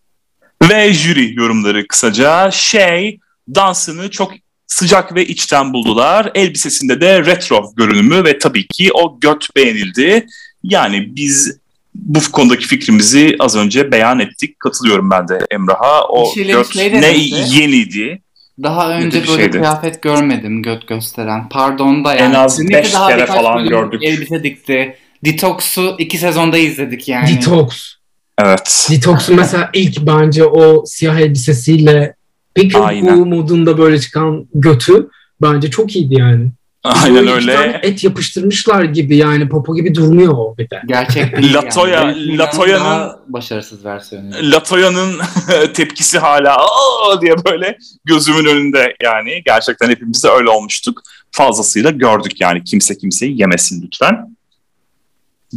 Ve 0.70 0.92
jüri 0.92 1.34
yorumları 1.34 1.88
kısaca 1.88 2.50
şey 2.50 3.18
dansını 3.54 4.10
çok 4.10 4.32
sıcak 4.66 5.14
ve 5.14 5.26
içten 5.26 5.72
buldular. 5.72 6.30
Elbisesinde 6.34 7.00
de 7.00 7.26
retro 7.26 7.72
görünümü 7.76 8.24
ve 8.24 8.38
tabii 8.38 8.66
ki 8.66 8.90
o 8.92 9.20
göt 9.20 9.56
beğenildi. 9.56 10.26
Yani 10.62 11.16
biz 11.16 11.58
bu 11.94 12.18
konudaki 12.32 12.66
fikrimizi 12.66 13.36
az 13.38 13.56
önce 13.56 13.92
beyan 13.92 14.18
ettik. 14.18 14.60
Katılıyorum 14.60 15.10
ben 15.10 15.28
de 15.28 15.38
Emrah'a. 15.50 16.04
O 16.08 16.34
göt 16.34 16.72
şey 16.72 16.92
ne 16.92 17.02
demişti. 17.02 17.58
yeniydi. 17.58 18.22
Daha 18.62 18.98
önce 18.98 19.18
böyle 19.28 19.42
şeydi. 19.42 19.50
kıyafet 19.50 20.02
görmedim 20.02 20.62
göt 20.62 20.88
gösteren. 20.88 21.48
Pardon 21.48 22.04
da 22.04 22.14
yani. 22.14 22.34
En 22.34 22.38
az 22.38 22.56
Kesinlikle 22.56 22.78
beş 22.78 22.94
daha 22.94 23.08
kere 23.08 23.22
birkaç 23.22 23.36
falan 23.36 23.68
gördük. 23.68 24.04
Elbise 24.04 24.42
dikti. 24.42 24.96
Detox'u 25.24 25.96
iki 25.98 26.18
sezonda 26.18 26.58
izledik 26.58 27.08
yani. 27.08 27.28
Detox. 27.28 27.94
Evet. 28.38 28.88
Detox'un 28.90 29.36
mesela 29.36 29.70
ilk 29.72 30.06
bence 30.06 30.44
o 30.44 30.86
siyah 30.86 31.18
elbisesiyle 31.18 32.14
Pickle 32.56 32.78
Aynen. 32.78 33.28
Modunda 33.28 33.78
böyle 33.78 34.00
çıkan 34.00 34.46
götü 34.54 35.08
bence 35.42 35.70
çok 35.70 35.96
iyiydi 35.96 36.14
yani. 36.14 36.50
Aynen 36.84 37.28
öyle. 37.28 37.80
et 37.82 38.04
yapıştırmışlar 38.04 38.84
gibi 38.84 39.16
yani 39.16 39.48
popo 39.48 39.74
gibi 39.74 39.94
durmuyor 39.94 40.32
o 40.32 40.54
bir 40.58 40.70
de. 40.70 40.82
Gerçek 40.88 41.36
değil 41.36 41.54
Latoya- 41.54 41.94
yani. 41.94 42.38
Latoya'nın- 42.38 43.12
başarısız 43.28 43.84
versiyonu. 43.84 44.30
Latoya'nın 44.42 45.20
tepkisi 45.74 46.18
hala 46.18 46.56
"Aa!" 46.56 47.20
diye 47.20 47.34
böyle 47.44 47.78
gözümün 48.04 48.44
önünde 48.44 48.96
yani. 49.02 49.42
Gerçekten 49.44 49.90
hepimiz 49.90 50.24
de 50.24 50.28
öyle 50.28 50.48
olmuştuk. 50.48 51.02
Fazlasıyla 51.32 51.90
gördük 51.90 52.40
yani. 52.40 52.64
Kimse 52.64 52.98
kimseyi 52.98 53.40
yemesin 53.40 53.82
lütfen. 53.82 54.36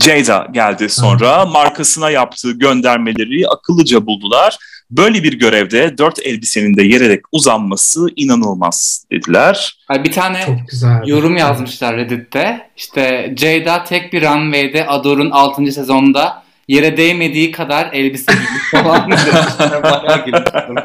Jada 0.03 0.47
geldi 0.51 0.89
sonra. 0.89 1.45
Markasına 1.45 2.09
yaptığı 2.09 2.51
göndermeleri 2.51 3.47
akıllıca 3.47 4.05
buldular. 4.05 4.57
Böyle 4.91 5.23
bir 5.23 5.33
görevde 5.39 5.97
dört 5.97 6.19
elbisenin 6.19 6.77
de 6.77 6.83
yererek 6.83 7.21
uzanması 7.31 8.07
inanılmaz 8.15 9.05
dediler. 9.11 9.77
Bir 10.03 10.11
tane 10.11 10.43
Çok 10.45 10.69
güzel. 10.69 11.01
yorum 11.05 11.37
yazmışlar 11.37 11.97
Reddit'te. 11.97 12.69
İşte 12.77 13.33
Jada 13.37 13.83
tek 13.83 14.13
bir 14.13 14.21
runway'de 14.21 14.87
Ador'un 14.87 15.31
6. 15.31 15.71
sezonda 15.71 16.43
yere 16.67 16.97
değmediği 16.97 17.51
kadar 17.51 17.89
elbise 17.93 18.31
giymiş 18.31 18.71
falan 18.71 19.11
demişler. 19.11 19.83
Bayağı 19.83 20.25
gülmüştüm. 20.25 20.75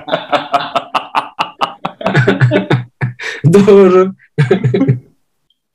Doğru. 3.66 4.14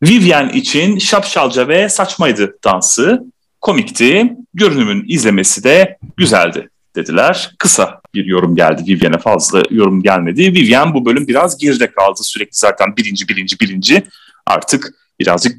Vivian 0.04 0.50
için 0.50 0.98
şapşalca 1.00 1.68
ve 1.68 1.90
saçmaydı 1.90 2.58
dansı. 2.64 3.24
Komikti. 3.62 4.34
Görünümün 4.54 5.06
izlemesi 5.08 5.64
de 5.64 5.98
güzeldi 6.18 6.70
dediler. 6.96 7.52
Kısa 7.60 7.99
bir 8.14 8.26
yorum 8.26 8.56
geldi. 8.56 8.84
Vivian'e 8.88 9.18
fazla 9.18 9.64
yorum 9.70 10.04
gelmedi. 10.04 10.54
Vivian 10.54 10.94
bu 10.94 11.06
bölüm 11.06 11.28
biraz 11.28 11.58
geride 11.58 11.92
kaldı. 11.92 12.20
Sürekli 12.24 12.58
zaten 12.58 12.98
birinci, 12.98 13.28
birinci, 13.28 13.60
birinci. 13.60 14.04
Artık 14.46 14.94
birazcık 15.20 15.58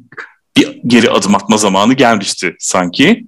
bir 0.57 0.81
geri 0.87 1.11
adım 1.11 1.35
atma 1.35 1.57
zamanı 1.57 1.95
gelmişti 1.95 2.57
sanki. 2.59 3.27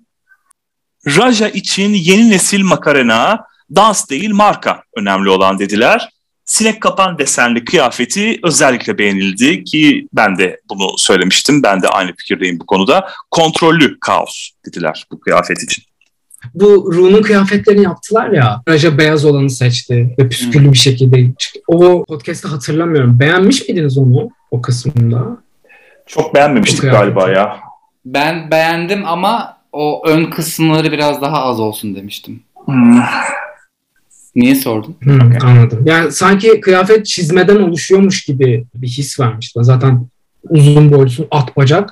Raja 1.06 1.48
için 1.48 1.94
yeni 1.94 2.30
nesil 2.30 2.62
makarena, 2.62 3.46
dans 3.74 4.10
değil 4.10 4.30
marka 4.30 4.82
önemli 4.96 5.28
olan 5.28 5.58
dediler. 5.58 6.08
Sinek 6.44 6.80
kapan 6.80 7.18
desenli 7.18 7.64
kıyafeti 7.64 8.40
özellikle 8.42 8.98
beğenildi 8.98 9.64
ki 9.64 10.08
ben 10.12 10.38
de 10.38 10.60
bunu 10.68 10.98
söylemiştim. 10.98 11.62
Ben 11.62 11.82
de 11.82 11.88
aynı 11.88 12.16
fikirdeyim 12.16 12.60
bu 12.60 12.66
konuda. 12.66 13.08
Kontrollü 13.30 14.00
kaos 14.00 14.50
dediler 14.66 15.06
bu 15.12 15.20
kıyafet 15.20 15.62
için. 15.62 15.84
Bu 16.54 16.92
Ru'nun 16.94 17.22
kıyafetlerini 17.22 17.82
yaptılar 17.82 18.30
ya. 18.30 18.62
Raja 18.68 18.98
beyaz 18.98 19.24
olanı 19.24 19.50
seçti 19.50 20.14
ve 20.18 20.28
püsküllü 20.28 20.72
bir 20.72 20.78
şekilde 20.78 21.32
çıktı. 21.38 21.60
O 21.66 22.04
podcast'ı 22.04 22.48
hatırlamıyorum. 22.48 23.20
Beğenmiş 23.20 23.68
miydiniz 23.68 23.98
onu 23.98 24.28
o 24.50 24.62
kısmında? 24.62 25.36
Çok 26.06 26.34
beğenmemiştik 26.34 26.82
galiba 26.82 27.30
ya. 27.30 27.56
Ben 28.04 28.50
beğendim 28.50 29.04
ama 29.06 29.56
o 29.72 30.06
ön 30.06 30.30
kısımları 30.30 30.92
biraz 30.92 31.22
daha 31.22 31.42
az 31.42 31.60
olsun 31.60 31.94
demiştim. 31.96 32.40
Hmm. 32.64 33.00
Niye 34.34 34.54
sordun? 34.54 34.96
Hı, 35.04 35.18
Anladım. 35.42 35.82
Yani 35.84 36.12
sanki 36.12 36.60
kıyafet 36.60 37.06
çizmeden 37.06 37.56
oluşuyormuş 37.56 38.24
gibi 38.24 38.64
bir 38.74 38.88
his 38.88 39.20
vermişti. 39.20 39.58
Zaten 39.62 40.06
uzun 40.48 40.92
boylusun 40.92 41.26
at 41.30 41.56
bacak. 41.56 41.90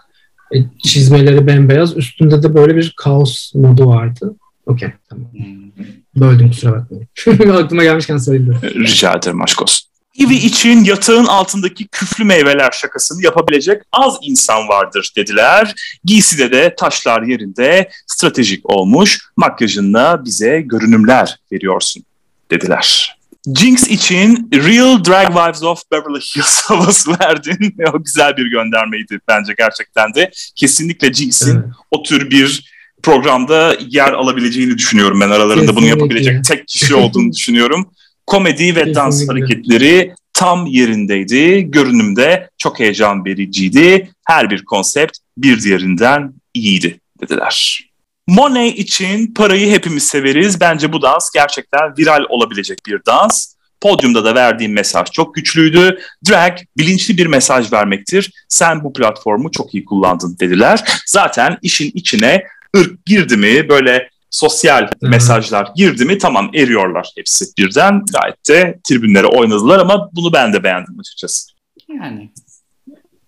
E, 0.54 0.56
çizmeleri 0.82 1.46
bembeyaz. 1.46 1.96
Üstünde 1.96 2.42
de 2.42 2.54
böyle 2.54 2.76
bir 2.76 2.94
kaos 2.96 3.54
modu 3.54 3.88
vardı. 3.88 4.34
Okey 4.66 4.88
tamam. 5.08 5.32
Hmm. 5.32 5.70
Böldüm 6.16 6.50
kusura 6.50 6.72
bakmayın. 6.72 7.08
Aklıma 7.64 7.82
gelmişken 7.82 8.16
söyleyeyim. 8.16 8.60
Rica 8.62 9.12
ederim 9.12 9.42
aşk 9.42 9.62
olsun. 9.62 9.90
Ivy 10.18 10.34
için 10.34 10.84
yatağın 10.84 11.26
altındaki 11.26 11.88
küflü 11.88 12.24
meyveler 12.24 12.70
şakasını 12.70 13.24
yapabilecek 13.24 13.82
az 13.92 14.18
insan 14.22 14.68
vardır 14.68 15.12
dediler. 15.16 15.74
Giyside 16.04 16.52
de 16.52 16.74
taşlar 16.78 17.22
yerinde 17.22 17.90
stratejik 18.06 18.70
olmuş. 18.70 19.18
Makyajınla 19.36 20.24
bize 20.24 20.60
görünümler 20.60 21.36
veriyorsun 21.52 22.04
dediler. 22.50 23.16
Jinx 23.56 23.88
için 23.88 24.50
Real 24.54 25.04
Drag 25.04 25.26
Wives 25.26 25.62
of 25.62 25.82
Beverly 25.92 26.20
Hills 26.20 26.62
havası 26.64 27.10
verdin. 27.20 27.76
o 27.94 28.04
güzel 28.04 28.36
bir 28.36 28.46
göndermeydi 28.46 29.20
bence 29.28 29.54
gerçekten 29.58 30.14
de. 30.14 30.30
Kesinlikle 30.56 31.12
Jinx'in 31.12 31.56
Evet. 31.56 31.64
o 31.90 32.02
tür 32.02 32.30
bir 32.30 32.69
programda 33.02 33.76
yer 33.88 34.12
alabileceğini 34.12 34.78
düşünüyorum 34.78 35.20
ben 35.20 35.30
aralarında 35.30 35.76
bunu 35.76 35.84
Kesinlikle. 35.84 35.88
yapabilecek 35.88 36.44
tek 36.44 36.68
kişi 36.68 36.94
olduğunu 36.94 37.32
düşünüyorum. 37.36 37.90
Komedi 38.26 38.76
ve 38.76 38.94
dans 38.94 39.20
Kesinlikle. 39.20 39.40
hareketleri 39.44 40.14
tam 40.32 40.66
yerindeydi. 40.66 41.70
Görünümde 41.70 42.50
çok 42.58 42.80
heyecan 42.80 43.24
vericiydi. 43.24 44.10
Her 44.26 44.50
bir 44.50 44.64
konsept 44.64 45.18
bir 45.36 45.62
diğerinden 45.62 46.34
iyiydi 46.54 47.00
dediler. 47.22 47.80
Monet 48.26 48.78
için 48.78 49.34
parayı 49.34 49.70
hepimiz 49.70 50.02
severiz. 50.02 50.60
Bence 50.60 50.92
bu 50.92 51.02
dans 51.02 51.30
gerçekten 51.34 51.96
viral 51.98 52.24
olabilecek 52.28 52.78
bir 52.86 53.00
dans. 53.06 53.54
Podyumda 53.80 54.24
da 54.24 54.34
verdiğim 54.34 54.72
mesaj 54.72 55.10
çok 55.12 55.34
güçlüydü. 55.34 55.98
Drag 56.30 56.58
bilinçli 56.78 57.16
bir 57.18 57.26
mesaj 57.26 57.72
vermektir. 57.72 58.32
Sen 58.48 58.84
bu 58.84 58.92
platformu 58.92 59.50
çok 59.50 59.74
iyi 59.74 59.84
kullandın 59.84 60.36
dediler. 60.40 60.84
Zaten 61.06 61.58
işin 61.62 61.90
içine 61.94 62.42
ırk 62.76 63.06
girdi 63.06 63.36
mi 63.36 63.68
böyle 63.68 64.10
sosyal 64.30 64.90
mesajlar 65.02 65.68
girdi 65.76 66.04
mi 66.04 66.18
tamam 66.18 66.50
eriyorlar 66.54 67.12
hepsi 67.16 67.44
birden. 67.58 68.04
Gayet 68.12 68.48
de 68.48 68.80
tribünlere 68.84 69.26
oynadılar 69.26 69.78
ama 69.78 70.10
bunu 70.12 70.32
ben 70.32 70.52
de 70.52 70.64
beğendim 70.64 71.00
açıkçası. 71.00 71.50
Yani. 71.88 72.30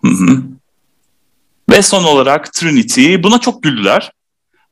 Hı 0.04 0.08
hı. 0.08 0.42
Ve 1.70 1.82
son 1.82 2.04
olarak 2.04 2.52
Trinity. 2.52 3.16
Buna 3.22 3.38
çok 3.38 3.62
güldüler. 3.62 4.12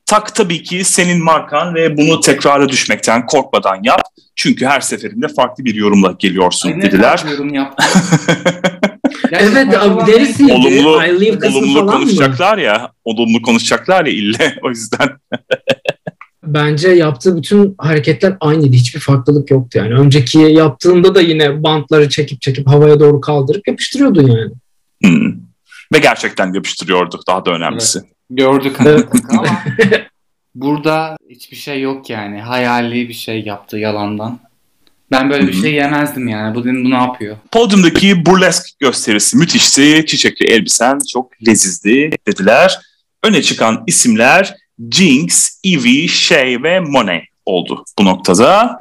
Tak 0.07 0.35
tabii 0.35 0.63
ki 0.63 0.85
senin 0.85 1.25
markan 1.25 1.75
ve 1.75 1.97
bunu 1.97 2.21
tekrara 2.21 2.69
düşmekten 2.69 3.27
korkmadan 3.27 3.81
yap. 3.83 4.03
Çünkü 4.37 4.67
her 4.67 4.81
seferinde 4.81 5.29
farklı 5.29 5.65
bir 5.65 5.75
yorumla 5.75 6.17
geliyorsun 6.19 6.69
Ay, 6.69 6.79
ne 6.79 6.83
dediler. 6.83 7.25
yorum 7.31 7.55
yaptın? 9.31 9.57
Evet 9.57 9.79
abi 9.79 10.11
neresiydi? 10.11 10.53
olumlu 10.53 11.03
I 11.05 11.21
Live 11.21 11.49
olumlu 11.49 11.75
falan 11.75 11.85
mı? 11.85 11.93
konuşacaklar 11.93 12.59
ya. 12.59 12.93
Olumlu 13.05 13.43
konuşacaklar 13.43 14.07
ya 14.07 14.13
ille. 14.13 14.59
O 14.63 14.69
yüzden 14.69 15.09
Bence 16.43 16.89
yaptığı 16.89 17.37
bütün 17.37 17.75
hareketler 17.79 18.37
aynıydı. 18.41 18.77
Hiçbir 18.77 19.01
farklılık 19.01 19.51
yoktu 19.51 19.79
yani. 19.79 19.95
Önceki 19.95 20.39
yaptığında 20.39 21.15
da 21.15 21.21
yine 21.21 21.63
bantları 21.63 22.09
çekip 22.09 22.43
çekip 22.43 22.69
havaya 22.69 23.01
doğru 23.01 23.21
kaldırıp 23.21 23.69
yapıştırıyordu 23.69 24.29
yani. 24.29 24.53
Hmm. 25.05 25.33
Ve 25.95 25.99
gerçekten 25.99 26.53
yapıştırıyordu 26.53 27.21
daha 27.27 27.45
da 27.45 27.51
önemlisi. 27.51 28.01
Gördük 28.31 28.77
Evet. 28.81 29.09
ama 29.31 29.47
burada 30.55 31.17
hiçbir 31.31 31.57
şey 31.57 31.81
yok 31.81 32.11
yani. 32.11 32.41
Hayali 32.41 33.09
bir 33.09 33.15
şey 33.15 33.43
yaptı 33.43 33.79
yalandan. 33.79 34.39
Ben 35.11 35.31
böyle 35.31 35.47
bir 35.47 35.53
Hı 35.53 35.59
hı. 35.59 35.63
şey 35.63 35.73
yemezdim 35.73 36.29
yani. 36.29 36.55
Bu, 36.55 36.65
bu 36.65 36.91
ne 36.91 36.95
yapıyor? 36.95 37.37
Podyumdaki 37.53 38.27
burlesk 38.27 38.81
gösterisi 38.81 39.37
müthişti. 39.37 40.05
Çiçekli 40.07 40.47
elbisen 40.47 40.99
çok 41.13 41.47
lezizdi 41.47 42.11
dediler. 42.27 42.79
Öne 43.23 43.43
çıkan 43.43 43.85
isimler 43.87 44.55
Jinx, 44.91 45.51
Evie, 45.65 46.09
Shay 46.09 46.63
ve 46.63 46.81
Monet 46.81 47.25
oldu 47.47 47.85
bu 47.99 48.05
noktada. 48.05 48.79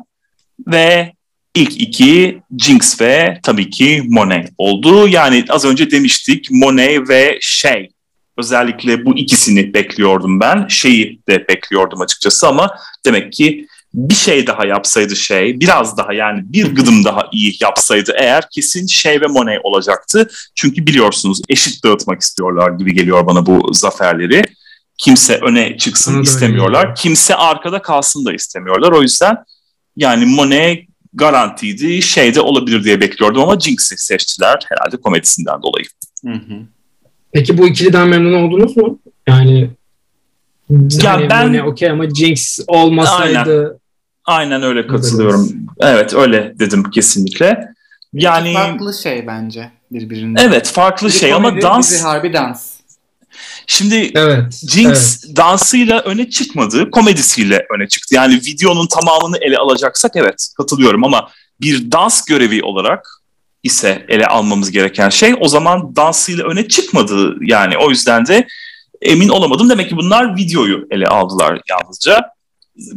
Ve 0.67 1.13
ilk 1.55 1.82
iki 1.82 2.41
Jinx 2.57 3.01
ve 3.01 3.39
tabii 3.43 3.69
ki 3.69 4.03
Monet 4.05 4.49
oldu. 4.57 5.07
Yani 5.07 5.45
az 5.49 5.65
önce 5.65 5.91
demiştik 5.91 6.51
Monet 6.51 7.09
ve 7.09 7.38
Shay. 7.41 7.89
Özellikle 8.38 9.05
bu 9.05 9.17
ikisini 9.17 9.73
bekliyordum 9.73 10.39
ben. 10.39 10.67
Şeyi 10.67 11.19
de 11.30 11.47
bekliyordum 11.47 12.01
açıkçası 12.01 12.47
ama 12.47 12.71
demek 13.05 13.34
ki 13.34 13.67
bir 13.93 14.15
şey 14.15 14.47
daha 14.47 14.65
yapsaydı 14.65 15.15
şey, 15.15 15.59
biraz 15.59 15.97
daha 15.97 16.13
yani 16.13 16.43
bir 16.45 16.75
gıdım 16.75 17.03
daha 17.03 17.29
iyi 17.31 17.55
yapsaydı 17.59 18.13
eğer 18.17 18.43
kesin 18.51 18.87
şey 18.87 19.21
ve 19.21 19.27
Monet 19.27 19.59
olacaktı. 19.63 20.29
Çünkü 20.55 20.87
biliyorsunuz 20.87 21.41
eşit 21.49 21.83
dağıtmak 21.83 22.21
istiyorlar 22.21 22.71
gibi 22.71 22.93
geliyor 22.93 23.25
bana 23.25 23.45
bu 23.45 23.73
zaferleri. 23.73 24.41
Kimse 24.97 25.35
öne 25.35 25.77
çıksın 25.77 26.11
öyle 26.11 26.21
istemiyorlar. 26.21 26.95
Kimse 26.95 27.35
arkada 27.35 27.81
kalsın 27.81 28.25
da 28.25 28.33
istemiyorlar. 28.33 28.91
O 28.91 29.01
yüzden 29.01 29.37
yani 29.95 30.25
Monet 30.25 30.85
garantiydi. 31.13 32.01
Şeyde 32.01 32.41
olabilir 32.41 32.83
diye 32.83 33.01
bekliyordum 33.01 33.41
ama 33.41 33.59
Jinx'i 33.59 33.97
seçtiler 33.97 34.59
herhalde 34.69 34.97
komedisinden 35.01 35.61
dolayı. 35.61 35.85
Hı 36.25 36.33
hı. 36.33 36.59
Peki 37.31 37.57
bu 37.57 37.67
ikiliden 37.67 38.07
memnun 38.07 38.33
oldunuz 38.33 38.77
mu? 38.77 38.99
Yani 39.27 39.69
Ya 40.70 41.13
hani 41.13 41.30
ben- 41.30 41.59
okey 41.59 41.89
ama 41.89 42.09
Jinx 42.09 42.59
olmasaydı 42.67 43.80
Aynen 44.30 44.63
öyle 44.63 44.88
katılıyorum. 44.88 45.49
Evet 45.80 46.13
öyle 46.13 46.53
dedim 46.59 46.91
kesinlikle. 46.91 47.74
Yani 48.13 48.53
farklı 48.53 48.93
şey 48.93 49.28
bence 49.28 49.72
birbirinden. 49.91 50.43
evet 50.43 50.67
farklı 50.67 51.07
Biri 51.07 51.15
şey 51.15 51.34
ama 51.34 51.61
dans 51.61 51.91
biri 51.91 52.01
harbi 52.01 52.34
dans. 52.34 52.74
şimdi 53.67 54.11
evet. 54.15 54.53
Jinx 54.67 55.24
dansıyla 55.36 55.99
öne 55.99 56.30
çıkmadı, 56.30 56.91
komedisiyle 56.91 57.65
öne 57.78 57.88
çıktı. 57.88 58.15
Yani 58.15 58.36
videonun 58.36 58.88
tamamını 58.88 59.38
ele 59.38 59.57
alacaksak 59.57 60.11
evet 60.15 60.47
katılıyorum 60.57 61.03
ama 61.03 61.30
bir 61.61 61.91
dans 61.91 62.26
görevi 62.26 62.63
olarak 62.63 63.07
ise 63.63 64.05
ele 64.07 64.26
almamız 64.26 64.72
gereken 64.72 65.09
şey 65.09 65.36
o 65.39 65.47
zaman 65.47 65.95
dansıyla 65.95 66.45
öne 66.45 66.67
çıkmadı 66.67 67.36
yani 67.41 67.78
o 67.78 67.89
yüzden 67.89 68.26
de 68.26 68.47
emin 69.02 69.30
olamadım. 69.30 69.70
Demek 69.70 69.89
ki 69.89 69.97
bunlar 69.97 70.36
videoyu 70.36 70.88
ele 70.91 71.06
aldılar 71.06 71.62
yalnızca. 71.70 72.22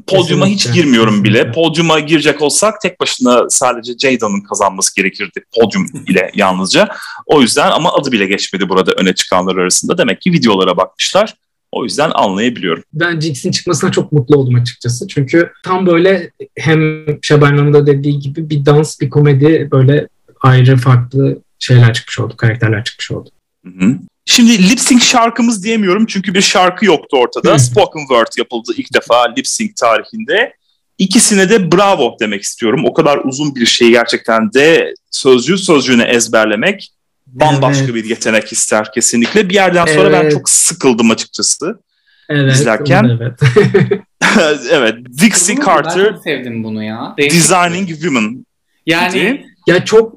Podyuma 0.07 0.47
hiç 0.47 0.73
girmiyorum 0.73 1.25
bile. 1.25 1.33
kesinlikle. 1.33 1.63
Podyuma 1.63 2.01
girecek 2.01 2.43
olsak 2.43 2.81
tek 2.81 3.01
başına 3.01 3.51
sadece 3.51 3.93
Jada'nın 3.99 4.41
kazanması 4.41 4.97
gerekirdi 4.97 5.45
podyum 5.61 5.87
ile 6.09 6.31
yalnızca. 6.35 6.89
O 7.27 7.41
yüzden 7.41 7.71
ama 7.71 7.93
adı 7.93 8.13
bile 8.13 8.27
geçmedi 8.27 8.69
burada 8.69 8.93
öne 8.93 9.15
çıkanlar 9.15 9.57
arasında. 9.57 9.99
Demek 9.99 10.21
ki 10.21 10.33
videolara 10.33 10.77
bakmışlar. 10.77 11.35
O 11.73 11.85
yüzden 11.85 12.11
anlayabiliyorum. 12.15 12.83
Ben 12.93 13.21
Jinx'in 13.21 13.51
çıkmasına 13.51 13.93
çok 13.93 14.13
mutlu 14.13 14.37
oldum 14.37 14.55
açıkçası. 14.55 15.09
Çünkü 15.09 15.53
tam 15.65 15.87
böyle 15.87 16.31
hem 16.59 17.07
Şaban'ın 17.23 17.73
da 17.73 17.87
dediği 17.87 18.19
gibi 18.19 18.51
bir 18.51 18.67
dans, 18.67 19.01
bir 19.01 19.11
komedi 19.11 19.69
böyle 19.73 20.09
ayrı 20.41 20.77
farklı 20.77 21.39
şeyler 21.59 21.95
çıkmış 21.95 22.21
oldu, 22.21 22.37
karakterler 22.37 22.85
çıkmış 22.85 23.11
oldu. 23.11 23.31
Hı 23.65 23.71
hı. 23.85 23.99
Şimdi 24.27 24.71
lip 24.71 24.81
sync 24.81 25.03
şarkımız 25.03 25.65
diyemiyorum 25.65 26.07
çünkü 26.07 26.35
bir 26.35 26.41
şarkı 26.43 26.85
yoktu 26.87 27.17
ortada. 27.17 27.59
Spoken 27.59 28.01
word 28.01 28.39
yapıldı 28.39 28.73
ilk 28.77 28.95
defa 28.95 29.33
lip 29.37 29.47
sync 29.47 29.77
tarihinde. 29.77 30.55
İkisine 30.99 31.51
de 31.51 31.73
bravo 31.73 32.17
demek 32.21 32.43
istiyorum. 32.43 32.85
O 32.87 32.93
kadar 32.95 33.21
uzun 33.25 33.55
bir 33.55 33.67
şeyi 33.67 33.91
gerçekten 33.91 34.53
de 34.53 34.95
sözcüğü 35.11 35.59
sözcüğüne 35.59 36.05
ezberlemek 36.05 36.93
bambaşka 37.27 37.85
Evet. 37.85 37.95
bir 37.95 38.05
yetenek 38.05 38.53
ister 38.53 38.93
kesinlikle. 38.93 39.49
Bir 39.49 39.55
yerden 39.55 39.87
sonra 39.87 40.13
ben 40.13 40.23
Evet. 40.23 40.33
çok 40.33 40.51
sıkıldım 40.51 41.11
açıkçası. 41.11 41.81
Evet. 42.29 42.53
İzlerken- 42.53 43.19
Evet. 43.21 43.41
evet, 44.71 44.95
Dixie 45.21 45.57
Ben 45.57 45.65
Carter 45.65 46.11
çok 46.13 46.23
sevdim 46.23 46.65
bunu 46.65 46.83
ya. 46.85 47.15
Değişik. 47.19 47.41
Designing 47.41 47.89
Women 47.89 48.47
Yani 48.87 49.47
ya 49.67 49.85
çok 49.85 50.17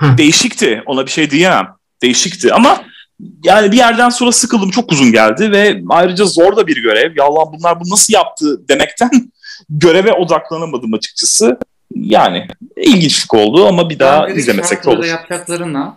değişikti. 0.00 0.82
Ona 0.86 1.06
bir 1.06 1.10
şey 1.10 1.30
diyemem. 1.30 1.68
Değişikti 2.02 2.54
ama 2.54 2.84
yani 3.44 3.72
bir 3.72 3.76
yerden 3.76 4.08
sonra 4.08 4.32
sıkıldım. 4.32 4.70
Çok 4.70 4.92
uzun 4.92 5.12
geldi 5.12 5.52
ve 5.52 5.82
ayrıca 5.88 6.24
zor 6.24 6.56
da 6.56 6.66
bir 6.66 6.82
görev. 6.82 7.16
Ya 7.16 7.24
Allah 7.24 7.52
bunlar 7.52 7.80
bunu 7.80 7.90
nasıl 7.90 8.14
yaptı 8.14 8.68
demekten 8.68 9.10
göreve 9.70 10.12
odaklanamadım 10.12 10.94
açıkçası. 10.94 11.58
Yani 11.94 12.46
ilginçlik 12.76 13.34
oldu 13.34 13.66
ama 13.66 13.90
bir 13.90 13.98
daha 13.98 14.28
de 14.28 14.34
izlemesek 14.34 14.84
de 14.84 14.90
olur. 14.90 15.04
yapacaklarına 15.04 15.96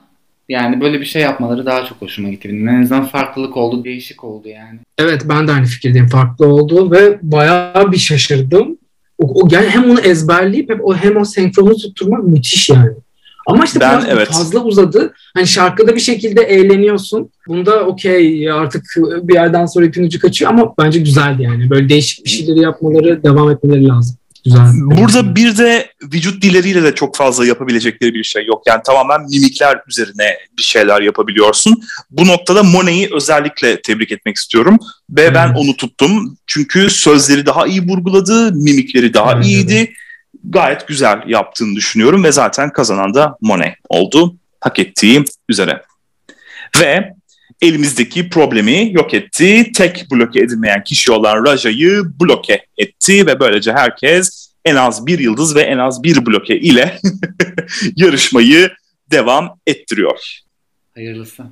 yani 0.50 0.82
böyle 0.82 1.00
bir 1.00 1.06
şey 1.06 1.22
yapmaları 1.22 1.66
daha 1.66 1.86
çok 1.86 2.02
hoşuma 2.02 2.30
gitti. 2.30 2.50
En 2.50 2.82
azından 2.82 3.06
farklılık 3.06 3.58
oldu, 3.58 3.84
değişik 3.84 4.24
oldu 4.24 4.48
yani. 4.48 4.80
Evet 4.98 5.22
ben 5.26 5.48
de 5.48 5.52
aynı 5.52 5.66
fikirdeyim. 5.66 6.08
Farklı 6.08 6.48
oldu 6.48 6.92
ve 6.92 7.20
bayağı 7.22 7.92
bir 7.92 7.98
şaşırdım. 7.98 8.78
O, 9.18 9.44
o 9.44 9.48
yani 9.52 9.70
hem 9.70 9.92
onu 9.92 10.00
ezberleyip 10.00 10.70
hem 10.70 10.80
o 10.84 10.96
hem 10.96 11.18
o 11.18 11.26
senkronu 11.26 11.78
tutturmak 11.78 12.24
müthiş 12.24 12.70
yani. 12.70 12.92
Ama 13.48 13.66
işte 13.66 13.80
Ben- 13.80 13.92
biraz 14.02 14.10
evet. 14.10 14.28
fazla 14.28 14.60
uzadı. 14.60 15.14
Hani 15.34 15.48
şarkıda 15.48 15.96
bir 15.96 16.00
şekilde 16.00 16.42
eğleniyorsun. 16.42 17.30
Bunda 17.48 17.80
okey 17.86 18.52
artık 18.52 18.84
bir 18.98 19.34
yerden 19.34 19.66
sonra 19.66 19.86
ipin 19.86 20.04
ucu 20.04 20.20
kaçıyor 20.20 20.52
ama 20.52 20.74
bence 20.80 21.00
güzeldi 21.00 21.44
yani. 21.44 21.70
Böyle 21.70 21.90
değişik 21.90 22.26
bir 22.26 22.30
şeyleri 22.30 22.60
yapmaları, 22.60 23.24
devam 23.24 23.52
etmeleri 23.52 23.88
lazım. 23.88 24.18
Güzel. 24.46 24.66
Burada 24.76 25.36
bir 25.36 25.58
de 25.58 25.88
vücut 26.14 26.42
dilleriyle 26.42 26.84
de 26.84 26.96
çok 26.96 27.16
fazla 27.16 27.46
yapabilecekleri 27.46 28.14
bir 28.14 28.24
şey 28.24 28.46
yok. 28.46 28.64
Yani 28.68 28.82
tamamen 28.86 29.22
mimikler 29.30 29.80
üzerine 29.88 30.38
bir 30.58 30.64
şeyler 30.64 31.02
yapabiliyorsun. 31.02 31.82
Bu 32.12 32.28
noktada 32.28 32.64
Monet'i 32.64 33.16
özellikle 33.16 33.82
tebrik 33.82 34.12
etmek 34.12 34.36
istiyorum. 34.36 34.78
Ve 35.10 35.34
ben 35.36 35.48
Evet. 35.48 35.58
onu 35.58 35.78
tuttum. 35.78 36.38
Çünkü 36.48 36.90
sözleri 36.90 37.46
daha 37.46 37.68
iyi 37.68 37.82
vurguladı, 37.82 38.52
mimikleri 38.52 39.14
daha 39.14 39.32
Evet, 39.34 39.46
iyiydi. 39.46 39.94
Gayet 40.44 40.88
güzel 40.88 41.24
yaptığını 41.28 41.76
düşünüyorum 41.76 42.24
ve 42.24 42.32
zaten 42.32 42.74
kazanan 42.74 43.14
da 43.14 43.38
Monet 43.42 43.76
oldu. 43.90 44.36
Hak 44.62 44.80
ettiği 44.80 45.24
üzere. 45.50 45.84
Ve 46.80 47.14
elimizdeki 47.62 48.30
problemi 48.30 48.90
yok 48.94 49.14
etti. 49.14 49.72
Tek 49.72 50.06
bloke 50.12 50.40
edilmeyen 50.40 50.84
kişi 50.84 51.12
olan 51.12 51.46
Raja'yı 51.46 52.04
bloke 52.22 52.66
etti 52.78 53.28
ve 53.28 53.40
böylece 53.40 53.74
herkes 53.74 54.54
en 54.66 54.76
az 54.76 55.06
bir 55.06 55.20
yıldız 55.20 55.56
ve 55.56 55.62
en 55.62 55.78
az 55.78 56.04
bir 56.04 56.26
bloke 56.26 56.60
ile 56.60 57.00
yarışmayı 57.96 58.72
devam 59.12 59.60
ettiriyor. 59.68 60.20
Hayırlısı. 60.94 61.44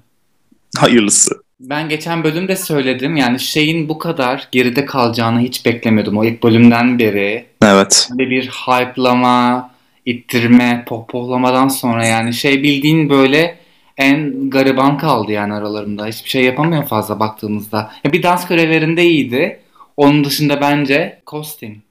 Hayırlısı. 0.77 1.43
Ben 1.69 1.89
geçen 1.89 2.23
bölümde 2.23 2.55
söyledim 2.55 3.15
yani 3.15 3.39
şeyin 3.39 3.89
bu 3.89 3.97
kadar 3.97 4.47
geride 4.51 4.85
kalacağını 4.85 5.39
hiç 5.39 5.65
beklemiyordum. 5.65 6.17
O 6.17 6.23
ilk 6.23 6.43
bölümden 6.43 6.99
beri 6.99 7.45
Evet. 7.63 8.09
Böyle 8.11 8.29
bir 8.29 8.47
hype'lama, 8.47 9.71
ittirme, 10.05 10.83
pohpohlamadan 10.87 11.67
sonra 11.67 12.05
yani 12.05 12.33
şey 12.33 12.63
bildiğin 12.63 13.09
böyle 13.09 13.57
en 13.97 14.49
gariban 14.49 14.97
kaldı 14.97 15.31
yani 15.31 15.53
aralarında. 15.53 16.05
Hiçbir 16.05 16.29
şey 16.29 16.43
yapamıyor 16.43 16.85
fazla 16.85 17.19
baktığımızda. 17.19 17.91
Ya 18.03 18.13
bir 18.13 18.23
dans 18.23 18.47
görevlerinde 18.47 19.05
iyiydi. 19.05 19.59
Onun 19.97 20.23
dışında 20.23 20.61
bence 20.61 21.21
kostüm. 21.25 21.81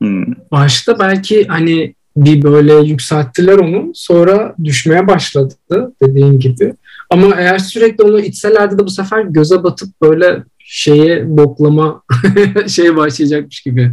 Hmm. 0.00 0.24
Başta 0.50 0.98
belki 0.98 1.46
hani 1.46 1.94
bir 2.16 2.42
böyle 2.42 2.74
yükselttiler 2.74 3.58
onu 3.58 3.92
sonra 3.94 4.54
düşmeye 4.64 5.06
başladı 5.08 5.54
dediğin 6.02 6.40
gibi. 6.40 6.74
Ama 7.10 7.34
eğer 7.36 7.58
sürekli 7.58 8.04
onu 8.04 8.20
içselerdi 8.20 8.78
de 8.78 8.84
bu 8.86 8.90
sefer 8.90 9.22
göze 9.22 9.62
batıp 9.62 9.88
böyle 10.02 10.42
şeye 10.58 11.36
boklama 11.36 12.02
şey 12.68 12.96
başlayacakmış 12.96 13.60
gibi 13.60 13.92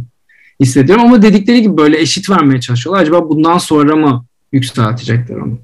hissediyorum. 0.60 1.04
Ama 1.04 1.22
dedikleri 1.22 1.62
gibi 1.62 1.76
böyle 1.76 2.00
eşit 2.00 2.30
vermeye 2.30 2.60
çalışıyorlar. 2.60 3.02
Acaba 3.02 3.28
bundan 3.28 3.58
sonra 3.58 3.96
mı 3.96 4.24
yükseltecekler 4.52 5.36
onu? 5.36 5.58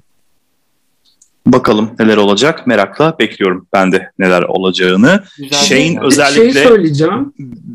Bakalım 1.47 1.91
neler 1.99 2.17
olacak 2.17 2.67
merakla 2.67 3.17
bekliyorum 3.19 3.67
ben 3.73 3.93
de 3.93 4.11
neler 4.19 4.43
olacağını. 4.43 5.25
Güzel 5.39 5.59
Şeyin 5.59 5.93
şeyler. 5.93 6.07
özellikle- 6.07 6.53
Şey 6.53 6.63
söyleyeceğim. 6.65 7.33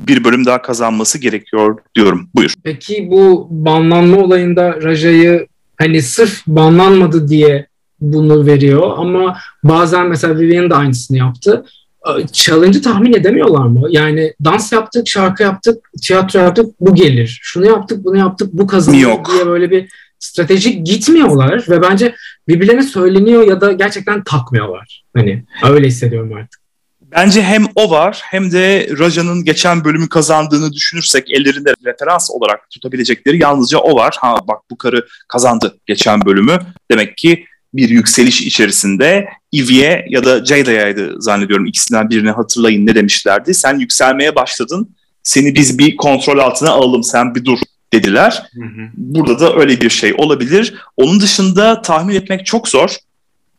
Bir 0.07 0.24
bölüm 0.24 0.45
daha 0.45 0.61
kazanması 0.61 1.17
gerekiyor 1.17 1.78
diyorum. 1.95 2.30
Buyur. 2.36 2.53
Peki 2.63 3.07
bu 3.11 3.47
banlanma 3.51 4.17
olayında 4.17 4.82
Raja'yı 4.82 5.47
hani 5.78 6.01
sırf 6.01 6.47
banlanmadı 6.47 7.28
diye 7.28 7.67
bunu 8.04 8.45
veriyor 8.45 8.93
ama 8.97 9.38
bazen 9.64 10.08
mesela 10.08 10.39
Vivian 10.39 10.70
da 10.70 10.76
aynısını 10.76 11.18
yaptı. 11.18 11.66
Ee, 12.08 12.28
Challenge'ı 12.32 12.82
tahmin 12.82 13.14
edemiyorlar 13.14 13.66
mı? 13.66 13.88
Yani 13.89 14.34
dans 14.43 14.72
yaptık, 14.72 15.08
şarkı 15.08 15.43
yaptık, 15.43 15.89
tiyatro 16.01 16.39
yaptık, 16.39 16.66
bu 16.80 16.95
gelir. 16.95 17.39
Şunu 17.41 17.66
yaptık, 17.66 18.06
bunu 18.06 18.18
yaptık, 18.18 18.49
bu 18.54 18.68
kazanır 18.68 18.97
Yok. 18.97 19.32
diye 19.34 19.45
böyle 19.45 19.72
bir 19.72 19.89
stratejik 20.20 20.86
gitmiyorlar 20.86 21.66
ve 21.70 21.82
bence 21.82 22.16
birbirlerine 22.47 22.84
söyleniyor 22.84 23.47
ya 23.47 23.62
da 23.62 23.72
gerçekten 23.72 24.24
takmıyorlar. 24.24 25.04
Hani 25.16 25.43
öyle 25.70 25.88
hissediyorum 25.88 26.34
artık. 26.34 26.64
Bence 27.01 27.41
hem 27.41 27.66
o 27.76 27.91
var 27.91 28.22
hem 28.24 28.51
de 28.51 28.88
Raja'nın 28.99 29.43
geçen 29.43 29.84
bölümü 29.84 30.10
kazandığını 30.10 30.74
düşünürsek 30.74 31.32
ellerinde 31.32 31.74
referans 31.86 32.32
olarak 32.32 32.70
tutabilecekleri 32.70 33.41
yalnızca 33.41 33.78
o 33.78 33.95
var. 33.95 34.16
Ha 34.20 34.38
bak 34.47 34.62
bu 34.72 34.78
karı 34.78 35.08
kazandı 35.28 35.78
geçen 35.86 36.26
bölümü. 36.26 36.60
Demek 36.91 37.18
ki 37.18 37.45
bir 37.74 37.89
yükseliş 37.89 38.41
içerisinde 38.41 39.28
Ivy'e 39.53 40.05
ya 40.09 40.24
da 40.24 40.45
Jada'yaydı 40.45 41.21
zannediyorum 41.21 41.65
ikisinden 41.65 42.09
birini 42.09 42.32
hatırlayın 42.32 42.86
ne 42.86 42.95
demişlerdi. 42.95 43.53
Sen 43.53 43.80
yükselmeye 43.80 44.36
başladın. 44.36 44.95
Seni 45.24 45.55
biz 45.55 45.80
bir 45.80 45.95
kontrol 45.95 46.38
altına 46.38 46.69
alalım 46.69 47.03
sen 47.03 47.36
bir 47.36 47.45
dur 47.45 47.57
dediler. 47.93 48.43
Hı 48.53 48.65
hı. 48.65 48.89
Burada 48.93 49.39
da 49.39 49.55
öyle 49.55 49.82
bir 49.82 49.89
şey 49.89 50.13
olabilir. 50.17 50.74
Onun 50.97 51.19
dışında 51.19 51.82
tahmin 51.82 52.15
etmek 52.15 52.45
çok 52.45 52.67
zor. 52.67 52.95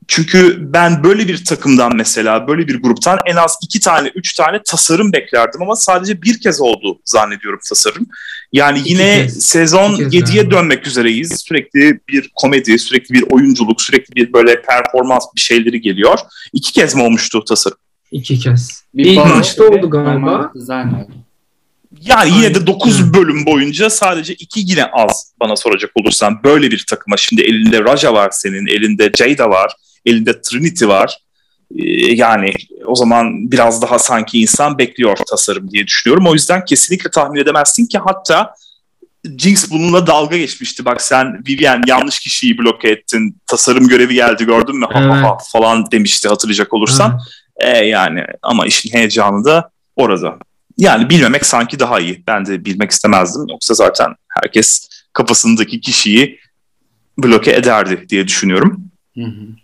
Çünkü 0.09 0.57
ben 0.73 1.05
böyle 1.05 1.29
bir 1.29 1.45
takımdan 1.45 1.97
mesela, 1.97 2.49
böyle 2.49 2.69
bir 2.69 2.83
gruptan 2.83 3.19
en 3.27 3.37
az 3.37 3.57
iki 3.63 3.81
tane, 3.81 4.09
üç 4.15 4.35
tane 4.35 4.63
tasarım 4.63 5.13
beklerdim 5.13 5.63
ama 5.63 5.77
sadece 5.77 6.23
bir 6.23 6.41
kez 6.41 6.61
oldu 6.61 6.99
zannediyorum 7.05 7.61
tasarım. 7.69 8.07
Yani 8.53 8.79
İki 8.79 8.91
yine 8.93 9.23
kez. 9.23 9.43
sezon 9.47 9.93
İki 9.93 10.09
kez 10.11 10.31
7'ye 10.31 10.43
galiba. 10.43 10.51
dönmek 10.57 10.87
üzereyiz. 10.87 11.43
Sürekli 11.49 12.01
bir 12.09 12.31
komedi, 12.35 12.79
sürekli 12.79 13.13
bir 13.15 13.25
oyunculuk, 13.31 13.83
sürekli 13.83 14.15
bir 14.17 14.33
böyle 14.33 14.63
performans 14.63 15.25
bir 15.37 15.41
şeyleri 15.41 15.81
geliyor. 15.81 16.19
İki 16.53 16.73
kez 16.73 16.95
mi 16.95 17.03
olmuştu 17.03 17.45
tasarım? 17.45 17.79
İki 18.11 18.39
kez. 18.39 18.85
Bir 18.95 19.05
İlk 19.05 19.27
maçta 19.27 19.65
oldu 19.65 19.91
galiba. 19.91 20.53
design 20.55 20.89
oldu. 20.89 21.13
Yani 22.01 22.31
yine 22.31 22.55
de 22.55 22.59
Aynen. 22.59 22.67
9 22.67 23.15
bölüm 23.15 23.47
boyunca 23.47 23.91
sadece 23.91 24.35
2 24.35 24.61
yine 24.61 24.85
az 24.85 25.33
bana 25.41 25.57
soracak 25.57 25.91
olursan. 25.95 26.41
Böyle 26.45 26.71
bir 26.71 26.85
takıma 26.91 27.17
şimdi 27.17 27.43
elinde 27.43 27.85
Raja 27.85 28.15
var 28.15 28.31
senin, 28.33 28.67
elinde 28.67 29.11
Jada 29.19 29.51
var, 29.51 29.73
elinde 30.07 30.43
Trinity 30.43 30.87
var. 30.87 31.19
Ee, 31.79 31.83
yani 32.15 32.53
o 32.87 32.95
zaman 32.95 33.51
biraz 33.51 33.83
daha 33.83 33.99
sanki 33.99 34.41
insan 34.41 34.79
bekliyor 34.79 35.17
tasarım 35.31 35.71
diye 35.71 35.87
düşünüyorum. 35.87 36.27
O 36.27 36.33
yüzden 36.33 36.65
kesinlikle 36.65 37.11
tahmin 37.11 37.41
edemezsin 37.41 37.87
ki 37.87 37.99
hatta 37.99 38.55
Jinx 39.39 39.71
bununla 39.71 40.07
dalga 40.07 40.37
geçmişti. 40.37 40.85
Bak 40.85 41.03
sen 41.03 41.43
Vivian 41.49 41.83
yanlış 41.87 42.19
kişiyi 42.21 42.59
bloke 42.59 42.89
ettin. 42.89 43.37
Tasarım 43.47 43.89
görevi 43.89 44.15
geldi 44.15 44.47
gördün 44.47 44.77
mü? 44.77 44.87
Ha, 44.93 45.01
ha, 45.01 45.23
ha 45.23 45.29
Evet. 45.31 45.49
falan 45.53 45.91
demişti 45.91 46.29
hatırlayacak 46.29 46.75
olursan. 46.75 47.21
E 47.57 47.69
yani 47.69 48.25
ama 48.43 48.67
işin 48.67 48.93
heyecanı 48.93 49.45
da 49.45 49.71
orada. 49.97 50.39
Yani 50.79 51.11
bilmemek 51.11 51.47
sanki 51.47 51.79
daha 51.79 52.01
iyi. 52.01 52.25
Ben 52.27 52.47
de 52.47 52.65
bilmek 52.65 52.91
istemezdim. 52.91 53.47
Yoksa 53.51 53.75
zaten 53.75 54.15
herkes 54.29 54.89
kafasındaki 55.13 55.81
kişiyi 55.81 56.39
bloke 57.19 57.53
ederdi 57.53 58.07
diye 58.09 58.29
düşünüyorum. 58.29 58.85
Hı 59.15 59.25
hı. 59.25 59.64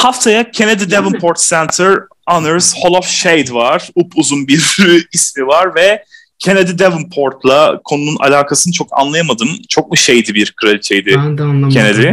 Haftaya 0.00 0.50
Kennedy 0.50 0.90
Davenport 0.90 1.38
Center 1.48 1.98
Honors 2.26 2.74
Hall 2.74 2.94
of 2.94 3.06
Shade 3.06 3.52
var. 3.54 3.88
Upuzun 3.94 4.48
bir 4.48 4.76
ismi 5.12 5.46
var 5.46 5.74
ve 5.74 6.04
Kennedy 6.38 6.78
Davenport'la 6.78 7.80
konunun 7.84 8.16
alakasını 8.20 8.72
çok 8.72 8.88
anlayamadım. 9.00 9.48
Çok 9.68 9.90
mu 9.90 9.96
şeydi 9.96 10.34
bir 10.34 10.52
kraliçeydi 10.52 11.10
Ben 11.16 11.38
de 11.38 11.42
anlamadım. 11.42 11.70
Kennedy? 11.70 12.08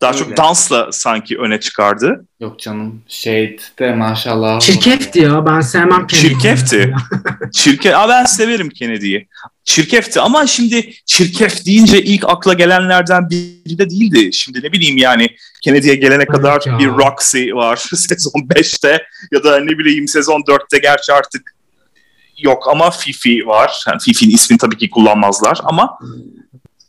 Daha 0.00 0.10
Öyle. 0.12 0.24
çok 0.24 0.36
dansla 0.36 0.92
sanki 0.92 1.38
öne 1.38 1.60
çıkardı. 1.60 2.26
Yok 2.40 2.58
canım. 2.60 3.02
Shade 3.08 3.56
de 3.78 3.94
maşallah. 3.94 4.60
Çirkefti 4.60 5.18
ya. 5.20 5.46
Ben 5.46 5.60
sevmem 5.60 6.06
Kennedy'yi. 6.06 6.32
Çirkefti. 6.32 6.94
Çirke, 7.52 7.96
Aa, 7.96 8.08
ben 8.08 8.24
severim 8.24 8.68
Kennedy'yi. 8.70 9.28
Çirkefti 9.64 10.20
ama 10.20 10.46
şimdi 10.46 10.92
çirkef 11.06 11.66
deyince 11.66 12.02
ilk 12.02 12.24
akla 12.28 12.52
gelenlerden 12.54 13.30
biri 13.30 13.78
de 13.78 13.90
değildi. 13.90 14.32
Şimdi 14.32 14.62
ne 14.62 14.72
bileyim 14.72 14.96
yani 14.98 15.28
Kennedy'ye 15.62 15.94
gelene 15.94 16.14
Evet 16.22 16.28
kadar 16.28 16.62
ya. 16.66 16.78
bir 16.78 16.88
Roxy 16.88 17.52
var 17.52 17.76
sezon 17.94 18.40
5'te 18.40 19.02
ya 19.32 19.44
da 19.44 19.60
ne 19.60 19.78
bileyim 19.78 20.08
sezon 20.08 20.40
4'te 20.40 20.78
gerçi 20.78 21.12
artık 21.12 21.54
yok 22.38 22.68
ama 22.70 22.90
Fifi 22.90 23.46
var. 23.46 23.84
Yani 23.88 23.98
Fifi'nin 24.00 24.34
ismini 24.34 24.58
tabii 24.58 24.76
ki 24.76 24.90
kullanmazlar 24.90 25.58
ama 25.64 25.98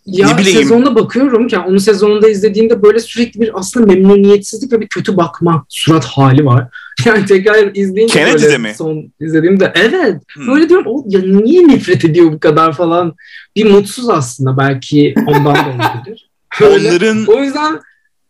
Ya 0.06 0.28
Ne 0.28 0.38
bileyim. 0.38 0.60
sezonda 0.60 0.96
bakıyorum 0.96 1.48
ki 1.48 1.60
onun 1.60 1.78
sezonunda 1.78 2.30
izlediğimde 2.30 2.84
böyle 2.84 3.00
sürekli 3.00 3.42
bir 3.42 3.60
aslında 3.60 3.86
memnuniyetsizlik 3.86 4.74
ve 4.74 4.82
bir 4.82 4.88
kötü 4.88 5.18
bakma 5.18 5.66
surat 5.70 6.06
hali 6.06 6.46
var. 6.46 6.68
Yani 7.06 7.26
tekrar 7.26 7.76
izleyince 7.76 8.14
Kennedy'de 8.14 8.46
böyle 8.46 8.58
mi? 8.58 8.74
son 8.78 9.12
izlediğimde 9.20 9.74
evet 9.76 10.22
hmm, 10.34 10.48
böyle 10.48 10.70
diyorum 10.70 10.86
o 10.88 11.04
ya 11.08 11.20
niye 11.20 11.68
nefret 11.68 12.06
ediyor 12.06 12.32
bu 12.32 12.40
kadar 12.40 12.74
falan. 12.74 13.16
Bir 13.56 13.72
mutsuz 13.72 14.10
aslında 14.10 14.58
belki 14.58 15.14
ondan 15.28 15.56
da 15.56 15.60
olabilir. 15.60 16.30
Öyle. 16.62 16.90
onların 16.90 17.26
O 17.28 17.44
yüzden 17.44 17.80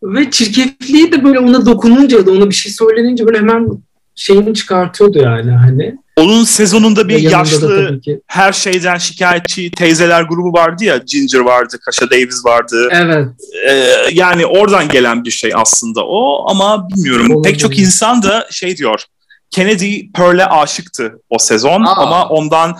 ve 0.03 0.31
çirkefliği 0.31 1.11
de 1.11 1.23
böyle 1.23 1.39
ona 1.39 1.65
dokununca 1.65 2.25
da 2.25 2.31
ona 2.31 2.49
bir 2.49 2.55
şey 2.55 2.71
söylenince 2.71 3.25
böyle 3.25 3.37
hemen 3.37 3.69
şeyini 4.15 4.53
çıkartıyordu 4.53 5.19
yani 5.19 5.51
hani. 5.51 5.95
Onun 6.19 6.43
sezonunda 6.43 7.09
bir 7.09 7.19
yaşlı 7.19 8.01
her 8.27 8.53
şeyden 8.53 8.97
şikayetçi 8.97 9.71
teyzeler 9.71 10.21
grubu 10.21 10.53
vardı 10.53 10.83
ya. 10.83 10.97
Ginger 10.97 11.39
vardı, 11.39 11.77
Kaşa 11.85 12.09
Davis 12.09 12.45
vardı. 12.45 12.89
Evet. 12.91 13.27
Ee, 13.69 13.93
yani 14.11 14.45
oradan 14.45 14.89
gelen 14.89 15.25
bir 15.25 15.31
şey 15.31 15.51
aslında 15.55 16.05
o 16.05 16.49
ama 16.49 16.89
bilmiyorum. 16.89 17.31
Olabilir. 17.31 17.51
Pek 17.51 17.59
çok 17.59 17.79
insan 17.79 18.23
da 18.23 18.47
şey 18.51 18.77
diyor. 18.77 19.03
Kennedy 19.51 20.11
Pearl'e 20.11 20.45
aşıktı 20.45 21.21
o 21.29 21.39
sezon 21.39 21.83
Aa. 21.83 21.95
ama 21.95 22.27
ondan 22.29 22.77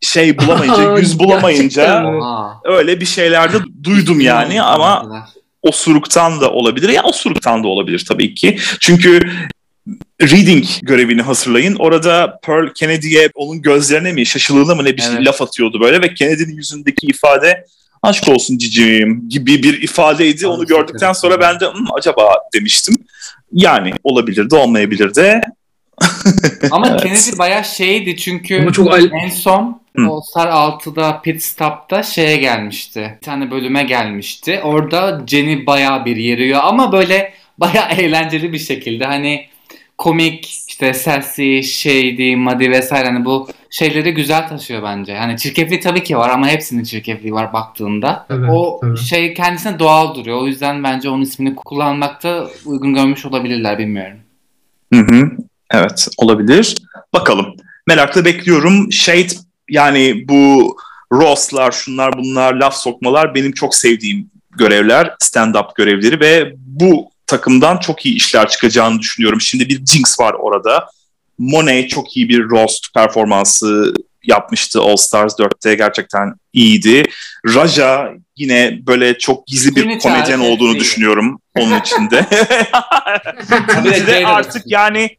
şey 0.00 0.38
bulamayınca, 0.38 0.98
yüz 0.98 1.18
bulamayınca 1.18 2.12
öyle 2.64 3.00
bir 3.00 3.06
şeyler 3.06 3.52
de 3.52 3.56
duydum 3.84 4.20
yani 4.20 4.62
ama 4.62 5.22
osuruktan 5.62 6.40
da 6.40 6.50
olabilir. 6.50 6.88
Ya 6.88 7.02
osuruktan 7.02 7.64
da 7.64 7.68
olabilir 7.68 8.04
tabii 8.08 8.34
ki. 8.34 8.58
Çünkü 8.80 9.20
reading 10.22 10.64
görevini 10.82 11.22
hazırlayın. 11.22 11.76
Orada 11.78 12.38
Pearl 12.42 12.68
Kennedy'ye 12.74 13.30
onun 13.34 13.62
gözlerine 13.62 14.12
mi 14.12 14.26
şaşılığına 14.26 14.74
mı 14.74 14.84
ne 14.84 14.96
bir 14.96 15.02
şey 15.02 15.12
Evet. 15.14 15.26
laf 15.26 15.42
atıyordu 15.42 15.80
böyle 15.80 16.02
ve 16.02 16.14
Kennedy'nin 16.14 16.56
yüzündeki 16.56 17.06
ifade 17.06 17.64
aşk 18.02 18.28
olsun 18.28 18.58
cicim 18.58 19.28
gibi 19.28 19.62
bir 19.62 19.82
ifadeydi. 19.82 20.46
Onu 20.46 20.66
gördükten 20.66 21.12
sonra 21.12 21.40
ben 21.40 21.60
de 21.60 21.66
"Hmm, 21.72 21.86
acaba 21.98 22.34
demiştim. 22.54 22.94
Yani 23.52 23.92
olabilir 24.04 24.50
de 24.50 24.56
olmayabilir 24.56 25.14
de. 25.14 25.40
Ama 26.70 26.88
Evet. 26.88 27.02
Kennedy 27.02 27.38
bayağı 27.38 27.64
şeydi 27.64 28.16
çünkü 28.16 28.58
Ama 28.62 28.72
çok 28.72 28.98
en 29.24 29.28
son 29.28 29.80
Hı. 29.96 30.06
All 30.10 30.20
Star 30.20 30.46
6'da 30.48 31.20
pit 31.22 31.42
stop'ta 31.42 32.02
şeye 32.02 32.36
gelmişti. 32.36 33.14
Bir 33.16 33.24
tane 33.26 33.50
bölüme 33.50 33.82
gelmişti. 33.82 34.60
Orada 34.64 35.22
Jenny 35.26 35.66
bayağı 35.66 36.04
bir 36.04 36.16
yeriyor 36.16 36.60
ama 36.62 36.92
böyle 36.92 37.34
bayağı 37.58 37.92
eğlenceli 37.98 38.52
bir 38.52 38.58
şekilde. 38.58 39.04
Hani 39.04 39.46
komik 39.98 40.64
işte 40.68 40.94
sassy, 40.94 41.60
shady, 41.62 42.36
muddy 42.36 42.70
vesaire 42.70 43.08
hani 43.08 43.24
bu 43.24 43.48
şeyleri 43.70 44.14
güzel 44.14 44.48
taşıyor 44.48 44.82
bence. 44.82 45.16
Hani 45.16 45.36
çirkefliği 45.36 45.80
tabii 45.80 46.02
ki 46.02 46.16
var 46.16 46.30
ama 46.30 46.48
hepsinin 46.48 46.84
çirkefliği 46.84 47.32
var 47.32 47.52
baktığında. 47.52 48.26
Evet, 48.30 48.50
o 48.52 48.80
evet. 48.84 48.98
şey 48.98 49.34
kendisine 49.34 49.78
doğal 49.78 50.14
duruyor. 50.14 50.42
O 50.42 50.46
yüzden 50.46 50.84
bence 50.84 51.08
onun 51.08 51.22
ismini 51.22 51.54
kullanmakta 51.54 52.48
uygun 52.64 52.94
görmüş 52.94 53.26
olabilirler 53.26 53.78
bilmiyorum. 53.78 54.16
Hı 54.94 55.00
hı. 55.00 55.30
Evet 55.70 56.08
olabilir. 56.18 56.76
Bakalım. 57.12 57.46
Merakla 57.86 58.24
bekliyorum. 58.24 58.92
Shade 58.92 59.28
yani 59.70 60.28
bu 60.28 60.76
roastlar 61.12 61.72
şunlar 61.72 62.18
bunlar 62.18 62.54
laf 62.54 62.74
sokmalar 62.74 63.34
benim 63.34 63.52
çok 63.52 63.74
sevdiğim 63.74 64.30
görevler 64.58 65.14
stand-up 65.22 65.74
görevleri 65.76 66.20
ve 66.20 66.52
bu 66.56 67.10
takımdan 67.28 67.76
çok 67.76 68.06
iyi 68.06 68.14
işler 68.14 68.48
çıkacağını 68.48 69.00
düşünüyorum. 69.00 69.40
Şimdi 69.40 69.68
bir 69.68 69.86
Jinx 69.86 70.20
var 70.20 70.32
orada. 70.32 70.88
Monet 71.38 71.90
çok 71.90 72.16
iyi 72.16 72.28
bir 72.28 72.50
roast 72.50 72.94
performansı 72.94 73.94
yapmıştı 74.22 74.80
All 74.80 74.96
Stars 74.96 75.32
4'te 75.32 75.74
gerçekten 75.74 76.34
iyiydi. 76.52 77.02
Raja 77.54 78.12
yine 78.36 78.78
böyle 78.86 79.18
çok 79.18 79.46
gizli 79.46 79.76
bir 79.76 79.82
Trinity 79.82 80.08
komedyen 80.08 80.38
olduğunu 80.38 80.72
değil. 80.72 80.80
düşünüyorum 80.80 81.40
onun 81.58 81.80
içinde. 81.80 82.26
De 83.84 83.94
Jada 83.94 84.28
artık 84.28 84.62
yani 84.66 85.16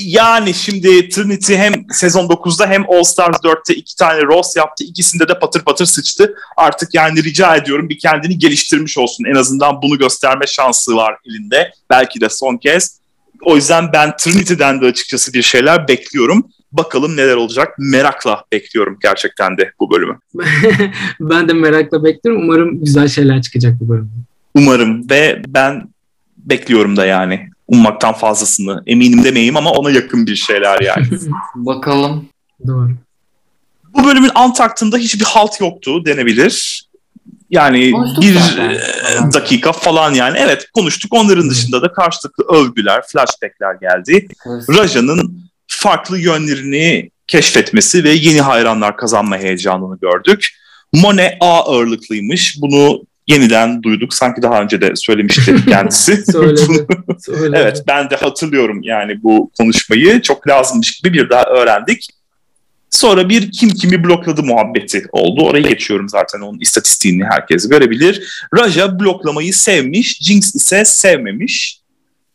yani 0.00 0.54
şimdi 0.54 1.08
Trinity 1.08 1.54
hem 1.54 1.74
sezon 1.90 2.28
9'da 2.28 2.66
hem 2.66 2.84
All 2.88 3.02
Stars 3.02 3.36
4'te 3.36 3.74
iki 3.74 3.96
tane 3.96 4.22
roast 4.22 4.56
yaptı. 4.56 4.84
İkisinde 4.84 5.28
de 5.28 5.38
patır 5.38 5.60
patır 5.60 5.86
sıçtı. 5.86 6.34
Artık 6.56 6.94
yani 6.94 7.24
rica 7.24 7.56
ediyorum 7.56 7.88
bir 7.88 7.98
kendini 7.98 8.38
geliştirmiş 8.38 8.98
olsun. 8.98 9.24
En 9.24 9.34
azından 9.34 9.82
bunu 9.82 9.98
gösterme 9.98 10.46
şansı 10.46 10.96
var 10.96 11.16
elinde. 11.26 11.72
Belki 11.90 12.20
de 12.20 12.28
son 12.28 12.56
kez. 12.56 13.00
O 13.44 13.56
yüzden 13.56 13.92
ben 13.92 14.16
Trinity'den 14.16 14.80
de 14.80 14.86
açıkçası 14.86 15.32
bir 15.32 15.42
şeyler 15.42 15.88
bekliyorum. 15.88 16.48
Bakalım 16.72 17.16
neler 17.16 17.36
olacak. 17.36 17.74
Merakla 17.78 18.44
bekliyorum 18.52 18.98
gerçekten 19.02 19.58
de 19.58 19.72
bu 19.80 19.90
bölümü. 19.90 20.18
ben 21.20 21.48
de 21.48 21.52
merakla 21.52 22.04
bekliyorum. 22.04 22.42
Umarım 22.42 22.84
güzel 22.84 23.08
şeyler 23.08 23.42
çıkacak 23.42 23.80
bu 23.80 23.88
bölümde. 23.88 24.12
Umarım 24.54 25.10
ve 25.10 25.42
ben 25.46 25.88
bekliyorum 26.36 26.96
da 26.96 27.06
yani. 27.06 27.51
Ummaktan 27.72 28.12
fazlasını. 28.14 28.82
Eminim 28.86 29.24
demeyeyim 29.24 29.56
ama 29.56 29.70
ona 29.70 29.90
yakın 29.90 30.26
bir 30.26 30.36
şeyler 30.36 30.80
yani. 30.80 31.06
Bakalım. 31.54 32.28
Doğru. 32.66 32.90
Bu 33.94 34.04
bölümün 34.04 34.30
antaktında 34.34 34.96
hiçbir 34.96 35.24
halt 35.24 35.60
yoktu 35.60 36.06
denebilir. 36.06 36.84
Yani 37.50 37.90
Konuştuk 37.90 38.22
bir 38.22 38.34
zaten. 38.34 38.70
e, 38.70 39.32
dakika 39.34 39.72
falan 39.72 40.14
yani. 40.14 40.38
Evet 40.38 40.68
konuştuk. 40.74 41.12
Onların 41.14 41.50
dışında 41.50 41.82
da 41.82 41.92
karşılıklı 41.92 42.44
övgüler, 42.44 43.02
flashbackler 43.06 43.74
geldi. 43.74 44.28
Raja'nın 44.46 45.42
farklı 45.66 46.18
yönlerini 46.18 47.10
keşfetmesi 47.26 48.04
ve 48.04 48.10
yeni 48.10 48.40
hayranlar 48.40 48.96
kazanma 48.96 49.36
heyecanını 49.38 49.98
gördük. 49.98 50.48
Monet 50.92 51.36
A 51.40 51.46
ağırlıklıymış. 51.64 52.56
Bunu 52.60 53.02
yeniden 53.32 53.82
duyduk. 53.82 54.14
Sanki 54.14 54.42
daha 54.42 54.62
önce 54.62 54.80
de 54.80 54.96
söylemişti 54.96 55.56
kendisi. 55.68 56.32
Söyledi. 56.32 56.86
Söyledi. 57.26 57.56
Evet 57.60 57.82
ben 57.88 58.10
de 58.10 58.16
hatırlıyorum 58.16 58.80
yani 58.82 59.22
bu 59.22 59.50
konuşmayı. 59.58 60.22
Çok 60.22 60.48
lazımmış 60.48 61.00
gibi 61.00 61.12
bir 61.12 61.30
daha 61.30 61.44
öğrendik. 61.44 62.08
Sonra 62.90 63.28
bir 63.28 63.52
kim 63.52 63.68
kimi 63.68 64.04
blokladı 64.04 64.42
muhabbeti 64.42 65.04
oldu. 65.12 65.44
Oraya 65.44 65.68
geçiyorum 65.68 66.08
zaten 66.08 66.40
onun 66.40 66.60
istatistiğini 66.60 67.24
herkes 67.24 67.68
görebilir. 67.68 68.44
Raja 68.58 69.00
bloklamayı 69.00 69.54
sevmiş, 69.54 70.18
Jinx 70.20 70.54
ise 70.54 70.84
sevmemiş. 70.84 71.78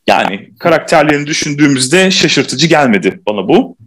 Yani 0.08 0.50
karakterlerini 0.60 1.28
düşündüğümüzde 1.28 2.12
şaşırtıcı 2.12 2.68
gelmedi 2.68 3.22
bana 3.28 3.48
bu. 3.48 3.78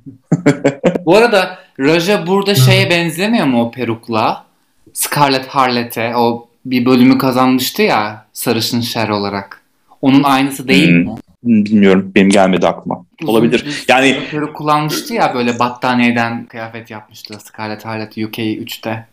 Bu 1.05 1.17
arada 1.17 1.59
Raja 1.81 2.27
burada 2.27 2.55
şeye 2.55 2.91
benzemiyor 2.91 3.47
mu 3.47 3.63
o 3.63 3.71
perukla? 3.71 4.45
Scarlett 4.93 5.47
Harlot'e 5.47 6.17
o 6.17 6.50
bir 6.65 6.87
bölümü 6.87 7.19
kazanmıştı 7.19 7.83
ya 7.83 8.27
sarışın 8.33 8.81
şer 8.81 9.09
olarak. 9.09 9.61
Onun 10.03 10.23
aynısı 10.23 10.69
değil 10.69 10.89
Hmm. 10.89 11.05
mi? 11.05 11.15
Bilmiyorum. 11.45 12.13
Benim 12.15 12.31
gelmedi 12.31 12.67
aklıma. 12.67 13.05
Olabilir. 13.25 13.55
Uzun 13.61 13.67
bir 13.69 13.85
Yani 13.89 14.19
kullanmıştı 14.55 15.15
ya 15.15 15.35
böyle 15.35 15.59
battaniyeden 15.59 16.47
kıyafet 16.47 16.91
yapmıştı 16.91 17.39
Scarlett 17.45 17.85
Harlot 17.85 18.19
UK 18.19 18.39
3'te. 18.39 19.07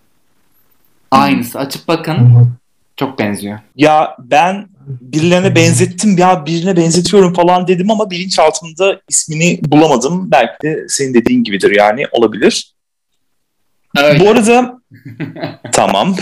Aynısı. 1.12 1.60
Açıp 1.60 1.88
bakın. 1.88 2.50
Çok 2.98 3.20
benziyor. 3.20 3.60
ya 3.76 4.16
ben 4.20 4.68
birilerine 4.88 5.56
benzettim 5.56 6.18
ya 6.18 6.46
birine 6.46 6.78
benzetiyorum 6.78 7.34
falan 7.34 7.68
dedim 7.68 7.92
ama 7.92 8.12
bilinçaltımda 8.12 9.02
ismini 9.10 9.60
bulamadım. 9.66 10.32
Belki 10.32 10.54
de 10.64 10.86
senin 10.90 11.14
dediğin 11.14 11.44
gibidir 11.44 11.76
yani 11.76 12.06
olabilir. 12.12 12.74
Bu 14.20 14.30
arada 14.30 14.80
tamam. 15.72 16.16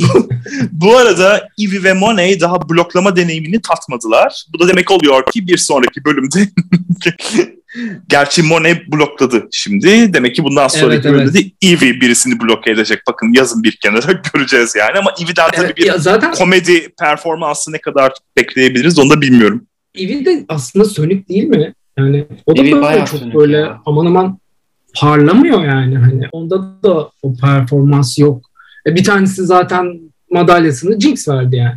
bu, 0.00 0.28
bu 0.72 0.96
arada 0.96 1.48
Ivy 1.58 1.82
ve 1.82 1.92
Monet 1.92 2.40
daha 2.40 2.68
bloklama 2.68 3.16
deneyimini 3.16 3.62
tatmadılar. 3.62 4.44
Bu 4.52 4.60
da 4.60 4.68
demek 4.68 4.90
oluyor 4.90 5.26
ki 5.32 5.46
bir 5.46 5.56
sonraki 5.56 6.04
bölümde 6.04 6.48
Gerçi 8.08 8.42
Monet 8.42 8.92
blokladı 8.92 9.48
şimdi. 9.52 10.14
Demek 10.14 10.34
ki 10.34 10.44
bundan 10.44 10.68
sonraki 10.68 11.08
Evet, 11.08 11.18
bölümde 11.18 11.34
de 11.34 11.50
Ivy 11.62 12.00
birisini 12.00 12.40
bloke 12.40 12.70
edecek. 12.70 13.02
Bakın 13.08 13.32
yazın 13.32 13.62
bir 13.62 13.76
kenara 13.76 14.12
göreceğiz 14.34 14.74
yani. 14.76 14.98
Ama 14.98 15.14
Ivy'den 15.20 15.50
tabii 15.50 15.76
bir 15.76 15.86
Ya 15.86 15.98
zaten 15.98 16.32
komedi 16.32 16.88
performansı 17.00 17.72
ne 17.72 17.80
kadar 17.80 18.12
bekleyebiliriz 18.36 18.98
onu 18.98 19.10
da 19.10 19.20
bilmiyorum. 19.20 19.66
Ivy 19.98 20.24
de 20.24 20.44
aslında 20.48 20.84
sönük 20.84 21.28
değil 21.28 21.44
mi? 21.44 21.74
Yani 22.00 22.26
o 22.46 22.56
da 22.56 22.62
böyle 22.62 22.80
bayağı 22.82 23.06
çok 23.06 23.34
böyle 23.34 23.56
ya. 23.56 23.80
aman 23.86 24.06
aman 24.06 24.38
parlamıyor 24.94 25.64
yani. 25.64 25.98
Hani 25.98 26.28
onda 26.32 26.58
da 26.82 27.10
o 27.22 27.34
performans 27.40 28.18
yok. 28.18 28.44
E, 28.86 28.94
bir 28.94 29.04
tanesi 29.04 29.46
zaten 29.46 30.00
madalyasını 30.30 31.00
Jinx 31.00 31.28
verdi 31.28 31.56
yani. 31.56 31.74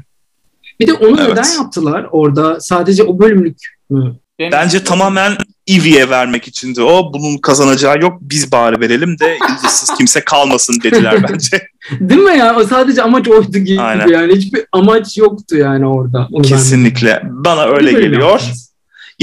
Bir 0.80 0.88
de 0.88 0.94
onu 0.94 1.18
Evet. 1.22 1.30
neden 1.30 1.52
yaptılar 1.64 2.08
orada? 2.12 2.60
Sadece 2.60 3.04
o 3.04 3.20
bölümlük 3.20 3.58
mü? 3.90 4.16
Bence 4.52 4.84
tamamen 4.84 5.34
Ivy'ye 5.70 6.10
vermek 6.10 6.48
içindi 6.48 6.82
o. 6.82 7.14
Bunun 7.14 7.38
kazanacağı 7.38 8.00
yok. 8.02 8.18
Biz 8.22 8.52
bari 8.52 8.80
verelim 8.80 9.20
de 9.20 9.38
yıldızsız 9.50 9.90
kimse 9.98 10.22
kalmasın 10.22 10.76
dediler 10.84 11.26
bence. 11.30 11.68
Değil 12.00 12.22
mi 12.22 12.38
ya? 12.38 12.56
O 12.56 12.64
sadece 12.64 13.02
amaç 13.04 13.28
oydu 13.28 13.58
gibi 13.58 13.82
Aynen. 13.82 14.08
yani. 14.08 14.36
Hiçbir 14.36 14.66
amaç 14.72 15.18
yoktu 15.18 15.58
yani 15.58 15.88
orada. 15.88 16.28
Onu 16.32 16.42
Kesinlikle. 16.44 17.22
Bana 17.24 17.66
öyle 17.66 17.92
geliyor. 17.92 18.30
yaptınız. 18.30 18.73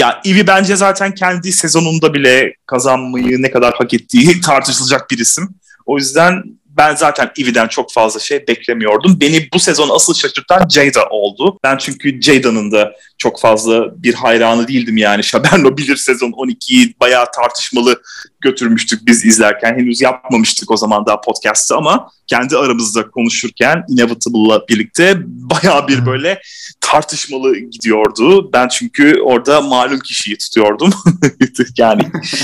Ya 0.01 0.21
Ivy 0.27 0.47
bence 0.47 0.77
zaten 0.77 1.15
kendi 1.15 1.53
sezonunda 1.53 2.15
bile 2.15 2.55
kazanmayı 2.67 3.43
ne 3.43 3.51
kadar 3.51 3.75
hak 3.75 3.95
ettiği 3.95 4.41
tartışılacak 4.45 5.11
bir 5.11 5.19
isim. 5.19 5.49
O 5.87 5.99
yüzden 5.99 6.43
ben 6.67 6.95
zaten 6.95 7.31
Ivy'den 7.39 7.69
çok 7.69 7.93
fazla 7.93 8.21
şey 8.21 8.47
beklemiyordum. 8.49 9.21
Beni 9.21 9.49
bu 9.55 9.59
sezon 9.59 9.89
asıl 9.95 10.15
şaşırtan 10.15 10.69
Jada 10.69 11.09
oldu. 11.11 11.59
Ben 11.65 11.77
çünkü 11.77 12.23
Jada'nın 12.23 12.73
da 12.73 12.93
çok 13.19 13.41
fazla 13.41 14.03
bir 14.03 14.15
hayranı 14.15 14.69
değildim 14.69 14.97
yani. 14.97 15.25
Şaberno 15.25 15.77
bilir 15.77 15.97
sezon 15.97 16.31
12'yi 16.31 16.95
bayağı 17.01 17.27
tartışmalı 17.33 18.03
götürmüştük 18.41 19.07
biz 19.07 19.25
izlerken. 19.25 19.75
Henüz 19.75 20.01
yapmamıştık 20.01 20.71
o 20.71 20.77
zaman 20.77 21.07
daha 21.07 21.21
podcast'ı 21.21 21.77
ama 21.77 22.09
kendi 22.27 22.57
aramızda 22.57 23.11
konuşurken 23.11 23.85
Inevitable'la 23.89 24.69
birlikte 24.69 25.15
bayağı 25.27 25.89
bir 25.89 26.07
böyle 26.07 26.41
tartışmalı 26.81 27.59
gidiyordu. 27.59 28.53
Ben 28.53 28.69
çünkü 28.69 29.21
orada 29.25 29.61
malum 29.61 29.99
kişiyi 29.99 30.39
tutuyordum. 30.39 30.91
yani 31.79 32.03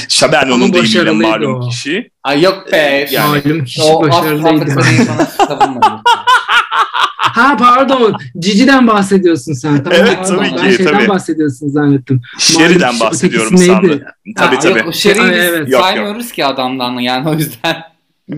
Şaberno'nun 0.09 0.73
deyimiyle 0.73 1.11
malum 1.11 1.55
o. 1.55 1.69
kişi. 1.69 2.11
Ay 2.23 2.43
yok 2.43 2.73
be. 2.73 3.09
Yani- 3.11 3.43
Malum 3.47 3.65
kişi 3.65 3.83
o 3.83 4.03
başarılıydı. 4.03 4.77
Ha 7.37 7.57
pardon. 7.59 8.15
Cici'den 8.39 8.87
bahsediyorsun 8.87 9.53
sen. 9.53 9.85
Tamam, 9.85 9.99
Evet, 10.01 10.19
pardon. 10.19 10.37
tabii 10.37 10.63
Ben 10.63 10.71
ki, 10.71 10.77
şeyden 10.77 10.93
tabii. 10.93 11.09
bahsediyorsun 11.09 11.69
zannettim. 11.69 12.21
Kişi, 12.39 12.81
bahsediyorum 13.01 13.59
sandım. 13.59 13.91
neydi? 13.91 14.05
Tabii 14.37 14.57
Ha, 14.57 14.61
tabii. 14.61 14.79
Yok 14.79 14.89
biz 14.89 15.07
evet. 15.07 15.69
Yok, 15.69 15.83
saymıyoruz 15.83 16.33
ki 16.33 16.45
adamdan 16.45 16.93
yani 16.93 17.29
o 17.29 17.35
yüzden. 17.35 17.77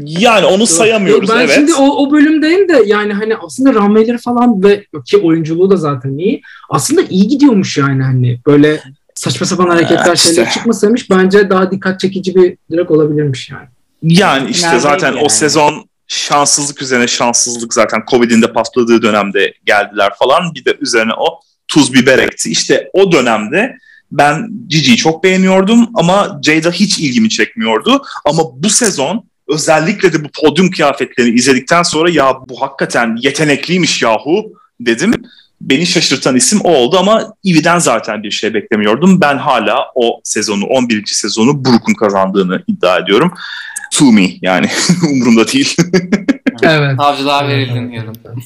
Yani 0.05 0.47
onu 0.47 0.67
sayamıyoruz 0.67 1.31
ben 1.31 1.41
evet. 1.41 1.55
şimdi 1.55 1.75
o, 1.75 1.85
o 1.87 2.11
bölümdeyim 2.13 2.69
de 2.69 2.83
yani 2.87 3.13
hani 3.13 3.37
aslında 3.37 3.73
runway'leri 3.73 4.19
falan 4.19 4.63
ve 4.63 4.85
ki 5.07 5.17
oyunculuğu 5.17 5.71
da 5.71 5.77
zaten 5.77 6.19
iyi. 6.19 6.43
Aslında 6.71 7.03
iyi 7.03 7.29
gidiyormuş 7.29 7.79
yani 7.79 8.03
hani 8.03 8.41
böyle 8.47 8.81
saçma 9.15 9.47
sapan 9.47 9.69
hareketler 9.69 10.07
Ha, 10.07 10.13
işte. 10.13 10.35
şeyler 10.35 10.51
çıkmasaymış 10.53 11.11
bence 11.11 11.51
daha 11.51 11.71
dikkat 11.71 12.01
çekici 12.01 12.35
bir 12.35 12.57
direkt 12.71 12.91
olabilirmiş 12.91 13.51
yani. 13.51 13.69
Yani 14.03 14.51
işte 14.51 14.67
Neredeydi 14.67 14.83
zaten 14.83 15.13
yani? 15.13 15.21
o 15.25 15.29
sezon 15.29 15.88
şanssızlık 16.09 16.83
üzerine 16.83 17.07
şanssızlık 17.07 17.75
zaten 17.75 18.03
Covid'in 18.11 18.43
de 18.43 18.53
patladığı 18.53 19.03
dönemde 19.03 19.55
geldiler 19.67 20.13
falan. 20.19 20.55
Bir 20.55 20.65
de 20.65 20.77
üzerine 20.81 21.13
o 21.19 21.41
tuz 21.69 21.95
biber 21.95 22.19
ekti. 22.19 22.51
İşte 22.51 22.91
o 22.93 23.13
dönemde 23.13 23.77
ben 24.13 24.49
Gigi'yi 24.69 24.97
çok 24.97 25.25
beğeniyordum 25.25 25.91
ama 25.95 26.41
Jada 26.43 26.71
hiç 26.71 26.99
ilgimi 26.99 27.29
çekmiyordu. 27.29 28.03
Ama 28.25 28.43
bu 28.57 28.71
sezon 28.71 29.25
özellikle 29.49 30.13
de 30.13 30.25
bu 30.25 30.29
podyum 30.41 30.71
kıyafetlerini 30.71 31.35
izledikten 31.35 31.83
sonra 31.83 32.11
ya 32.11 32.35
bu 32.49 32.63
hakikaten 32.63 33.17
yetenekliymiş 33.21 34.03
yahu 34.03 34.53
dedim. 34.81 35.13
Beni 35.61 35.87
şaşırtan 35.87 36.37
isim 36.37 36.61
o 36.65 36.71
oldu 36.71 36.99
ama 36.99 37.35
Ivy'den 37.45 37.79
zaten 37.79 38.23
bir 38.23 38.31
şey 38.31 38.55
beklemiyordum. 38.55 39.21
Ben 39.21 39.39
hala 39.39 39.87
o 39.95 40.21
sezonu, 40.25 40.65
11. 40.65 41.07
sezonu 41.07 41.65
Brooke'un 41.65 41.95
kazandığını 41.95 42.63
iddia 42.67 42.99
ediyorum. 42.99 43.33
To 43.95 44.13
me 44.13 44.31
yani 44.43 44.67
umurumda 45.11 45.49
değil. 45.49 45.77
Evet. 46.63 46.97
Savcılığa 46.97 47.49
verildin 47.49 47.91
yarın. 47.91 48.15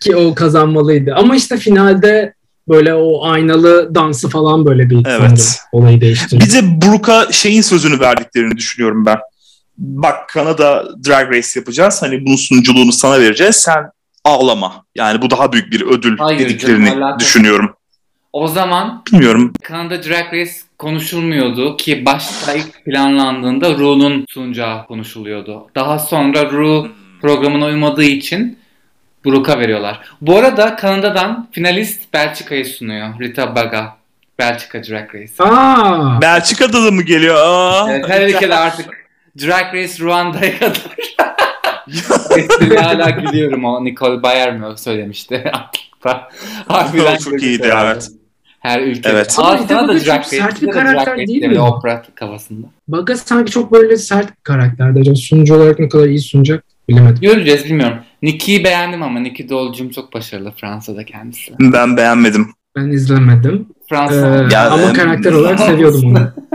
Ki 0.00 0.16
o 0.16 0.34
kazanmalıydı. 0.34 1.14
Ama 1.14 1.36
işte 1.36 1.56
finalde 1.56 2.34
böyle 2.68 2.94
o 2.94 3.26
aynalı 3.26 3.94
dansı 3.94 4.28
falan 4.28 4.66
böyle 4.66 4.90
bir 4.90 5.06
Evet. 5.06 5.58
olayı 5.72 6.00
değiştirdi. 6.00 6.44
Bir 6.44 6.52
de 6.52 6.86
Brooke'a 6.86 7.32
şeyin 7.32 7.62
sözünü 7.62 8.00
verdiklerini 8.00 8.56
düşünüyorum 8.56 9.06
ben. 9.06 9.18
Bak 9.78 10.28
Kanada 10.28 10.84
Drag 11.08 11.30
Race 11.32 11.48
yapacağız. 11.56 12.02
Hani 12.02 12.26
bunun 12.26 12.36
sunuculuğunu 12.36 12.92
sana 12.92 13.20
vereceğiz. 13.20 13.56
Sen 13.56 13.90
ağlama. 14.24 14.84
Yani 14.94 15.22
bu 15.22 15.30
daha 15.30 15.52
büyük 15.52 15.72
bir 15.72 15.80
ödül 15.80 16.18
Hayır 16.18 16.38
dediklerini 16.38 16.90
canım, 16.90 17.18
düşünüyorum. 17.18 17.74
O 18.32 18.48
zaman 18.48 19.02
Bilmiyorum. 19.12 19.52
Kanada 19.62 20.02
Drag 20.02 20.32
Race 20.32 20.52
konuşulmuyordu 20.78 21.76
ki 21.76 22.04
başta 22.04 22.52
ilk 22.54 22.84
planlandığında 22.84 23.70
Ru'nun 23.74 24.24
sunacağı 24.28 24.86
konuşuluyordu. 24.86 25.66
Daha 25.74 25.98
sonra 25.98 26.50
Ru 26.50 26.88
programına 27.20 27.64
uymadığı 27.66 28.04
için 28.04 28.58
Brooke'a 29.26 29.58
veriyorlar. 29.58 30.00
Bu 30.20 30.36
arada 30.38 30.76
Kanada'dan 30.76 31.48
finalist 31.52 32.12
Belçika'yı 32.14 32.66
sunuyor. 32.66 33.20
Rita 33.20 33.56
Baga. 33.56 33.96
Belçika 34.38 34.84
Drag 34.84 35.14
Race. 35.14 35.32
Aa, 35.38 36.20
Belçika'da 36.22 36.84
da 36.84 36.90
mı 36.90 37.02
geliyor? 37.02 37.36
Aa, 37.38 37.86
Evet, 37.90 38.08
her 38.08 38.28
ülkede 38.28 38.54
artık 38.54 39.06
Drag 39.42 39.74
Race 39.74 39.98
Ruanda'ya 40.00 40.58
kadar. 40.58 40.82
Espriye 42.38 42.80
hala 42.80 43.10
gülüyorum 43.10 43.64
o 43.64 43.84
Nicole 43.84 44.22
Bayer 44.22 44.56
mi 44.56 44.78
söylemişti. 44.78 45.52
Harbiden 46.68 47.16
Çok 47.16 47.42
iyiydi, 47.42 47.72
evet. 47.82 48.10
Her 48.64 48.82
ülkede. 48.82 49.08
Evet. 49.12 49.34
Ama 49.38 49.58
sana 49.58 49.88
da 49.88 49.94
Drag 49.94 50.08
Race. 50.08 50.36
sert 50.36 50.62
bir 50.62 50.66
de 50.66 50.70
karakter 50.70 51.14
Race 51.14 51.26
değil 51.26 51.46
mi? 51.46 51.60
Opera 51.60 52.02
kafasında. 52.14 52.66
Baga 52.88 53.16
sanki 53.16 53.52
çok 53.52 53.72
böyle 53.72 53.96
sert 53.96 54.28
bir 54.28 54.42
karakterdi. 54.42 55.00
Acaba 55.00 55.14
sunucu 55.14 55.54
olarak 55.54 55.78
ne 55.78 55.88
kadar 55.88 56.06
iyi 56.06 56.20
sunacak 56.20 56.64
bilemedim. 56.88 57.20
Göreceğiz 57.22 57.64
bilmiyorum. 57.64 57.98
Nicki'yi 58.22 58.64
beğendim 58.64 59.02
ama 59.02 59.20
Nicki 59.20 59.48
Dolcum 59.48 59.90
çok 59.90 60.12
başarılı 60.12 60.52
Fransa'da 60.60 61.04
kendisi. 61.04 61.52
Ben 61.60 61.96
beğenmedim. 61.96 62.46
Ben 62.76 62.90
izlemedim. 62.90 63.66
Ee, 63.70 63.88
Fransa. 63.88 64.48
Ya, 64.52 64.70
ama 64.70 64.92
karakter 64.92 65.32
olarak 65.32 65.60
seviyordum 65.60 66.04
onu. 66.04 66.32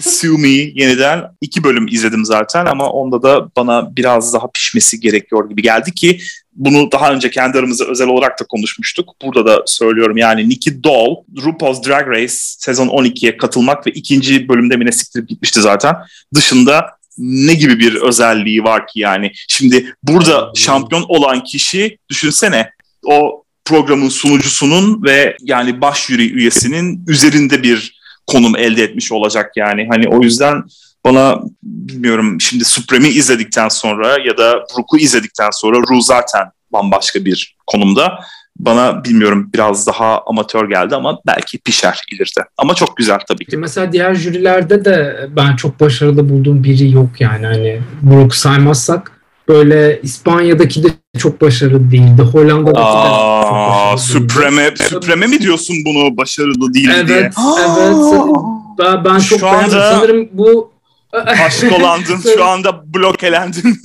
Sue 0.00 0.38
Me 0.38 0.48
yeniden 0.48 1.22
iki 1.40 1.64
bölüm 1.64 1.86
izledim 1.86 2.24
zaten 2.24 2.66
ama 2.66 2.90
onda 2.90 3.22
da 3.22 3.48
bana 3.56 3.96
biraz 3.96 4.34
daha 4.34 4.50
pişmesi 4.50 5.00
gerekiyor 5.00 5.48
gibi 5.48 5.62
geldi 5.62 5.94
ki 5.94 6.20
bunu 6.52 6.92
daha 6.92 7.12
önce 7.12 7.30
kendi 7.30 7.58
aramızda 7.58 7.84
özel 7.84 8.08
olarak 8.08 8.40
da 8.40 8.44
konuşmuştuk. 8.44 9.14
Burada 9.22 9.46
da 9.46 9.62
söylüyorum 9.66 10.16
yani 10.16 10.48
Nikki 10.48 10.84
Doll 10.84 11.16
RuPaul's 11.44 11.86
Drag 11.86 12.08
Race 12.08 12.34
sezon 12.34 12.88
12'ye 12.88 13.36
katılmak 13.36 13.86
ve 13.86 13.90
ikinci 13.90 14.48
bölümde 14.48 14.76
mi 14.76 14.86
ne 14.86 14.92
siktirip 14.92 15.28
gitmişti 15.28 15.60
zaten. 15.60 15.96
Dışında 16.34 16.86
ne 17.18 17.54
gibi 17.54 17.78
bir 17.78 17.94
özelliği 17.94 18.64
var 18.64 18.86
ki 18.86 19.00
yani. 19.00 19.32
Şimdi 19.48 19.94
burada 20.02 20.52
şampiyon 20.56 21.04
olan 21.08 21.44
kişi 21.44 21.98
düşünsene 22.10 22.70
o 23.04 23.44
programın 23.64 24.08
sunucusunun 24.08 25.02
ve 25.04 25.36
yani 25.40 25.80
baş 25.80 26.06
jüri 26.06 26.32
üyesinin 26.32 27.04
üzerinde 27.08 27.62
bir 27.62 28.00
konum 28.26 28.56
elde 28.56 28.82
etmiş 28.82 29.12
olacak 29.12 29.52
yani. 29.56 29.86
Hani 29.90 30.08
o 30.08 30.22
yüzden 30.22 30.62
bana 31.04 31.40
bilmiyorum 31.62 32.40
şimdi 32.40 32.64
Supreme'i 32.64 33.10
izledikten 33.10 33.68
sonra 33.68 34.08
ya 34.08 34.38
da 34.38 34.52
Brooke'u 34.52 34.98
izledikten 34.98 35.50
sonra 35.52 35.76
Ru 35.90 36.00
zaten 36.00 36.42
bambaşka 36.72 37.24
bir 37.24 37.56
konumda. 37.66 38.20
Bana 38.58 39.04
bilmiyorum 39.04 39.50
biraz 39.54 39.86
daha 39.86 40.22
amatör 40.26 40.68
geldi 40.68 40.96
ama 40.96 41.18
belki 41.26 41.58
pişer 41.58 42.00
ileride. 42.12 42.48
Ama 42.56 42.74
çok 42.74 42.96
güzel 42.96 43.18
tabii 43.28 43.44
ki. 43.44 43.56
Mesela 43.56 43.92
diğer 43.92 44.14
jürilerde 44.14 44.84
de 44.84 45.28
ben 45.36 45.56
çok 45.56 45.80
başarılı 45.80 46.28
bulduğum 46.28 46.64
biri 46.64 46.90
yok 46.90 47.08
yani. 47.20 47.46
Hani 47.46 47.80
Brooke 48.02 48.36
saymazsak 48.36 49.20
Böyle 49.48 50.00
İspanya'daki 50.02 50.82
de 50.84 50.88
çok 51.18 51.40
başarılı 51.40 51.90
değildi. 51.90 52.22
Hollanda'daki 52.22 52.76
de 52.76 52.80
çok 52.80 52.96
Aa, 52.96 53.92
başarılı 53.92 54.18
değildi. 54.20 54.32
Supreme, 54.32 54.74
Supreme 54.76 55.26
mi 55.26 55.40
diyorsun 55.40 55.76
bunu 55.86 56.16
başarılı 56.16 56.74
değil 56.74 56.88
Evet, 56.94 57.08
diye? 57.08 57.18
evet. 57.18 57.32
Ben, 58.78 59.04
ben 59.04 59.18
çok 59.18 59.38
Şu 59.40 59.48
anda- 59.48 59.92
Sanırım 59.92 60.28
bu 60.32 60.69
Aşk 61.26 61.72
olandın 61.72 62.16
şu 62.34 62.44
anda 62.44 62.94
blokelendin. 62.94 63.62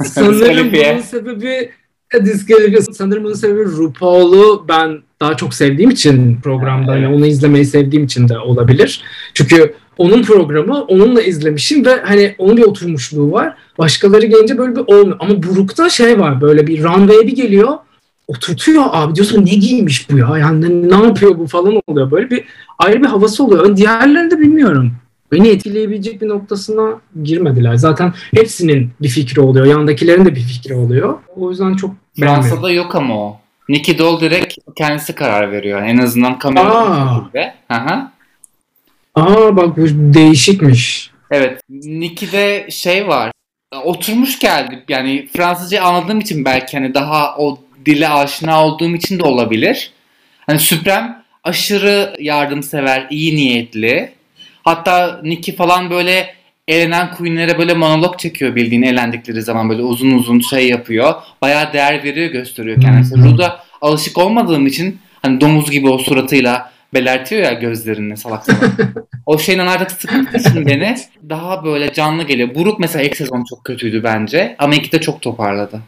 Sanırım 0.04 0.72
bunun 0.72 1.00
sebebi 1.00 1.70
e, 2.14 2.24
diskalifiye. 2.24 2.80
Sanırım 2.80 3.24
bunun 3.24 3.34
sebebi 3.34 3.64
RuPaul'u 3.64 4.64
ben 4.68 5.02
daha 5.20 5.36
çok 5.36 5.54
sevdiğim 5.54 5.90
için 5.90 6.40
programda. 6.40 6.96
Yani 6.96 7.14
onu 7.14 7.26
izlemeyi 7.26 7.64
sevdiğim 7.64 8.04
için 8.04 8.28
de 8.28 8.38
olabilir. 8.38 9.02
Çünkü 9.34 9.74
onun 9.98 10.22
programı 10.22 10.82
onunla 10.82 11.22
izlemişim 11.22 11.86
ve 11.86 12.00
hani 12.00 12.34
onun 12.38 12.56
bir 12.56 12.62
oturmuşluğu 12.62 13.32
var. 13.32 13.54
Başkaları 13.78 14.26
gelince 14.26 14.58
böyle 14.58 14.76
bir 14.76 14.80
olmuyor. 14.80 15.16
Ama 15.20 15.42
Buruk'ta 15.42 15.90
şey 15.90 16.20
var 16.20 16.40
böyle 16.40 16.66
bir 16.66 16.82
runway'e 16.82 17.26
bir 17.26 17.36
geliyor 17.36 17.78
oturtuyor 18.30 18.84
abi 18.92 19.14
diyorsun 19.14 19.46
ne 19.46 19.54
giymiş 19.54 20.10
bu 20.10 20.18
ya 20.18 20.38
yani 20.38 20.82
ne, 20.82 20.98
ne 20.98 21.06
yapıyor 21.06 21.38
bu 21.38 21.46
falan 21.46 21.80
oluyor 21.86 22.10
böyle 22.10 22.30
bir 22.30 22.44
ayrı 22.78 23.02
bir 23.02 23.06
havası 23.06 23.44
oluyor 23.44 23.76
diğerlerini 23.76 24.30
de 24.30 24.38
bilmiyorum 24.38 24.92
beni 25.32 25.48
etkileyebilecek 25.48 26.22
bir 26.22 26.28
noktasına 26.28 27.00
girmediler 27.22 27.74
zaten 27.74 28.12
hepsinin 28.34 28.90
bir 29.02 29.08
fikri 29.08 29.40
oluyor 29.40 29.66
yandakilerin 29.66 30.24
de 30.24 30.34
bir 30.34 30.40
fikri 30.40 30.74
oluyor 30.74 31.18
o 31.36 31.50
yüzden 31.50 31.74
çok. 31.74 31.94
Fransa'da 32.16 32.70
yok 32.70 32.94
ama 32.94 33.14
o. 33.14 33.40
Nicky 33.68 33.98
Doll 33.98 34.20
direkt 34.20 34.54
kendisi 34.76 35.14
karar 35.14 35.52
veriyor. 35.52 35.82
En 35.82 35.98
azından 35.98 36.38
kamera 36.38 37.20
şekilde. 37.20 37.54
Hı. 37.70 38.08
aa 39.14 39.56
bak 39.56 39.76
bu 39.76 39.86
değişikmiş 40.14 41.10
Evet. 41.30 41.60
Nicky'de 41.70 42.66
şey 42.70 43.08
var. 43.08 43.32
Oturmuş 43.84 44.38
geldi. 44.38 44.84
Yani 44.88 45.28
Fransızca 45.36 45.82
anladığım 45.82 46.20
için 46.20 46.44
belki 46.44 46.78
hani 46.78 46.94
daha 46.94 47.36
o 47.36 47.58
dile 47.86 48.08
aşina 48.08 48.66
olduğum 48.66 48.94
için 48.94 49.18
de 49.18 49.22
olabilir. 49.22 49.92
Hani 50.46 50.58
Süprem 50.58 51.22
aşırı 51.44 52.16
yardımsever, 52.20 53.06
iyi 53.10 53.36
niyetli. 53.36 54.12
Hatta 54.64 55.20
Nicky 55.22 55.56
falan 55.56 55.90
böyle 55.90 56.34
elenen 56.68 57.14
queenlere 57.14 57.58
böyle 57.58 57.74
monolog 57.74 58.18
çekiyor 58.18 58.54
bildiğin 58.54 58.82
elendikleri 58.82 59.42
zaman 59.42 59.68
böyle 59.68 59.82
uzun 59.82 60.10
uzun 60.10 60.40
şey 60.40 60.68
yapıyor. 60.68 61.14
Bayağı 61.42 61.72
değer 61.72 62.04
veriyor 62.04 62.30
gösteriyor 62.30 62.80
kendisi. 62.80 63.16
Hı 63.16 63.20
hı. 63.20 63.24
Ruda 63.24 63.60
alışık 63.80 64.18
olmadığım 64.18 64.66
için 64.66 64.98
hani 65.22 65.40
domuz 65.40 65.70
gibi 65.70 65.88
o 65.88 65.98
suratıyla 65.98 66.72
belertiyor 66.94 67.42
ya 67.42 67.52
gözlerini 67.52 68.16
salak 68.16 68.44
salak. 68.44 68.70
o 69.26 69.38
şeyden 69.38 69.66
artık 69.66 69.90
sıkıldığı 69.90 70.36
için 70.36 70.66
beni 70.66 70.96
daha 71.28 71.64
böyle 71.64 71.92
canlı 71.92 72.22
geliyor. 72.22 72.54
Buruk 72.54 72.80
mesela 72.80 73.04
ilk 73.04 73.16
sezon 73.16 73.44
çok 73.50 73.64
kötüydü 73.64 74.04
bence 74.04 74.56
ama 74.58 74.74
iki 74.74 74.92
de 74.92 75.00
çok 75.00 75.22
toparladı. 75.22 75.80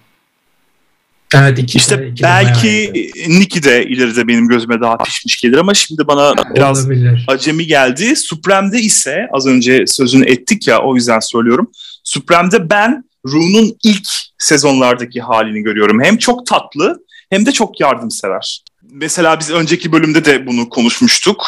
Evet 1.34 1.58
iki 1.58 1.78
İşte 1.78 1.98
de- 1.98 2.08
iki 2.08 2.22
de 2.22 2.26
belki 2.26 2.68
iyiydi. 2.68 3.12
Nicky 3.28 3.62
de 3.64 3.84
ileride 3.84 4.28
benim 4.28 4.48
gözüme 4.48 4.80
daha 4.80 4.96
pişmiş 4.98 5.40
gelir 5.40 5.58
ama 5.58 5.74
şimdi 5.74 6.06
bana 6.06 6.34
biraz 6.54 6.84
olabilir 6.86 7.24
acemi 7.28 7.66
geldi. 7.66 8.16
Supreme'de 8.16 8.80
ise 8.80 9.26
az 9.32 9.46
önce 9.46 9.86
sözünü 9.86 10.30
ettik 10.30 10.68
ya 10.68 10.82
o 10.82 10.94
yüzden 10.94 11.20
söylüyorum. 11.20 11.70
Supreme'de 12.04 12.70
ben 12.70 13.04
Ru'nun 13.26 13.76
ilk 13.84 14.08
sezonlardaki 14.38 15.20
halini 15.20 15.62
görüyorum. 15.62 16.02
Hem 16.02 16.16
çok 16.16 16.46
tatlı 16.46 17.04
hem 17.30 17.46
de 17.46 17.52
çok 17.52 17.80
yardımsever. 17.80 18.62
Mesela 18.90 19.40
biz 19.40 19.50
önceki 19.50 19.92
bölümde 19.92 20.24
de 20.24 20.46
bunu 20.46 20.68
konuşmuştuk. 20.68 21.46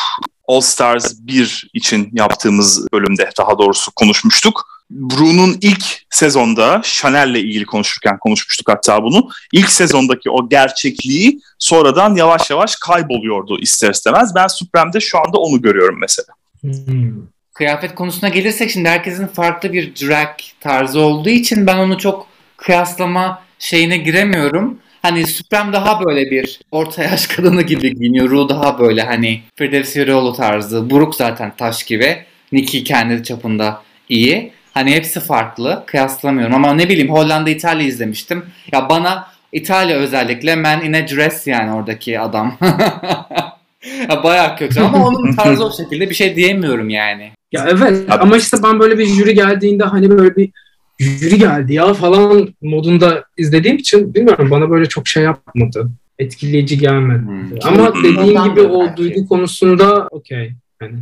All 0.49 0.61
Stars 0.61 1.14
1 1.20 1.70
için 1.74 2.09
yaptığımız 2.12 2.87
bölümde 2.93 3.30
daha 3.39 3.59
doğrusu 3.59 3.91
konuşmuştuk. 3.93 4.73
Ru'nun 4.95 5.59
ilk 5.61 5.84
sezonda 6.11 6.80
Chanel'le 6.84 7.34
ilgili 7.34 7.64
konuşurken 7.64 8.18
konuşmuştuk 8.18 8.68
hatta 8.68 9.03
bunu. 9.03 9.28
İlk 9.53 9.70
sezondaki 9.70 10.30
o 10.30 10.49
gerçekliği 10.49 11.40
sonradan 11.59 12.14
yavaş 12.16 12.51
yavaş 12.51 12.76
kayboluyordu 12.76 13.59
ister 13.61 13.90
istemez. 13.90 14.34
Ben 14.34 14.47
Supreme'de 14.47 15.01
şu 15.01 15.18
anda 15.18 15.38
onu 15.38 15.62
görüyorum 15.62 15.99
mesela. 16.01 16.28
Hmm. 16.61 17.12
Kıyafet 17.55 17.95
konusuna 17.95 18.28
gelirsek 18.28 18.70
şimdi 18.70 18.88
herkesin 18.88 19.26
farklı 19.26 19.72
bir 19.72 19.92
drag 19.97 20.28
tarzı 20.61 21.01
olduğu 21.01 21.28
için 21.28 21.66
ben 21.66 21.76
onu 21.76 21.99
çok 21.99 22.26
kıyaslama 22.57 23.42
şeyine 23.59 23.97
giremiyorum. 23.97 24.78
Hani 25.03 25.26
Supreme 25.26 25.72
daha 25.72 26.05
böyle 26.05 26.30
bir 26.30 26.61
orta 26.70 27.03
yaş 27.03 27.26
kadını 27.26 27.62
gibi 27.62 27.95
giyiniyor. 27.95 28.30
Ru 28.30 28.49
daha 28.49 28.78
böyle 28.78 29.03
hani 29.03 29.42
Firdevs 29.57 29.97
Yöreoğlu 29.97 30.32
tarzı. 30.32 30.90
Buruk 30.90 31.14
zaten 31.14 31.53
taş 31.57 31.82
gibi. 31.82 32.24
Nicki 32.53 32.84
kendi 32.84 33.24
çapında 33.24 33.82
iyi. 34.09 34.53
Hani 34.74 34.94
hepsi 34.94 35.20
farklı. 35.20 35.82
Kıyaslamıyorum 35.86 36.54
ama 36.54 36.74
ne 36.74 36.88
bileyim 36.88 37.12
Hollanda 37.12 37.50
İtalya 37.50 37.86
izlemiştim. 37.86 38.44
Ya 38.72 38.88
bana 38.88 39.26
İtalya 39.52 39.96
özellikle 39.96 40.56
Man 40.56 40.84
in 40.84 40.92
a 40.92 41.08
Dress 41.08 41.46
yani 41.46 41.72
oradaki 41.72 42.20
adam. 42.20 42.58
ya 44.10 44.22
bayağı 44.24 44.56
kötü 44.56 44.80
ama 44.80 45.06
onun 45.06 45.32
tarzı 45.36 45.64
o 45.64 45.72
şekilde 45.72 46.10
bir 46.10 46.14
şey 46.14 46.36
diyemiyorum 46.36 46.90
yani. 46.90 47.32
Ya 47.52 47.66
evet 47.68 48.10
Abi- 48.10 48.22
ama 48.22 48.36
işte 48.36 48.56
ben 48.62 48.80
böyle 48.80 48.98
bir 48.98 49.06
jüri 49.06 49.34
geldiğinde 49.34 49.84
hani 49.84 50.10
böyle 50.10 50.36
bir 50.36 50.50
jüri 50.98 51.38
geldi 51.38 51.74
ya 51.74 51.94
falan 51.94 52.54
modunda 52.62 53.24
izlediğim 53.36 53.76
için 53.76 54.14
bilmiyorum 54.14 54.50
bana 54.50 54.70
böyle 54.70 54.88
çok 54.88 55.08
şey 55.08 55.22
yapmadı. 55.22 55.90
Etkileyici 56.18 56.78
gelmedi. 56.78 57.22
Hmm. 57.22 57.58
Ama 57.62 57.94
dediğin 57.94 58.44
gibi 58.44 58.60
o 58.60 58.96
duygu 58.96 59.28
konusunda 59.28 60.08
okey. 60.10 60.52
Yani 60.82 60.94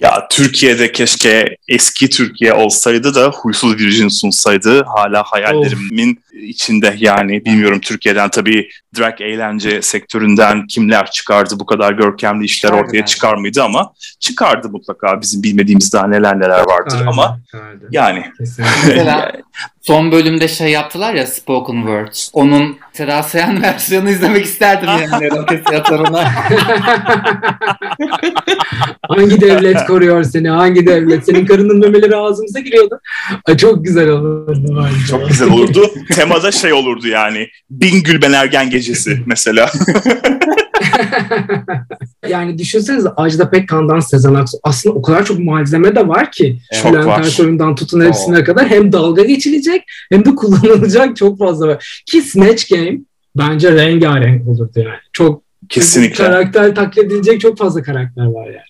Ya 0.00 0.28
Türkiye'de 0.30 0.92
keşke 0.92 1.56
eski 1.68 2.10
Türkiye 2.10 2.54
olsaydı 2.54 3.14
da 3.14 3.28
huysuz 3.28 3.76
Virgin 3.76 4.08
sunsaydı. 4.08 4.84
Hala 4.84 5.22
hayallerimin 5.22 6.20
içinde 6.32 6.96
yani. 6.98 7.44
Bilmiyorum 7.44 7.80
Türkiye'den 7.80 8.28
tabii 8.28 8.68
drag 8.98 9.20
eğlence 9.20 9.82
sektöründen 9.82 10.66
kimler 10.66 11.10
çıkardı 11.10 11.60
bu 11.60 11.66
kadar 11.66 11.92
görkemli 11.92 12.44
işler 12.44 12.68
Çıkardı 12.68 12.86
ortaya 12.86 13.06
çıkar 13.06 13.34
mıydı 13.34 13.62
ama 13.62 13.92
çıkardı 14.20 14.68
mutlaka. 14.68 15.20
Bizim 15.20 15.42
bilmediğimiz 15.42 15.92
daha 15.92 16.06
neler 16.06 16.40
neler 16.40 16.60
vardır 16.60 16.94
Aynen, 16.94 17.06
ama 17.06 17.40
aynen. 17.52 17.80
yani. 17.90 18.24
Mesela 18.38 19.32
son 19.88 20.12
bölümde 20.12 20.48
şey 20.48 20.70
yaptılar 20.70 21.14
ya 21.14 21.26
spoken 21.26 21.74
words. 21.76 22.30
Onun 22.32 22.78
Seda 22.92 23.22
Sayan 23.22 23.62
versiyonu 23.62 24.10
izlemek 24.10 24.44
isterdim 24.44 24.88
yani 24.88 25.24
erotik 25.32 25.66
tiyatrona. 25.66 26.32
hangi 29.08 29.40
devlet 29.40 29.86
koruyor 29.86 30.24
seni? 30.24 30.48
Hangi 30.48 30.86
devlet? 30.86 31.24
Senin 31.24 31.46
karının 31.46 31.78
memeleri 31.78 32.16
ağzımıza 32.16 32.60
giriyordu. 32.60 33.00
Ay, 33.44 33.56
çok 33.56 33.84
güzel 33.84 34.08
olurdu 34.08 34.84
bence. 34.84 35.06
çok 35.10 35.28
güzel 35.28 35.50
olurdu. 35.50 35.90
Temada 36.14 36.52
şey 36.52 36.72
olurdu 36.72 37.08
yani 37.08 37.48
Bin 37.70 38.02
Gülben 38.02 38.32
Ergen 38.32 38.70
gecesi 38.70 39.22
mesela. 39.26 39.70
yani 42.28 42.58
düşünsenize 42.58 43.08
Ajda 43.16 43.50
Pekkan'dan 43.50 44.00
Sezen 44.00 44.34
Aksu 44.34 44.58
aslında 44.62 44.94
o 44.94 45.02
kadar 45.02 45.24
çok 45.24 45.38
malzeme 45.38 45.96
de 45.96 46.08
var 46.08 46.32
ki 46.32 46.58
Çok 46.82 46.92
Bülent 46.92 47.06
var. 47.06 47.18
Ersoy'undan 47.18 47.74
tutun 47.74 48.00
hepsine 48.00 48.44
kadar 48.44 48.68
hem 48.68 48.92
dalga 48.92 49.24
geçilecek 49.24 49.77
hem 50.12 50.24
de 50.24 50.34
kullanılacak 50.34 51.16
çok 51.16 51.38
fazla 51.38 51.68
var. 51.68 52.02
Ki 52.06 52.22
Snatch 52.22 52.70
Game 52.70 52.98
bence 53.36 53.72
rengarenk 53.72 54.48
olurdu 54.48 54.72
yani. 54.80 54.98
Çok 55.12 55.42
Kesinlikle. 55.68 56.24
karakter 56.24 56.74
taklit 56.74 57.04
edilecek 57.04 57.40
çok 57.40 57.58
fazla 57.58 57.82
karakter 57.82 58.24
var 58.26 58.46
yani. 58.46 58.68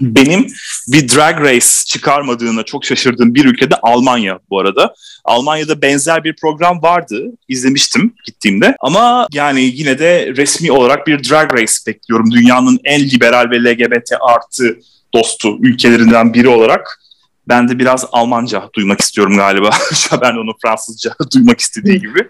Benim 0.00 0.46
bir 0.88 1.08
drag 1.08 1.40
race 1.40 1.66
çıkarmadığına 1.86 2.62
çok 2.62 2.84
şaşırdığım 2.84 3.34
bir 3.34 3.44
ülkede 3.44 3.74
Almanya 3.82 4.38
bu 4.50 4.60
arada. 4.60 4.94
Almanya'da 5.24 5.82
benzer 5.82 6.24
bir 6.24 6.36
program 6.36 6.82
vardı. 6.82 7.24
İzlemiştim 7.48 8.14
gittiğimde. 8.24 8.76
Ama 8.80 9.28
yani 9.32 9.60
yine 9.60 9.98
de 9.98 10.32
resmi 10.36 10.72
olarak 10.72 11.06
bir 11.06 11.30
drag 11.30 11.52
race 11.52 11.72
bekliyorum. 11.86 12.30
Dünyanın 12.30 12.78
en 12.84 13.00
liberal 13.00 13.50
ve 13.50 13.64
LGBT 13.64 14.12
artı 14.20 14.78
dostu 15.14 15.56
ülkelerinden 15.60 16.34
biri 16.34 16.48
olarak. 16.48 17.03
Ben 17.48 17.68
de 17.68 17.78
biraz 17.78 18.06
Almanca 18.12 18.68
duymak 18.74 19.00
istiyorum 19.00 19.36
galiba. 19.36 19.70
Şaben 19.94 20.34
onu 20.36 20.50
Fransızca 20.62 21.14
duymak 21.34 21.60
istediği 21.60 22.00
gibi. 22.00 22.28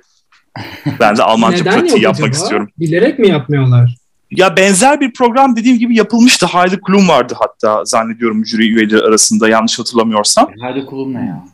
Ben 1.01 1.17
de 1.17 1.23
Almanca 1.23 1.59
Neden 1.59 1.73
pratiği 1.73 1.93
yok 1.93 2.03
yapmak 2.03 2.29
acaba? 2.31 2.43
istiyorum. 2.43 2.69
Bilerek 2.79 3.19
mi 3.19 3.29
yapmıyorlar? 3.29 3.97
Ya 4.31 4.57
benzer 4.57 5.01
bir 5.01 5.13
program 5.13 5.57
dediğim 5.57 5.79
gibi 5.79 5.97
yapılmıştı. 5.97 6.47
Heidi 6.47 6.81
Klum 6.81 7.09
vardı 7.09 7.35
hatta 7.39 7.85
zannediyorum 7.85 8.47
jüri 8.47 8.69
üyeleri 8.69 9.03
arasında 9.03 9.49
yanlış 9.49 9.79
hatırlamıyorsam. 9.79 10.51
Hadi 10.61 10.87
kulum 10.87 11.15
ne 11.15 11.19
ya? 11.19 11.45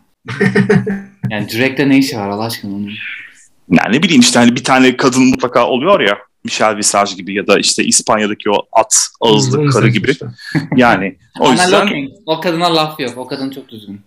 Yani 1.30 1.48
Drake'de 1.52 1.88
ne 1.88 1.98
işi 1.98 2.16
var 2.18 2.28
Allah 2.28 2.44
aşkına 2.44 2.74
onun? 2.74 2.90
Yani 3.70 3.96
ne 3.96 4.02
bileyim 4.02 4.20
işte 4.20 4.38
hani 4.38 4.56
bir 4.56 4.64
tane 4.64 4.96
kadın 4.96 5.24
mutlaka 5.24 5.66
oluyor 5.66 6.00
ya. 6.00 6.18
Michelle 6.45 6.76
Visage 6.76 7.14
gibi 7.14 7.34
ya 7.34 7.47
da 7.47 7.59
işte 7.59 7.84
İspanya'daki 7.84 8.51
o 8.51 8.66
at 8.72 9.07
ağızlı 9.20 9.70
karı 9.70 9.88
gibi. 9.88 10.12
Yani 10.76 11.16
o 11.41 11.51
yüzden. 11.51 12.09
O 12.26 12.41
kadına 12.41 12.74
laf 12.74 13.01
yok. 13.01 13.18
O 13.18 13.26
kadın 13.26 13.51
çok 13.51 13.68
düzgün. 13.68 14.01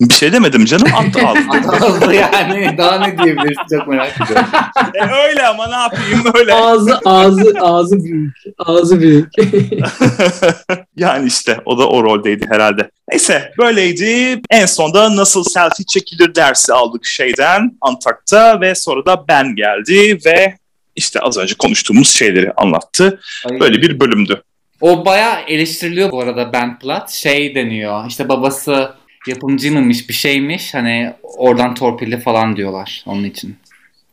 Bir 0.00 0.14
şey 0.14 0.32
demedim 0.32 0.64
canım. 0.64 0.88
Attı 0.94 1.20
ağzına. 1.26 1.86
Azdı 1.86 2.14
yani. 2.14 2.78
Daha 2.78 3.06
ne 3.06 3.18
diyebilirsin 3.18 3.78
çok 3.78 3.88
merak 3.88 4.20
ediyorum. 4.20 4.46
e, 4.94 5.28
öyle 5.28 5.46
ama 5.46 5.68
ne 5.68 5.76
yapayım 5.76 6.24
öyle. 6.34 6.54
Ağzı 6.54 6.98
ağzı 7.04 7.54
ağzı 7.60 8.04
büyük. 8.04 8.36
Ağzı 8.58 9.00
büyük. 9.00 9.32
yani 10.96 11.26
işte 11.26 11.58
o 11.64 11.78
da 11.78 11.88
o 11.88 12.02
roldeydi 12.02 12.46
herhalde. 12.48 12.90
Neyse 13.10 13.52
böyleydi. 13.58 14.40
En 14.50 14.66
sonda 14.66 15.16
nasıl 15.16 15.44
selfie 15.44 15.86
çekilir 15.86 16.34
dersi 16.34 16.72
aldık 16.72 17.04
şeyden 17.04 17.72
Antak'ta 17.80 18.60
ve 18.60 18.74
sonra 18.74 19.06
da 19.06 19.24
ben 19.28 19.56
geldi 19.56 20.18
ve 20.26 20.54
işte 21.00 21.20
az 21.20 21.38
önce 21.38 21.54
konuştuğumuz 21.54 22.10
şeyleri 22.10 22.52
anlattı. 22.56 23.20
Ay. 23.50 23.60
Böyle 23.60 23.82
bir 23.82 24.00
bölümdü. 24.00 24.42
O 24.80 25.04
bayağı 25.04 25.40
eleştiriliyor 25.40 26.10
bu 26.12 26.20
arada 26.20 26.52
Ben 26.52 26.78
Platt. 26.78 27.10
Şey 27.10 27.54
deniyor 27.54 28.04
işte 28.08 28.28
babası 28.28 28.94
yapımcı 29.26 29.72
mıymış 29.72 30.08
bir 30.08 30.14
şeymiş. 30.14 30.74
Hani 30.74 31.12
oradan 31.22 31.74
torpilli 31.74 32.20
falan 32.20 32.56
diyorlar 32.56 33.02
onun 33.06 33.24
için. 33.24 33.56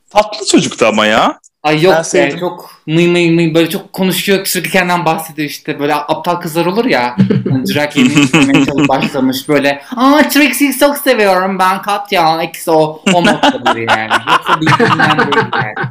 Tatlı 0.10 0.46
çocuktu 0.46 0.86
ama 0.86 1.06
ya. 1.06 1.40
Ay 1.64 1.76
Ben 1.76 1.82
yok 1.82 1.98
be 2.00 2.04
sevdim. 2.04 2.40
çok 2.40 2.82
mıy 2.88 3.08
mıy 3.08 3.32
mıy 3.32 3.54
böyle 3.54 3.70
çok 3.70 3.94
konuşuyor 3.94 4.46
sürekli 4.46 4.72
kendinden 4.72 5.06
bahsediyor 5.06 5.50
işte 5.50 5.80
böyle 5.80 5.96
aptal 5.96 6.36
kızlar 6.36 6.66
olur 6.66 6.86
ya 6.86 7.16
hani 7.52 7.68
drag 7.74 7.98
yeni 7.98 8.88
başlamış 8.88 9.50
böyle 9.50 9.82
aa 9.96 10.30
Trixie'yi 10.30 10.78
çok 10.78 10.98
seviyorum 10.98 11.60
ben 11.60 11.82
Katya 11.82 12.44
X 12.44 12.68
o 12.68 13.02
o 13.14 13.26
noktadır 13.26 13.76
yani 13.78 14.12
yoksa 14.32 14.62
bildiğinden 14.62 15.18
değil 15.18 15.46
yani. 15.54 15.90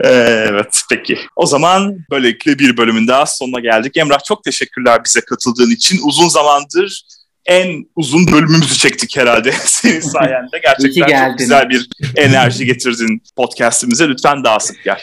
Evet 0.00 0.82
peki. 0.90 1.18
O 1.36 1.46
zaman 1.46 1.98
böylelikle 2.10 2.58
bir 2.58 2.76
bölümün 2.76 3.08
daha 3.08 3.26
sonuna 3.26 3.60
geldik. 3.60 3.96
Emrah 3.96 4.24
çok 4.24 4.44
teşekkürler 4.44 5.04
bize 5.04 5.20
katıldığın 5.20 5.70
için. 5.70 6.00
Uzun 6.04 6.28
zamandır 6.28 7.02
en 7.48 7.86
uzun 7.96 8.32
bölümümüzü 8.32 8.74
çektik 8.74 9.16
herhalde 9.16 9.52
senin 9.64 10.00
sayende. 10.00 10.60
Gerçekten 10.62 11.28
çok 11.28 11.38
güzel 11.38 11.68
bir 11.68 11.88
enerji 12.16 12.66
getirdin 12.66 13.22
podcastimize. 13.36 14.08
Lütfen 14.08 14.44
daha 14.44 14.60
sık 14.60 14.84
gel. 14.84 14.98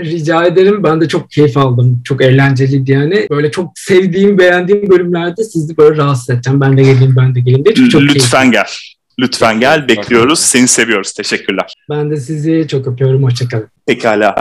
Rica 0.00 0.44
ederim. 0.44 0.82
Ben 0.84 1.00
de 1.00 1.08
çok 1.08 1.30
keyif 1.30 1.56
aldım. 1.56 2.02
Çok 2.04 2.22
eğlenceliydi 2.22 2.92
yani. 2.92 3.26
Böyle 3.30 3.50
çok 3.50 3.72
sevdiğim, 3.74 4.38
beğendiğim 4.38 4.90
bölümlerde 4.90 5.44
sizi 5.44 5.76
böyle 5.76 5.96
rahatsız 5.96 6.30
edeceğim. 6.30 6.60
Ben 6.60 6.76
de 6.76 6.82
geleyim, 6.82 7.16
ben 7.16 7.34
de 7.34 7.40
geleyim 7.40 7.64
diye. 7.64 7.74
Çok, 7.74 7.90
çok 7.90 8.00
keyifli. 8.00 8.18
Lütfen 8.18 8.50
gel. 8.50 8.66
Lütfen 9.20 9.60
gel. 9.60 9.88
Bekliyoruz. 9.88 10.40
Seni 10.40 10.68
seviyoruz. 10.68 11.12
Teşekkürler. 11.12 11.74
Ben 11.90 12.10
de 12.10 12.16
sizi 12.16 12.66
çok 12.70 12.86
öpüyorum. 12.86 13.22
Hoşçakalın. 13.22 13.68
Pekala. 13.86 14.34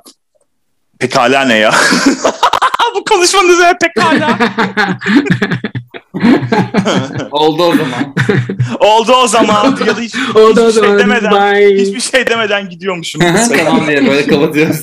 Pekala 1.00 1.46
ne 1.46 1.58
ya? 1.58 1.72
Bu 2.96 3.04
konuşmanın 3.06 3.50
üzerine 3.50 3.78
pekala. 3.82 4.40
oldu 7.32 7.64
o 7.64 7.76
zaman 7.76 8.16
Oldu 8.80 9.14
o 9.14 9.28
zaman. 9.28 9.78
ya 9.88 9.98
da 9.98 10.02
hiç, 10.02 10.16
O 10.36 10.56
da 10.56 10.62
o 10.64 10.70
hiçbir 10.70 10.82
şey 10.82 10.98
demeden, 10.98 11.32
Bye. 11.32 11.82
hiçbir 11.82 12.00
şey 12.00 12.28
demeden 12.28 12.70
gidiyormuşum. 12.70 13.22
tamam 13.58 13.88
diye 13.88 14.08
böyle 14.08 14.28
kapatıyoruz 14.28 14.78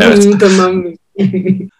Evet. 0.00 0.40
Tamam. 0.40 0.84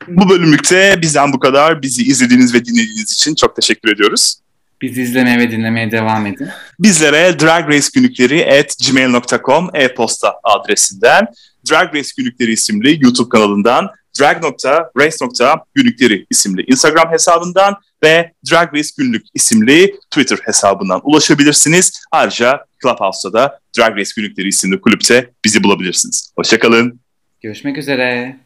Bu 0.09 0.29
bölümlükte 0.29 0.99
bizden 1.03 1.33
bu 1.33 1.39
kadar. 1.39 1.83
Bizi 1.83 2.03
izlediğiniz 2.03 2.55
ve 2.55 2.65
dinlediğiniz 2.65 3.13
için 3.13 3.35
çok 3.35 3.57
teşekkür 3.57 3.93
ediyoruz. 3.93 4.37
bizi 4.83 5.03
izlemeye 5.03 5.39
ve 5.39 5.51
dinlemeye 5.51 5.91
devam 5.91 6.27
edin 6.27 6.49
Bizlere 6.79 7.41
Drag 7.41 7.69
Race 7.69 7.89
günlükleri 7.95 8.61
at 8.61 8.77
gmail.com 8.89 9.71
e-posta 9.75 10.35
adresinden, 10.45 11.27
Drag 11.71 11.95
Race 11.95 12.11
günlükleri 12.17 12.53
isimli 12.53 13.05
YouTube 13.05 13.29
kanalından, 13.29 13.91
drag.race.günlükleri 14.21 16.27
isimli 16.31 16.65
Instagram 16.69 17.13
hesabından 17.13 17.77
ve 18.03 18.33
Drag 18.51 18.75
Race 18.75 18.89
günlük 18.99 19.23
isimli 19.35 19.95
Twitter 20.11 20.39
hesabından 20.45 21.01
ulaşabilirsiniz. 21.05 22.03
Ayrıca 22.13 22.65
Clubhouse'da 22.83 23.33
da 23.33 23.59
Drag 23.79 23.97
Race 23.97 24.11
günlükleri 24.17 24.49
isimli 24.49 24.81
kulüpte 24.81 25.31
bizi 25.45 25.63
bulabilirsiniz. 25.63 26.33
Hoşçakalın. 26.37 27.01
görüşmek 27.43 27.79
üzere 27.79 28.37